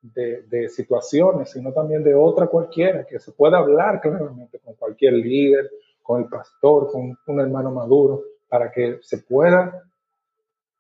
de, 0.03 0.43
de, 0.43 0.69
situaciones, 0.69 1.49
sino 1.49 1.73
también 1.73 2.03
de 2.03 2.13
otra 2.13 2.45
cualquiera, 2.45 3.05
que 3.07 3.19
se 3.19 3.31
pueda 3.31 3.57
hablar 3.57 3.99
claramente 3.99 4.59
con 4.59 4.75
cualquier 4.75 5.13
líder, 5.13 5.71
con 6.03 6.21
el 6.21 6.29
pastor, 6.29 6.91
con 6.91 7.17
un 7.25 7.39
hermano 7.39 7.71
maduro, 7.71 8.21
para 8.47 8.71
que 8.71 8.99
se 9.01 9.19
pueda 9.19 9.83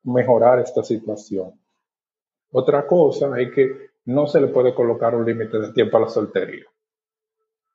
mejorar 0.03 0.59
esta 0.59 0.83
situación. 0.83 1.59
Otra 2.51 2.87
cosa 2.87 3.39
es 3.39 3.53
que 3.53 3.89
no 4.05 4.25
se 4.27 4.39
le 4.39 4.47
puede 4.47 4.73
colocar 4.73 5.15
un 5.15 5.25
límite 5.25 5.59
de 5.59 5.73
tiempo 5.73 5.97
a 5.97 6.01
la 6.01 6.09
soltería. 6.09 6.65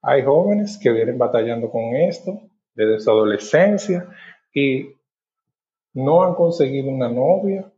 Hay 0.00 0.24
jóvenes 0.24 0.78
que 0.82 0.90
vienen 0.90 1.18
batallando 1.18 1.70
con 1.70 1.94
esto 1.94 2.40
desde 2.74 3.00
su 3.00 3.10
adolescencia 3.10 4.08
y 4.52 4.94
no 5.92 6.22
han 6.22 6.34
conseguido 6.34 6.88
una 6.90 7.08
novia, 7.08 7.70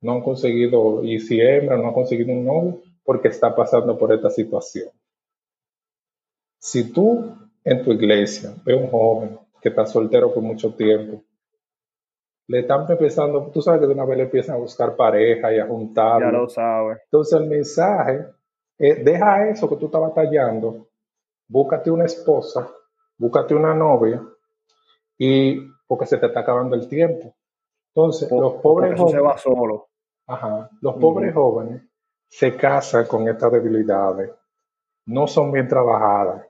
no 0.00 0.12
han 0.12 0.22
conseguido, 0.22 1.04
y 1.04 1.20
si 1.20 1.40
hembra, 1.40 1.76
no 1.76 1.88
han 1.88 1.94
conseguido 1.94 2.32
un 2.32 2.44
novio 2.44 2.82
porque 3.04 3.28
está 3.28 3.54
pasando 3.54 3.96
por 3.96 4.12
esta 4.12 4.30
situación. 4.30 4.90
Si 6.58 6.92
tú 6.92 7.36
en 7.64 7.84
tu 7.84 7.92
iglesia 7.92 8.52
ves 8.64 8.76
un 8.76 8.90
joven 8.90 9.38
que 9.60 9.68
está 9.70 9.86
soltero 9.86 10.32
por 10.32 10.42
mucho 10.42 10.74
tiempo 10.74 11.22
le 12.50 12.60
están 12.60 12.84
empezando, 12.90 13.48
tú 13.52 13.62
sabes 13.62 13.80
que 13.80 13.86
de 13.86 13.92
una 13.92 14.04
vez 14.04 14.16
le 14.16 14.24
empiezan 14.24 14.56
a 14.56 14.58
buscar 14.58 14.96
pareja 14.96 15.54
y 15.54 15.60
a 15.60 15.68
juntar. 15.68 16.20
Ya 16.20 16.32
lo 16.32 16.48
sabes. 16.48 16.98
Entonces 17.04 17.40
el 17.40 17.46
mensaje, 17.46 18.26
deja 18.76 19.48
eso 19.48 19.68
que 19.68 19.76
tú 19.76 19.86
estás 19.86 20.00
batallando, 20.00 20.88
búscate 21.46 21.92
una 21.92 22.06
esposa, 22.06 22.68
búscate 23.16 23.54
una 23.54 23.72
novia, 23.72 24.20
y 25.16 25.60
porque 25.86 26.06
se 26.06 26.18
te 26.18 26.26
está 26.26 26.40
acabando 26.40 26.74
el 26.74 26.88
tiempo. 26.88 27.32
Entonces, 27.94 28.28
los 28.32 28.54
pobres 28.54 28.98
jóvenes. 28.98 29.12
Se 29.12 29.20
va 29.20 29.38
solo. 29.38 29.86
Ajá, 30.26 30.70
los 30.80 30.96
pobres 30.96 31.32
jóvenes 31.32 31.82
se 32.26 32.56
casan 32.56 33.06
con 33.06 33.28
estas 33.28 33.52
debilidades, 33.52 34.28
no 35.06 35.28
son 35.28 35.52
bien 35.52 35.68
trabajadas, 35.68 36.48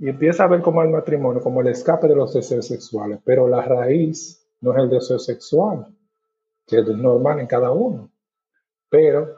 y 0.00 0.08
empieza 0.08 0.44
a 0.44 0.48
ver 0.48 0.62
como 0.62 0.82
el 0.82 0.88
matrimonio, 0.88 1.42
como 1.42 1.60
el 1.60 1.68
escape 1.68 2.08
de 2.08 2.16
los 2.16 2.32
deseos 2.32 2.66
sexuales, 2.66 3.20
pero 3.22 3.46
la 3.46 3.60
raíz 3.60 4.42
no 4.62 4.72
es 4.72 4.78
el 4.78 4.88
deseo 4.88 5.18
sexual, 5.18 5.94
que 6.66 6.78
es 6.78 6.86
normal 6.86 7.38
en 7.38 7.46
cada 7.46 7.70
uno. 7.70 8.10
Pero 8.88 9.28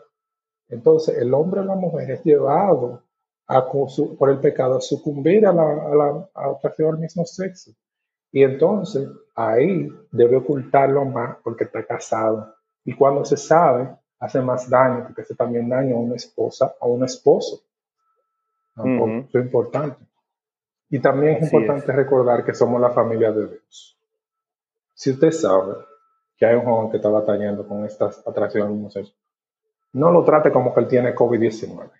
entonces 0.68 1.18
el 1.18 1.34
hombre 1.34 1.60
o 1.60 1.64
la 1.64 1.74
mujer 1.74 2.12
es 2.12 2.22
llevado 2.22 3.02
a, 3.48 3.68
por 3.68 4.30
el 4.30 4.38
pecado 4.38 4.76
a 4.76 4.80
sucumbir 4.80 5.44
a 5.46 5.52
la, 5.52 6.30
atracción 6.32 6.94
al 6.94 7.00
mismo 7.00 7.24
sexo. 7.24 7.72
Y 8.30 8.44
entonces 8.44 9.08
ahí 9.34 9.88
debe 10.12 10.36
ocultarlo 10.36 11.04
más 11.04 11.38
porque 11.42 11.64
está 11.64 11.84
casado. 11.84 12.54
Y 12.84 12.94
cuando 12.94 13.24
se 13.24 13.36
sabe, 13.36 13.96
hace 14.20 14.40
más 14.40 14.70
daño 14.70 15.02
porque 15.06 15.22
hace 15.22 15.34
también 15.34 15.68
daño 15.68 15.96
a 15.96 16.00
una 16.00 16.14
esposa 16.14 16.72
o 16.78 16.86
a 16.86 16.88
un 16.88 17.02
esposo. 17.02 17.62
Eso 18.76 19.38
es 19.38 19.44
importante. 19.44 20.11
Y 20.92 21.00
también 21.00 21.36
es 21.36 21.44
importante 21.44 21.90
recordar 21.90 22.44
que 22.44 22.52
somos 22.52 22.78
la 22.78 22.90
familia 22.90 23.32
de 23.32 23.46
Dios. 23.48 23.98
Si 24.92 25.10
usted 25.10 25.30
sabe 25.30 25.76
que 26.36 26.44
hay 26.44 26.54
un 26.54 26.66
joven 26.66 26.90
que 26.90 26.98
está 26.98 27.08
batallando 27.08 27.66
con 27.66 27.86
estas 27.86 28.22
atracciones 28.28 28.70
homosexuales, 28.70 29.18
no 29.94 30.10
lo 30.10 30.22
trate 30.22 30.52
como 30.52 30.74
que 30.74 30.80
él 30.80 30.88
tiene 30.88 31.14
COVID-19. 31.14 31.90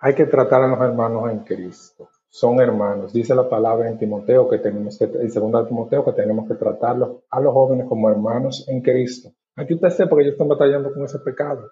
hay 0.00 0.14
que 0.14 0.26
tratar 0.26 0.64
a 0.64 0.68
los 0.68 0.78
hermanos 0.78 1.30
en 1.30 1.38
Cristo. 1.38 2.10
Son 2.28 2.60
hermanos. 2.60 3.14
Dice 3.14 3.34
la 3.34 3.48
palabra 3.48 3.88
en 3.88 3.96
Timoteo 3.96 4.46
que 4.46 4.58
tenemos 4.58 4.98
que, 4.98 5.04
en 5.04 5.30
segunda 5.30 5.66
Timoteo, 5.66 6.04
que 6.04 6.12
tenemos 6.12 6.46
que 6.46 6.56
tratarlos 6.56 7.22
a 7.30 7.40
los 7.40 7.54
jóvenes 7.54 7.88
como 7.88 8.10
hermanos 8.10 8.68
en 8.68 8.82
Cristo. 8.82 9.30
Aquí 9.56 9.72
usted 9.72 9.88
sepa 9.88 10.16
que 10.16 10.24
ellos 10.24 10.32
están 10.32 10.48
batallando 10.48 10.92
con 10.92 11.02
ese 11.04 11.18
pecado. 11.20 11.70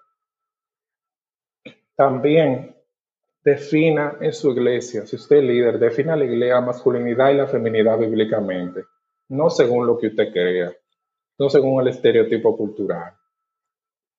También 1.95 2.80
defina 3.43 4.17
en 4.21 4.33
su 4.33 4.51
iglesia, 4.51 5.05
si 5.05 5.15
usted 5.15 5.37
es 5.37 5.43
líder, 5.43 5.79
defina 5.79 6.15
la 6.15 6.25
iglesia, 6.25 6.55
la 6.55 6.61
masculinidad 6.61 7.31
y 7.31 7.35
la 7.35 7.47
feminidad 7.47 7.97
bíblicamente, 7.97 8.85
no 9.29 9.49
según 9.49 9.87
lo 9.87 9.97
que 9.97 10.07
usted 10.07 10.31
crea, 10.31 10.71
no 11.39 11.49
según 11.49 11.81
el 11.81 11.87
estereotipo 11.87 12.55
cultural. 12.55 13.13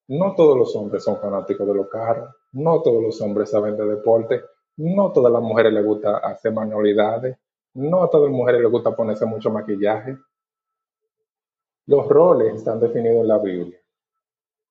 No 0.09 0.35
todos 0.35 0.59
los 0.59 0.75
hombres 0.75 1.05
son 1.05 1.21
fanáticos 1.21 1.67
de 1.67 1.75
los 1.75 1.89
carros, 1.89 2.35
no 2.53 2.83
todos 2.83 3.03
los 3.03 3.21
hombres 3.21 3.51
saben 3.51 3.77
de 3.77 3.87
deporte, 3.87 4.43
no 4.77 5.13
todas 5.13 5.33
las 5.33 5.43
mujeres 5.43 5.73
les 5.73 5.85
gusta 5.85 6.19
hacer 6.19 6.53
manualidades, 6.53 7.37
no 7.75 8.03
a 8.03 8.11
todas 8.11 8.31
las 8.31 8.37
mujeres 8.37 8.61
les 8.61 8.71
gusta 8.71 8.95
ponerse 8.95 9.25
mucho 9.25 9.51
maquillaje. 9.51 10.19
Los 11.87 12.07
roles 12.09 12.55
están 12.57 12.81
definidos 12.81 13.23
en 13.23 13.29
la 13.29 13.39
Biblia. 13.39 13.79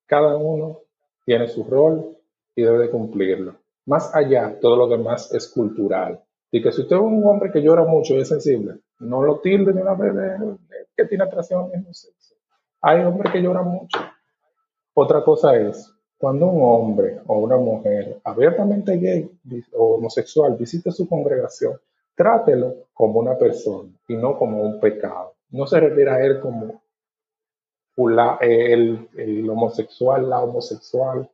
Cada 0.06 0.36
uno 0.36 0.80
tiene 1.24 1.48
su 1.48 1.64
rol 1.64 2.16
y 2.54 2.62
debe 2.62 2.90
cumplirlo. 2.90 3.61
Más 3.86 4.14
allá, 4.14 4.58
todo 4.60 4.76
lo 4.76 4.88
demás 4.88 5.32
es 5.34 5.48
cultural. 5.48 6.22
Y 6.50 6.62
que 6.62 6.70
si 6.70 6.82
usted 6.82 6.96
es 6.96 7.02
un 7.02 7.24
hombre 7.26 7.50
que 7.50 7.62
llora 7.62 7.84
mucho 7.84 8.14
y 8.14 8.20
es 8.20 8.28
sensible, 8.28 8.80
no 9.00 9.22
lo 9.22 9.40
tilde 9.40 9.72
de 9.72 9.82
una 9.82 9.94
vez 9.94 10.12
que 10.96 11.06
tiene 11.06 11.24
atracción 11.24 11.64
al 11.64 11.70
mismo 11.70 11.92
sexo. 11.94 12.34
Hay 12.82 13.00
hombres 13.04 13.32
que 13.32 13.42
lloran 13.42 13.66
mucho. 13.66 13.98
Otra 14.94 15.24
cosa 15.24 15.56
es, 15.56 15.90
cuando 16.18 16.46
un 16.46 16.62
hombre 16.62 17.20
o 17.26 17.38
una 17.38 17.56
mujer 17.56 18.20
abiertamente 18.22 18.96
gay 18.98 19.30
o 19.72 19.94
homosexual 19.94 20.56
visite 20.56 20.92
su 20.92 21.08
congregación, 21.08 21.80
trátelo 22.14 22.88
como 22.92 23.18
una 23.18 23.36
persona 23.36 23.90
y 24.06 24.14
no 24.14 24.36
como 24.36 24.62
un 24.62 24.78
pecado. 24.78 25.34
No 25.50 25.66
se 25.66 25.80
refiere 25.80 26.10
a 26.10 26.20
él 26.24 26.40
como 26.40 26.82
el, 28.40 29.08
el 29.16 29.50
homosexual, 29.50 30.28
la 30.28 30.42
homosexual, 30.42 31.28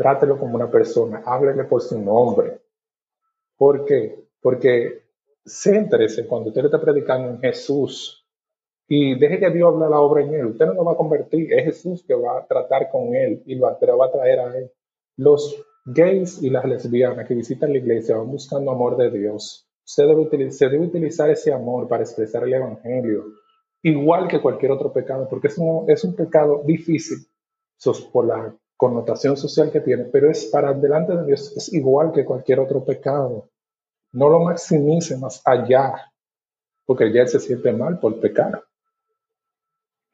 trátelo 0.00 0.38
como 0.38 0.56
una 0.56 0.70
persona, 0.70 1.22
háblele 1.26 1.64
por 1.64 1.82
su 1.82 2.00
nombre. 2.00 2.58
¿Por 3.58 3.84
qué? 3.84 4.24
Porque 4.40 5.02
céntrese 5.44 6.26
cuando 6.26 6.48
usted 6.48 6.62
le 6.62 6.68
está 6.68 6.80
predicando 6.80 7.28
en 7.28 7.38
Jesús 7.40 8.26
y 8.88 9.18
deje 9.18 9.38
que 9.38 9.50
Dios 9.50 9.74
hable 9.74 9.90
la 9.90 10.00
obra 10.00 10.22
en 10.22 10.32
él. 10.32 10.46
Usted 10.46 10.64
no 10.64 10.72
lo 10.72 10.84
va 10.84 10.92
a 10.92 10.96
convertir, 10.96 11.52
es 11.52 11.64
Jesús 11.66 12.02
que 12.02 12.14
va 12.14 12.38
a 12.38 12.46
tratar 12.46 12.90
con 12.90 13.14
él 13.14 13.42
y 13.44 13.56
lo 13.56 13.66
va 13.66 14.06
a 14.06 14.10
traer 14.10 14.40
a 14.40 14.56
él. 14.56 14.72
Los 15.18 15.62
gays 15.84 16.42
y 16.42 16.48
las 16.48 16.64
lesbianas 16.64 17.28
que 17.28 17.34
visitan 17.34 17.70
la 17.70 17.78
iglesia 17.78 18.16
van 18.16 18.30
buscando 18.30 18.70
amor 18.70 18.96
de 18.96 19.10
Dios. 19.10 19.68
Se 19.84 20.04
debe, 20.06 20.22
utilizar, 20.22 20.52
se 20.52 20.68
debe 20.70 20.86
utilizar 20.86 21.28
ese 21.28 21.52
amor 21.52 21.88
para 21.88 22.04
expresar 22.04 22.44
el 22.44 22.54
evangelio, 22.54 23.26
igual 23.82 24.28
que 24.28 24.40
cualquier 24.40 24.72
otro 24.72 24.94
pecado, 24.94 25.28
porque 25.28 25.48
es 25.48 25.58
un, 25.58 26.16
pecado 26.16 26.62
difícil 26.64 27.18
por 28.10 28.26
connotación 28.80 29.36
social 29.36 29.70
que 29.70 29.82
tiene, 29.82 30.04
pero 30.04 30.30
es 30.30 30.46
para 30.46 30.72
delante 30.72 31.14
de 31.14 31.26
Dios, 31.26 31.54
es 31.54 31.70
igual 31.70 32.12
que 32.12 32.24
cualquier 32.24 32.60
otro 32.60 32.82
pecado. 32.82 33.50
No 34.12 34.30
lo 34.30 34.40
maximice 34.40 35.18
más 35.18 35.42
allá, 35.44 36.10
porque 36.86 37.12
ya 37.12 37.20
él 37.20 37.28
se 37.28 37.40
siente 37.40 37.72
mal 37.74 38.00
por 38.00 38.18
pecar. 38.18 38.64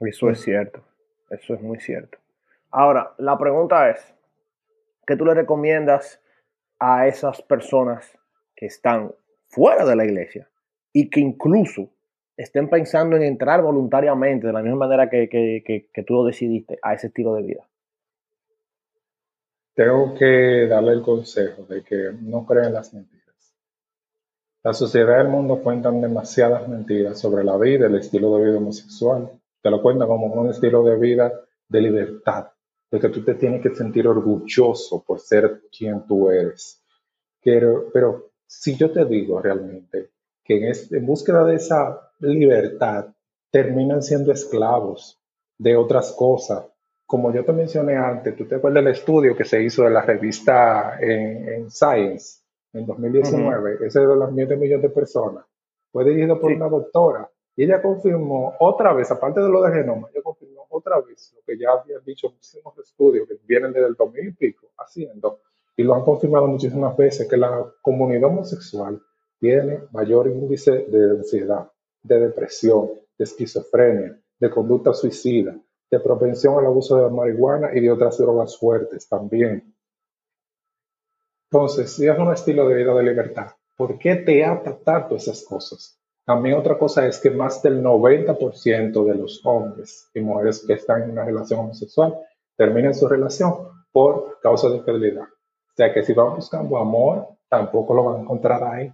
Eso 0.01 0.31
es 0.31 0.41
cierto, 0.41 0.83
eso 1.31 1.55
es 1.55 1.63
muy 1.63 1.79
cierto. 1.79 2.19
Ahora, 2.73 3.15
la 3.19 3.39
pregunta 3.39 3.89
es, 3.89 4.01
¿qué 5.07 5.15
tú 5.15 5.25
le 5.25 5.35
recomiendas 5.35 6.21
a 6.81 7.07
esas 7.07 7.41
personas 7.43 8.19
que 8.57 8.67
están 8.67 9.13
fuera 9.47 9.85
de 9.85 9.95
la 9.95 10.05
iglesia 10.05 10.49
y 10.93 11.09
que 11.09 11.21
incluso 11.21 11.89
estén 12.37 12.69
pensando 12.69 13.15
en 13.15 13.23
entrar 13.23 13.63
voluntariamente, 13.63 14.49
de 14.49 14.53
la 14.53 14.61
misma 14.61 14.89
manera 14.89 15.09
que, 15.09 15.29
que, 15.29 16.03
tú 16.03 16.15
lo 16.15 16.25
decidiste, 16.25 16.81
a 16.83 16.95
ese 16.95 17.07
estilo 17.07 17.33
de 17.35 17.43
vida? 17.43 17.69
Tengo 19.77 20.15
que 20.15 20.67
darle 20.67 20.93
el 20.93 21.03
consejo 21.03 21.65
de 21.65 21.85
que 21.85 22.11
no 22.23 22.47
crean 22.47 22.73
las 22.73 22.95
mentiras. 22.95 23.55
La 24.65 24.73
sociedad 24.73 25.19
y 25.19 25.27
el 25.27 25.29
mundo 25.29 25.61
cuentan 25.63 26.01
demasiadas 26.01 26.67
mentiras 26.67 27.21
sobre 27.21 27.45
la 27.45 27.59
vida, 27.59 27.87
el 27.87 27.97
estilo 27.97 28.35
de 28.39 28.47
vida 28.47 28.57
homosexual. 28.57 29.31
Te 29.61 29.71
lo 29.71 29.83
cuentan 29.83 30.09
como 30.09 30.33
un 30.33 30.49
estilo 30.49 30.83
de 30.83 30.97
vida 30.97 31.31
de 31.69 31.81
libertad, 31.83 32.47
de 32.91 32.99
que 32.99 33.11
tú 33.11 33.23
te 33.23 33.35
tienes 33.35 33.61
que 33.61 33.75
sentir 33.75 34.09
orgulloso 34.09 35.05
por 35.07 35.21
ser 35.21 35.65
quien 35.71 36.07
tú 36.07 36.31
eres. 36.31 36.83
Pero, 37.45 37.91
pero 37.93 38.31
si 38.47 38.77
yo 38.77 38.91
te 38.91 39.05
digo 39.05 39.43
realmente 39.43 40.09
que 40.43 40.57
en, 40.57 40.73
en 40.91 41.05
búsqueda 41.05 41.45
de 41.45 41.57
esa 41.57 42.13
libertad 42.21 43.09
terminan 43.51 44.03
siendo 44.03 44.33
esclavos 44.33 45.21
de 45.59 45.77
otras 45.77 46.13
cosas, 46.13 46.65
como 47.07 47.33
yo 47.33 47.45
te 47.45 47.53
mencioné 47.53 47.97
antes, 47.97 48.37
tú 48.37 48.47
te 48.47 48.57
acuerdas 48.57 48.85
del 48.85 48.93
estudio 48.93 49.37
que 49.37 49.45
se 49.45 49.63
hizo 49.63 49.85
de 49.85 49.91
la 49.91 50.03
revista 50.03 50.99
en, 51.01 51.71
Science 51.71 52.41
en 52.73 52.85
2019, 52.85 53.87
ese 53.87 54.01
de 54.01 54.17
los 54.17 54.33
miles 54.33 54.49
de 54.49 54.57
millones 54.57 54.83
de 54.83 54.91
personas, 54.91 55.45
fue 55.93 56.05
dirigido 56.05 56.41
por 56.41 56.53
una 56.53 56.69
doctora 56.69 57.31
y 57.55 57.65
ella 57.65 57.81
confirmó 57.81 58.55
otra 58.59 58.93
vez, 58.93 59.11
aparte 59.11 59.41
de 59.41 59.49
lo 59.49 59.63
de 59.63 59.73
genoma, 59.73 60.09
ella 60.13 60.23
confirmó 60.23 60.67
otra 60.69 61.01
vez 61.01 61.33
lo 61.35 61.43
que 61.47 61.57
ya 61.57 61.71
habían 61.71 62.05
dicho 62.05 62.29
muchísimos 62.29 62.77
estudios 62.79 63.29
que 63.29 63.39
vienen 63.47 63.73
desde 63.73 63.87
el 63.87 63.95
2000 63.95 64.29
y 64.29 64.33
pico 64.33 64.73
haciendo, 64.77 65.41
y 65.77 65.85
lo 65.85 65.95
han 65.95 66.03
confirmado 66.03 66.49
muchísimas 66.49 66.97
veces, 66.97 67.29
que 67.29 67.37
la 67.37 67.65
comunidad 67.83 68.31
homosexual 68.31 69.01
tiene 69.39 69.81
mayor 69.93 70.27
índice 70.27 70.87
de 70.89 71.11
ansiedad, 71.11 71.71
de 72.03 72.21
depresión, 72.21 72.91
de 73.17 73.25
esquizofrenia, 73.25 74.19
de 74.39 74.51
conducta 74.51 74.93
suicida, 74.93 75.57
de 75.91 76.01
propensión 76.01 76.59
al 76.59 76.67
abuso 76.67 76.97
de 76.97 77.11
marihuana 77.11 77.71
y 77.75 77.81
de 77.81 77.91
otras 77.91 78.19
drogas 78.19 78.59
fuertes 78.59 79.09
también. 79.09 79.75
Entonces, 81.51 81.93
si 81.93 82.07
es 82.09 82.19
un 82.19 82.33
estilo 82.33 82.69
de 82.69 82.75
vida 82.75 82.95
de 82.95 83.03
libertad, 83.05 83.53
¿por 83.77 83.99
qué 83.99 84.17
te 84.17 84.45
ata 84.45 84.77
tanto 84.79 85.17
esas 85.17 85.45
cosas? 85.45 85.99
También 86.25 86.57
otra 86.57 86.77
cosa 86.77 87.07
es 87.07 87.21
que 87.21 87.31
más 87.31 87.63
del 87.63 87.83
90% 87.83 89.05
de 89.05 89.15
los 89.15 89.41
hombres 89.45 90.11
y 90.13 90.21
mujeres 90.21 90.65
que 90.67 90.73
están 90.73 91.05
en 91.05 91.11
una 91.11 91.25
relación 91.25 91.61
homosexual 91.61 92.19
terminan 92.57 92.95
su 92.95 93.07
relación 93.07 93.55
por 93.93 94.41
causa 94.41 94.69
de 94.69 94.83
fidelidad. 94.83 95.23
O 95.23 95.75
sea 95.77 95.95
que 95.95 96.03
si 96.03 96.15
van 96.15 96.35
buscando 96.35 96.79
amor, 96.79 97.29
tampoco 97.49 97.95
lo 97.95 98.05
van 98.05 98.17
a 98.17 98.23
encontrar 98.23 98.65
ahí. 98.65 98.93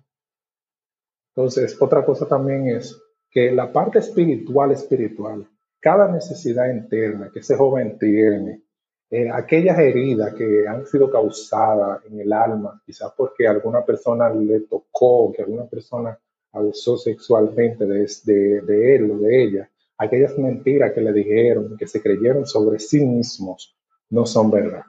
Entonces, 1.34 1.80
otra 1.80 2.04
cosa 2.04 2.28
también 2.28 2.68
es 2.68 3.00
que 3.30 3.50
la 3.50 3.72
parte 3.72 4.00
espiritual, 4.00 4.72
espiritual, 4.72 5.48
cada 5.82 6.06
necesidad 6.08 6.70
interna 6.70 7.30
que 7.32 7.40
ese 7.40 7.56
joven 7.56 7.98
tiene, 7.98 8.62
eh, 9.10 9.28
aquellas 9.30 9.78
heridas 9.80 10.32
que 10.32 10.66
han 10.66 10.86
sido 10.86 11.10
causadas 11.10 12.04
en 12.06 12.20
el 12.20 12.32
alma, 12.32 12.80
quizás 12.86 13.12
porque 13.16 13.48
alguna 13.48 13.84
persona 13.84 14.30
le 14.30 14.60
tocó, 14.60 15.32
que 15.32 15.42
alguna 15.42 15.66
persona 15.66 16.16
abusó 16.52 16.96
sexualmente 16.96 17.84
de, 17.84 18.94
él 18.94 19.10
o 19.10 19.18
de 19.18 19.42
ella, 19.42 19.70
aquellas 19.98 20.38
mentiras 20.38 20.92
que 20.92 21.00
le 21.00 21.12
dijeron, 21.12 21.76
que 21.76 21.88
se 21.88 22.00
creyeron 22.00 22.46
sobre 22.46 22.78
sí 22.78 23.04
mismos, 23.04 23.76
no 24.10 24.24
son 24.24 24.52
verdad. 24.52 24.84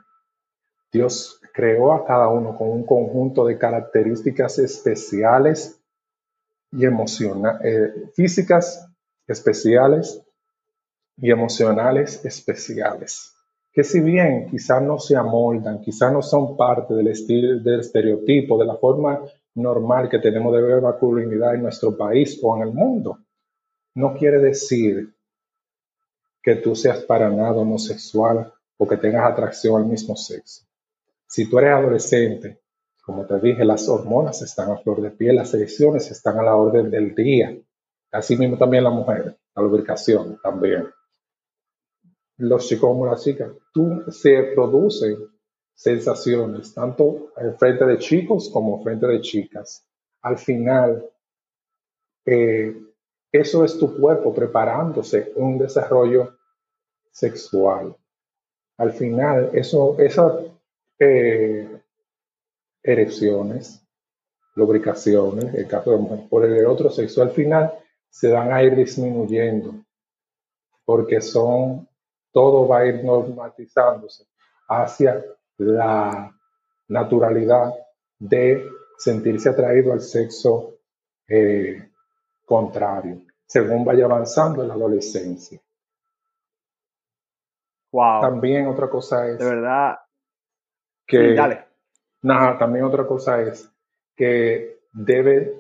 Dios 0.92 1.42
creó 1.54 1.92
a 1.92 2.06
cada 2.06 2.28
uno 2.28 2.56
con 2.56 2.70
un 2.70 2.86
conjunto 2.86 3.46
de 3.48 3.58
características 3.58 4.60
especiales 4.60 5.82
y 6.72 6.86
emocionales, 6.86 7.62
eh, 7.64 8.10
físicas 8.14 8.88
especiales 9.28 10.24
y 11.18 11.32
emocionales 11.32 12.24
especiales, 12.26 13.34
que 13.72 13.84
si 13.84 14.02
bien 14.02 14.48
quizás 14.50 14.82
no 14.82 15.00
se 15.00 15.16
amoldan, 15.16 15.82
quizás 15.82 16.12
no 16.12 16.22
son 16.22 16.56
parte 16.58 16.94
del 16.94 17.08
estereotipo, 17.08 18.58
de 18.58 18.66
la 18.66 18.76
forma 18.76 19.22
normal 19.56 20.10
que 20.10 20.20
tenemos 20.20 20.54
de 20.54 20.62
ver 20.62 20.82
masculinidad 20.82 21.56
en 21.56 21.64
nuestro 21.64 21.96
país 21.96 22.40
o 22.42 22.56
en 22.58 22.64
el 22.64 22.74
mundo. 22.74 23.20
No 23.96 24.16
quiere 24.16 24.40
decir 24.40 25.14
que 26.42 26.56
tú 26.56 26.76
seas 26.76 27.00
para 27.04 27.30
nada 27.30 27.54
homosexual 27.54 28.52
o 28.78 28.88
que 28.88 28.98
tengas 28.98 29.32
atracción 29.32 29.82
al 29.82 29.88
mismo 29.88 30.16
sexo. 30.16 30.66
Si 31.28 31.50
tú 31.50 31.60
eres 31.60 31.72
adolescente, 31.72 32.60
como 33.04 33.26
te 33.26 33.40
dije, 33.40 33.66
las 33.66 33.88
hormonas 33.88 34.42
están 34.42 34.72
a 34.72 34.78
flor 34.78 35.02
de 35.02 35.12
piel, 35.12 35.36
las 35.36 35.54
elecciones 35.54 36.10
están 36.12 36.40
a 36.40 36.44
la 36.44 36.56
orden 36.56 36.90
del 36.90 37.14
día. 37.14 37.56
Así 38.12 38.36
mismo 38.38 38.58
también 38.58 38.84
la 38.84 38.90
mujer, 38.90 39.38
la 39.56 39.64
lubricación 39.64 40.40
también. 40.42 40.88
Los 42.38 42.68
chicos 42.68 42.90
como 42.90 43.06
las 43.06 43.24
chicas, 43.24 43.52
tú 43.74 44.04
se 44.10 44.52
producen 44.56 45.18
sensaciones, 45.74 46.74
tanto 46.74 47.32
en 47.38 47.58
frente 47.58 47.86
de 47.86 47.98
chicos 47.98 48.50
como 48.52 48.78
en 48.78 48.84
frente 48.84 49.08
de 49.08 49.22
chicas. 49.22 49.86
Al 50.22 50.38
final, 50.38 51.10
eh, 52.26 52.76
eso 53.32 53.66
es 53.66 53.78
tu 53.78 53.96
cuerpo 53.98 54.34
preparándose 54.34 55.32
un 55.36 55.58
desarrollo 55.58 56.38
sexual. 57.12 57.96
Al 58.78 58.94
final, 58.94 59.52
eso, 59.54 59.98
esas 60.00 60.34
eh, 61.00 61.82
erecciones, 62.82 63.84
lubricaciones, 64.56 65.54
el 65.54 65.68
caso 65.68 65.98
de 65.98 66.18
por 66.30 66.46
el 66.46 66.66
otro 66.66 66.90
sexo, 66.90 67.22
al 67.22 67.32
final 67.32 67.74
se 68.10 68.32
van 68.32 68.52
a 68.52 68.62
ir 68.64 68.76
disminuyendo 68.76 69.74
porque 70.86 71.22
son, 71.22 71.88
todo 72.34 72.68
va 72.68 72.80
a 72.80 72.86
ir 72.88 73.04
normatizándose 73.04 74.26
hacia 74.68 75.24
la 75.58 76.36
naturalidad 76.88 77.74
de 78.20 78.68
sentirse 78.98 79.50
atraído 79.50 79.94
al 79.94 80.02
sexo 80.02 80.80
eh, 81.28 81.92
contrario, 82.46 83.22
según 83.46 83.86
vaya 83.86 84.06
avanzando 84.06 84.64
en 84.64 84.68
la 84.68 84.74
adolescencia. 84.74 85.62
Wow. 87.92 88.22
También 88.22 88.68
otra 88.68 88.90
cosa 88.90 89.28
es. 89.30 89.38
De 89.38 89.46
verdad. 89.46 90.00
Que, 91.06 91.36
dale. 91.36 91.66
Nada, 92.24 92.58
también 92.58 92.86
otra 92.86 93.06
cosa 93.06 93.42
es 93.42 93.70
que 94.16 94.80
debe 94.92 95.56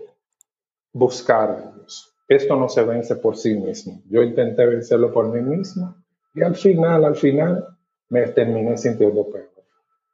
buscar 0.91 1.51
a 1.51 1.71
Dios. 1.73 2.15
Esto 2.27 2.55
no 2.55 2.69
se 2.69 2.83
vence 2.83 3.17
por 3.17 3.37
sí 3.37 3.53
mismo. 3.53 4.01
Yo 4.09 4.23
intenté 4.23 4.65
vencerlo 4.65 5.13
por 5.13 5.27
mí 5.27 5.41
mismo 5.41 6.02
y 6.33 6.41
al 6.41 6.55
final, 6.55 7.05
al 7.05 7.15
final, 7.15 7.77
me 8.09 8.27
terminé 8.27 8.77
sintiendo 8.77 9.29
peor. 9.29 9.49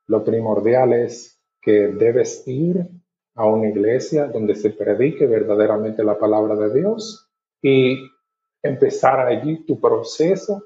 Lo 0.07 0.23
primordial 0.23 0.93
es 0.93 1.39
que 1.61 1.89
debes 1.89 2.47
ir 2.47 2.87
a 3.35 3.45
una 3.45 3.69
iglesia 3.69 4.25
donde 4.27 4.55
se 4.55 4.71
predique 4.71 5.27
verdaderamente 5.27 6.03
la 6.03 6.17
palabra 6.17 6.55
de 6.55 6.73
Dios 6.73 7.29
y 7.61 7.97
empezar 8.61 9.19
allí 9.19 9.65
tu 9.65 9.79
proceso 9.79 10.63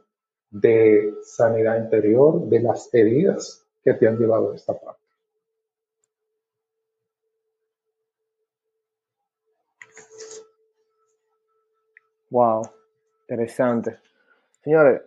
de 0.49 1.13
sanidad 1.23 1.77
interior 1.77 2.47
de 2.47 2.61
las 2.61 2.93
heridas 2.93 3.65
que 3.83 3.93
te 3.93 4.07
han 4.07 4.17
llevado 4.17 4.51
a 4.51 4.55
esta 4.55 4.73
parte. 4.73 5.01
Wow, 12.29 12.63
interesante. 13.27 13.99
Señores, 14.63 15.01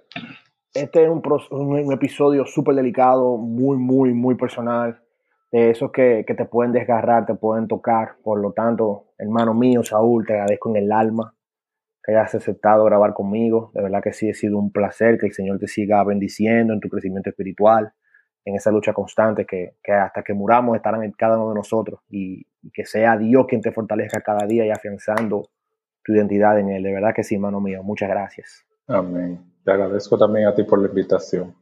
este 0.75 1.05
es 1.05 1.09
un, 1.09 1.91
episodio 1.91 2.45
súper 2.45 2.75
delicado, 2.75 3.39
muy, 3.39 3.79
muy, 3.79 4.13
muy 4.13 4.35
personal, 4.35 5.01
de 5.51 5.71
esos 5.71 5.91
que, 5.93 6.25
te 6.27 6.45
pueden 6.45 6.73
desgarrar, 6.73 7.25
te 7.25 7.35
pueden 7.35 7.67
tocar. 7.67 8.17
Por 8.23 8.39
lo 8.41 8.53
tanto, 8.53 9.07
hermano 9.17 9.55
mío, 9.55 9.83
Saúl, 9.83 10.27
te 10.27 10.35
agradezco 10.35 10.69
en 10.69 10.85
el 10.85 10.93
alma 10.93 11.35
que 12.05 12.13
hayas 12.13 12.35
aceptado 12.35 12.85
grabar 12.85 13.15
conmigo. 13.15 13.71
De 13.73 13.83
verdad 13.83 14.03
que 14.03 14.13
sí, 14.13 14.29
ha 14.29 14.35
sido 14.35 14.59
un 14.59 14.71
placer 14.71 15.17
que 15.17 15.29
el 15.29 15.33
Señor 15.33 15.59
te 15.59 15.69
siga 15.69 16.05
bendiciendo 16.05 16.75
en 16.75 16.81
tu 16.81 16.91
crecimiento 16.91 17.31
espiritual, 17.31 17.95
en 18.45 18.57
esa 18.57 18.71
lucha 18.71 18.93
constante 18.93 19.47
que, 19.47 19.73
hasta 19.91 20.23
que 20.23 20.35
muramos 20.35 20.77
estarán 20.77 21.03
en 21.03 21.13
cada 21.13 21.39
uno 21.39 21.49
de 21.49 21.55
nosotros 21.55 22.01
y, 22.11 22.47
y 22.61 22.71
que 22.73 22.85
sea 22.85 23.17
Dios 23.17 23.47
quien 23.49 23.63
te 23.63 23.73
fortalezca 23.73 24.21
cada 24.21 24.47
día 24.47 24.67
y 24.67 24.71
afianzando 24.71 25.49
tu 26.05 26.13
identidad 26.13 26.59
en 26.59 26.69
Él. 26.69 26.83
De 26.83 26.93
verdad 26.93 27.15
que 27.15 27.25
sí, 27.25 27.37
hermano 27.37 27.63
mío. 27.63 27.83
Muchas 27.83 28.11
gracias. 28.11 28.67
Amén. 28.89 29.53
Te 29.65 29.73
agradezco 29.73 30.17
también 30.17 30.47
a 30.47 30.55
ti 30.55 30.63
por 30.63 30.81
la 30.81 30.89
invitación. 30.89 31.55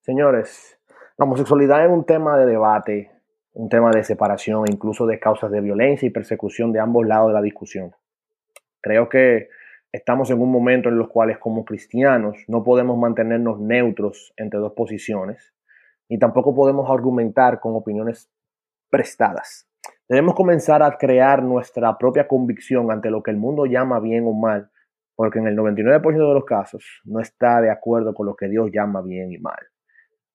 Señores, 0.00 0.78
la 1.16 1.24
homosexualidad 1.24 1.84
es 1.84 1.90
un 1.90 2.04
tema 2.04 2.38
de 2.38 2.46
debate, 2.46 3.10
un 3.54 3.68
tema 3.68 3.90
de 3.90 4.04
separación 4.04 4.64
incluso 4.70 5.04
de 5.04 5.18
causas 5.18 5.50
de 5.50 5.60
violencia 5.60 6.06
y 6.06 6.10
persecución 6.10 6.72
de 6.72 6.78
ambos 6.78 7.06
lados 7.06 7.28
de 7.28 7.34
la 7.34 7.42
discusión. 7.42 7.92
Creo 8.80 9.08
que 9.08 9.48
estamos 9.90 10.30
en 10.30 10.40
un 10.40 10.52
momento 10.52 10.88
en 10.88 10.96
los 10.96 11.08
cuales 11.08 11.38
como 11.38 11.64
cristianos 11.64 12.36
no 12.46 12.62
podemos 12.62 12.96
mantenernos 12.96 13.58
neutros 13.58 14.32
entre 14.36 14.60
dos 14.60 14.74
posiciones, 14.74 15.54
ni 16.08 16.20
tampoco 16.20 16.54
podemos 16.54 16.88
argumentar 16.88 17.58
con 17.58 17.74
opiniones 17.74 18.30
prestadas. 18.90 19.68
Debemos 20.08 20.36
comenzar 20.36 20.84
a 20.84 20.96
crear 20.96 21.42
nuestra 21.42 21.98
propia 21.98 22.28
convicción 22.28 22.92
ante 22.92 23.10
lo 23.10 23.24
que 23.24 23.32
el 23.32 23.36
mundo 23.36 23.66
llama 23.66 23.98
bien 23.98 24.24
o 24.24 24.32
mal, 24.32 24.70
porque 25.18 25.40
en 25.40 25.48
el 25.48 25.56
99% 25.56 26.00
de 26.00 26.34
los 26.34 26.44
casos 26.44 27.00
no 27.04 27.18
está 27.18 27.60
de 27.60 27.72
acuerdo 27.72 28.14
con 28.14 28.24
lo 28.24 28.36
que 28.36 28.46
Dios 28.46 28.70
llama 28.72 29.02
bien 29.02 29.32
y 29.32 29.38
mal. 29.38 29.58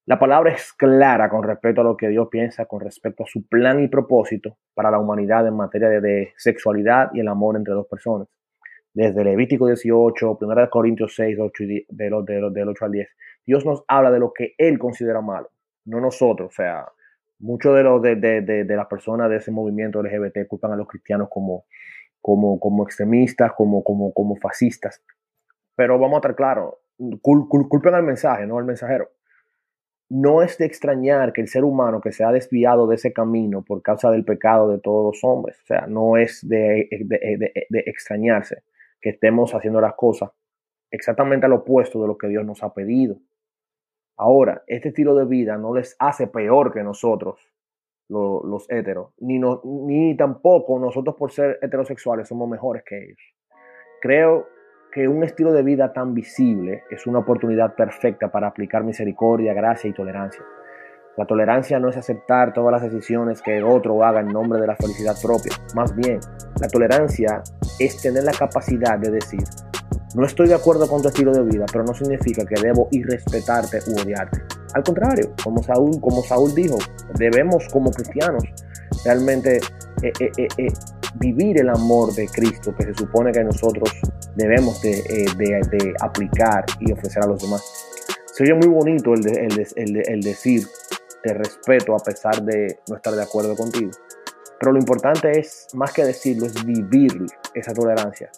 La 0.06 0.20
palabra 0.20 0.52
es 0.52 0.74
clara 0.74 1.30
con 1.30 1.42
respecto 1.42 1.80
a 1.80 1.86
lo 1.86 1.96
que 1.96 2.10
Dios 2.10 2.28
piensa 2.30 2.66
con 2.66 2.82
respecto 2.82 3.24
a 3.24 3.26
su 3.26 3.48
plan 3.48 3.82
y 3.82 3.88
propósito 3.88 4.58
para 4.74 4.92
la 4.92 5.00
humanidad 5.00 5.48
en 5.48 5.56
materia 5.56 5.88
de, 6.02 6.34
sexualidad 6.36 7.12
y 7.14 7.22
el 7.22 7.30
amor 7.30 7.56
entre 7.56 7.74
dos 7.74 7.88
personas. 7.88 8.28
Desde 8.94 9.24
Levítico 9.24 9.68
18, 9.68 10.38
1 10.42 10.70
Corintios 10.70 11.16
6, 11.16 11.38
8 11.40 11.64
del, 11.88 12.14
8 12.14 12.86
al 12.86 12.92
10, 12.92 13.08
Dios 13.46 13.66
nos 13.66 13.86
habla 13.88 14.12
de 14.12 14.20
lo 14.20 14.34
que 14.34 14.54
Él 14.58 14.78
considera 14.78 15.22
malo, 15.22 15.50
no 15.86 16.02
nosotros. 16.02 16.50
O 16.50 16.54
sea, 16.54 16.90
muchos 17.40 17.74
de, 17.74 17.84
los, 17.84 18.02
de, 18.02 18.16
de, 18.18 18.76
las 18.76 18.88
personas 18.88 19.30
de 19.30 19.38
ese 19.38 19.50
movimiento 19.50 20.04
LGBT 20.04 20.46
culpan 20.46 20.74
a 20.74 20.76
los 20.76 20.90
cristianos 20.90 21.30
como, 21.32 21.64
como, 22.24 22.60
como 22.60 22.84
extremistas, 22.84 23.52
como, 23.54 23.84
como, 23.84 24.12
como 24.14 24.36
fascistas. 24.38 25.04
Pero 25.76 26.00
vamos 26.00 26.16
a 26.16 26.18
estar 26.18 26.36
claros, 26.36 26.74
culpen 27.22 27.94
al 27.94 28.02
mensaje, 28.02 28.48
no 28.48 28.58
al 28.58 28.66
mensajero 28.66 29.12
no 30.14 30.44
es 30.44 30.60
de 30.60 30.66
extrañar 30.66 31.34
que 31.34 31.42
el 31.42 31.48
ser 31.48 31.64
humano 31.64 32.00
que 32.00 32.12
se 32.12 32.24
ha 32.24 32.32
desviado 32.32 32.86
de 32.86 32.96
ese 32.98 33.14
camino 33.14 33.64
por 33.64 33.82
causa 33.82 34.12
del 34.12 34.24
pecado 34.24 34.70
de 34.70 34.78
todos 34.78 35.04
los 35.04 35.24
hombres, 35.24 35.60
o 35.64 35.66
sea, 35.66 35.88
no 35.88 36.18
es 36.18 36.48
de, 36.48 36.88
extrañarse 37.72 38.64
que 39.02 39.10
estemos 39.10 39.56
haciendo 39.56 39.82
las 39.82 39.96
cosas 39.96 40.30
exactamente 40.92 41.48
al 41.48 41.54
opuesto 41.54 42.00
de 42.00 42.08
lo 42.08 42.20
que 42.20 42.28
Dios 42.28 42.46
nos 42.46 42.62
ha 42.62 42.76
pedido. 42.76 43.18
Ahora, 44.16 44.62
este 44.68 44.90
estilo 44.90 45.16
de 45.16 45.26
vida 45.26 45.58
no 45.58 45.74
les 45.74 45.96
hace 45.98 46.28
peor 46.28 46.72
que 46.72 46.84
nosotros, 46.84 47.40
los, 48.14 48.70
heteros, 48.70 49.14
ni, 49.20 49.40
no, 49.40 49.62
ni 49.64 50.16
tampoco 50.16 50.80
nosotros 50.80 51.16
por 51.18 51.32
ser 51.32 51.60
heterosexuales 51.62 52.28
somos 52.28 52.48
mejores 52.50 52.84
que 52.86 52.98
ellos. 52.98 53.20
Creo 54.02 54.48
que 54.92 55.08
un 55.08 55.24
estilo 55.24 55.52
de 55.52 55.64
vida 55.64 55.92
tan 55.92 56.14
visible 56.14 56.84
es 56.92 57.08
una 57.08 57.20
oportunidad 57.20 57.76
perfecta 57.76 58.32
para 58.32 58.48
aplicar 58.48 58.84
misericordia, 58.84 59.54
gracia 59.54 59.90
y 59.90 59.94
tolerancia. 59.94 60.44
La 61.18 61.26
tolerancia 61.26 61.80
no 61.80 61.90
es 61.90 61.98
aceptar 61.98 62.54
todas 62.54 62.72
las 62.72 62.82
decisiones 62.82 63.42
que 63.42 63.62
otro 63.62 64.04
haga 64.04 64.22
en 64.22 64.28
nombre 64.28 64.60
de 64.60 64.68
la 64.68 64.76
felicidad 64.76 65.16
propia. 65.22 65.52
Más 65.76 65.96
bien, 65.96 66.20
la 66.60 66.68
tolerancia 66.68 67.44
es 67.80 68.02
tener 68.02 68.24
la 68.24 68.32
capacidad 68.32 68.98
de 68.98 69.12
decir, 69.12 69.44
no 70.16 70.26
estoy 70.26 70.48
de 70.48 70.54
acuerdo 70.54 70.88
con 70.88 71.02
tu 71.02 71.08
estilo 71.08 71.34
de 71.34 71.44
vida, 71.44 71.66
pero 71.72 71.84
no 71.84 71.94
significa 71.94 72.46
que 72.46 72.62
debo 72.62 72.88
irrespetarte 72.92 73.80
u 73.88 74.00
odiarte. 74.00 74.44
Al 74.74 74.84
contrario, 74.84 75.34
como 75.44 75.64
Saúl, 75.64 76.00
como 76.00 76.24
Saúl 76.24 76.54
dijo, 76.54 76.78
debemos 77.16 77.68
como 77.72 77.92
cristianos 77.92 78.44
realmente 79.04 79.58
eh, 80.02 80.14
eh, 80.20 80.48
eh, 80.58 80.68
vivir 81.16 81.60
el 81.60 81.70
amor 81.70 82.14
de 82.14 82.28
Cristo 82.28 82.74
que 82.76 82.86
se 82.86 82.94
supone 82.94 83.32
que 83.32 83.44
nosotros 83.44 83.92
debemos 84.36 84.82
de, 84.82 85.94
aplicar 86.02 86.66
y 86.80 86.92
ofrecer 86.92 87.24
a 87.24 87.28
los 87.28 87.42
demás. 87.42 87.64
Sería 88.34 88.56
muy 88.56 88.68
bonito 88.68 89.14
el, 89.14 89.22
el, 89.76 90.22
decir 90.22 90.68
te 91.22 91.34
respeto 91.34 91.96
a 91.96 92.00
pesar 92.00 92.44
de 92.44 92.80
no 92.90 92.96
estar 92.96 93.14
de 93.14 93.24
acuerdo 93.24 93.56
contigo. 93.56 93.92
Pero 94.60 94.74
lo 94.74 94.80
importante 94.80 95.40
es, 95.40 95.68
más 95.74 95.92
que 95.92 96.04
decirlo, 96.04 96.46
es 96.46 96.66
vivir 96.66 97.26
esa 97.54 97.74
tolerancia 97.74 98.30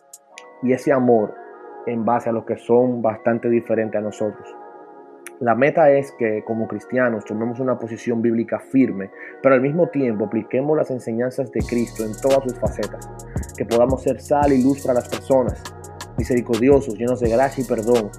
y 0.64 0.74
ese 0.74 0.92
amor 0.92 1.45
en 1.86 2.06
base 2.06 2.30
a 2.30 2.34
los 2.34 2.46
que 2.46 2.58
son 2.58 3.02
bastante 3.02 3.50
diferentes 3.50 3.98
a 4.00 4.04
nosotros. 4.04 4.56
La 5.42 5.54
meta 5.54 5.90
es 5.92 6.14
que 6.14 6.44
como 6.46 6.68
cristianos 6.68 7.26
tomemos 7.26 7.60
una 7.60 7.78
posición 7.78 8.22
bíblica 8.22 8.58
firme, 8.60 9.12
pero 9.44 9.56
al 9.56 9.62
mismo 9.62 9.90
tiempo 9.90 10.26
apliquemos 10.26 10.78
las 10.78 10.92
enseñanzas 10.92 11.52
de 11.52 11.60
Cristo 11.60 12.06
en 12.06 12.14
todas 12.22 12.44
sus 12.44 12.58
facetas, 12.58 13.10
que 13.58 13.66
podamos 13.66 14.02
ser 14.02 14.22
sal 14.22 14.54
y 14.54 14.64
luz 14.64 14.82
para 14.82 14.94
las 14.94 15.10
personas, 15.10 15.62
misericordiosos, 16.18 16.98
llenos 16.98 17.20
de 17.20 17.30
gracia 17.30 17.64
y 17.64 17.68
perdón, 17.68 18.10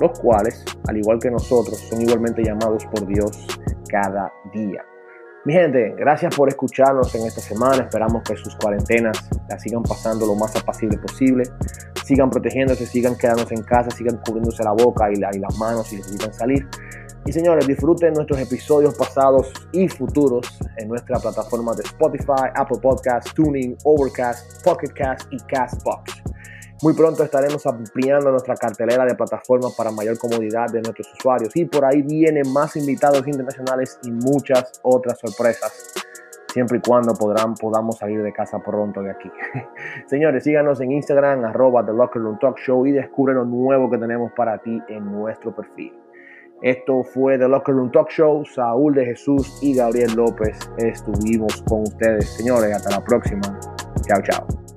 los 0.00 0.18
cuales, 0.18 0.64
al 0.88 0.96
igual 0.96 1.20
que 1.20 1.30
nosotros, 1.30 1.78
son 1.78 2.02
igualmente 2.02 2.42
llamados 2.42 2.84
por 2.86 3.06
Dios 3.06 3.46
cada 3.88 4.32
día. 4.52 4.84
Mi 5.46 5.52
gente, 5.52 5.94
gracias 5.96 6.34
por 6.34 6.48
escucharnos 6.48 7.14
en 7.14 7.24
esta 7.24 7.40
semana. 7.40 7.84
Esperamos 7.84 8.24
que 8.24 8.36
sus 8.36 8.56
cuarentenas 8.56 9.28
la 9.48 9.56
sigan 9.60 9.84
pasando 9.84 10.26
lo 10.26 10.34
más 10.34 10.56
apacible 10.56 10.98
posible. 10.98 11.44
Sigan 12.04 12.30
protegiéndose, 12.30 12.84
sigan 12.84 13.16
quedándose 13.16 13.54
en 13.54 13.62
casa, 13.62 13.88
sigan 13.90 14.16
cubriéndose 14.26 14.64
la 14.64 14.72
boca 14.72 15.08
y, 15.08 15.14
las 15.14 15.56
manos 15.56 15.86
si 15.86 15.98
necesitan 15.98 16.34
salir. 16.34 16.66
Y 17.26 17.32
señores, 17.32 17.64
disfruten 17.64 18.14
nuestros 18.14 18.40
episodios 18.40 18.96
pasados 18.96 19.52
y 19.70 19.86
futuros 19.86 20.58
en 20.78 20.88
nuestra 20.88 21.20
plataforma 21.20 21.76
de 21.76 21.84
Spotify, 21.84 22.50
Apple 22.56 22.78
Podcasts, 22.82 23.32
Tuning, 23.32 23.76
Overcast, 23.84 24.64
Pocket 24.64 24.92
Cast 24.94 25.32
y 25.32 25.38
Castbox. 25.46 26.24
Muy 26.82 26.92
pronto 26.92 27.24
estaremos 27.24 27.66
ampliando 27.66 28.30
nuestra 28.30 28.54
cartelera 28.54 29.06
de 29.06 29.14
plataformas 29.14 29.74
para 29.74 29.90
mayor 29.90 30.18
comodidad 30.18 30.68
de 30.70 30.82
nuestros 30.82 31.10
usuarios 31.14 31.56
y 31.56 31.64
por 31.64 31.86
ahí 31.86 32.02
vienen 32.02 32.52
más 32.52 32.76
invitados 32.76 33.26
internacionales 33.26 33.98
y 34.02 34.10
muchas 34.10 34.78
otras 34.82 35.18
sorpresas, 35.18 35.94
siempre 36.52 36.78
y 36.78 36.80
cuando 36.86 37.14
podrán, 37.14 37.54
podamos 37.54 37.96
salir 37.96 38.22
de 38.22 38.30
casa 38.30 38.58
pronto 38.58 39.00
de 39.00 39.10
aquí. 39.10 39.30
Señores, 40.06 40.44
síganos 40.44 40.78
en 40.82 40.92
Instagram, 40.92 41.46
arroba 41.46 41.84
The 41.84 41.92
Locker 41.92 42.20
Room 42.20 42.38
Talk 42.38 42.58
Show 42.58 42.86
y 42.86 42.92
descubre 42.92 43.32
lo 43.32 43.46
nuevo 43.46 43.90
que 43.90 43.96
tenemos 43.96 44.32
para 44.32 44.58
ti 44.58 44.78
en 44.88 45.10
nuestro 45.10 45.56
perfil. 45.56 45.94
Esto 46.60 47.02
fue 47.04 47.38
The 47.38 47.48
Locker 47.48 47.74
Room 47.74 47.90
Talk 47.90 48.10
Show. 48.10 48.44
Saúl 48.44 48.94
de 48.94 49.06
Jesús 49.06 49.58
y 49.62 49.74
Gabriel 49.74 50.14
López 50.14 50.58
estuvimos 50.78 51.62
con 51.62 51.82
ustedes. 51.82 52.28
Señores, 52.36 52.74
hasta 52.74 52.90
la 52.90 53.04
próxima. 53.04 53.58
Chao, 54.06 54.22
chao. 54.22 54.75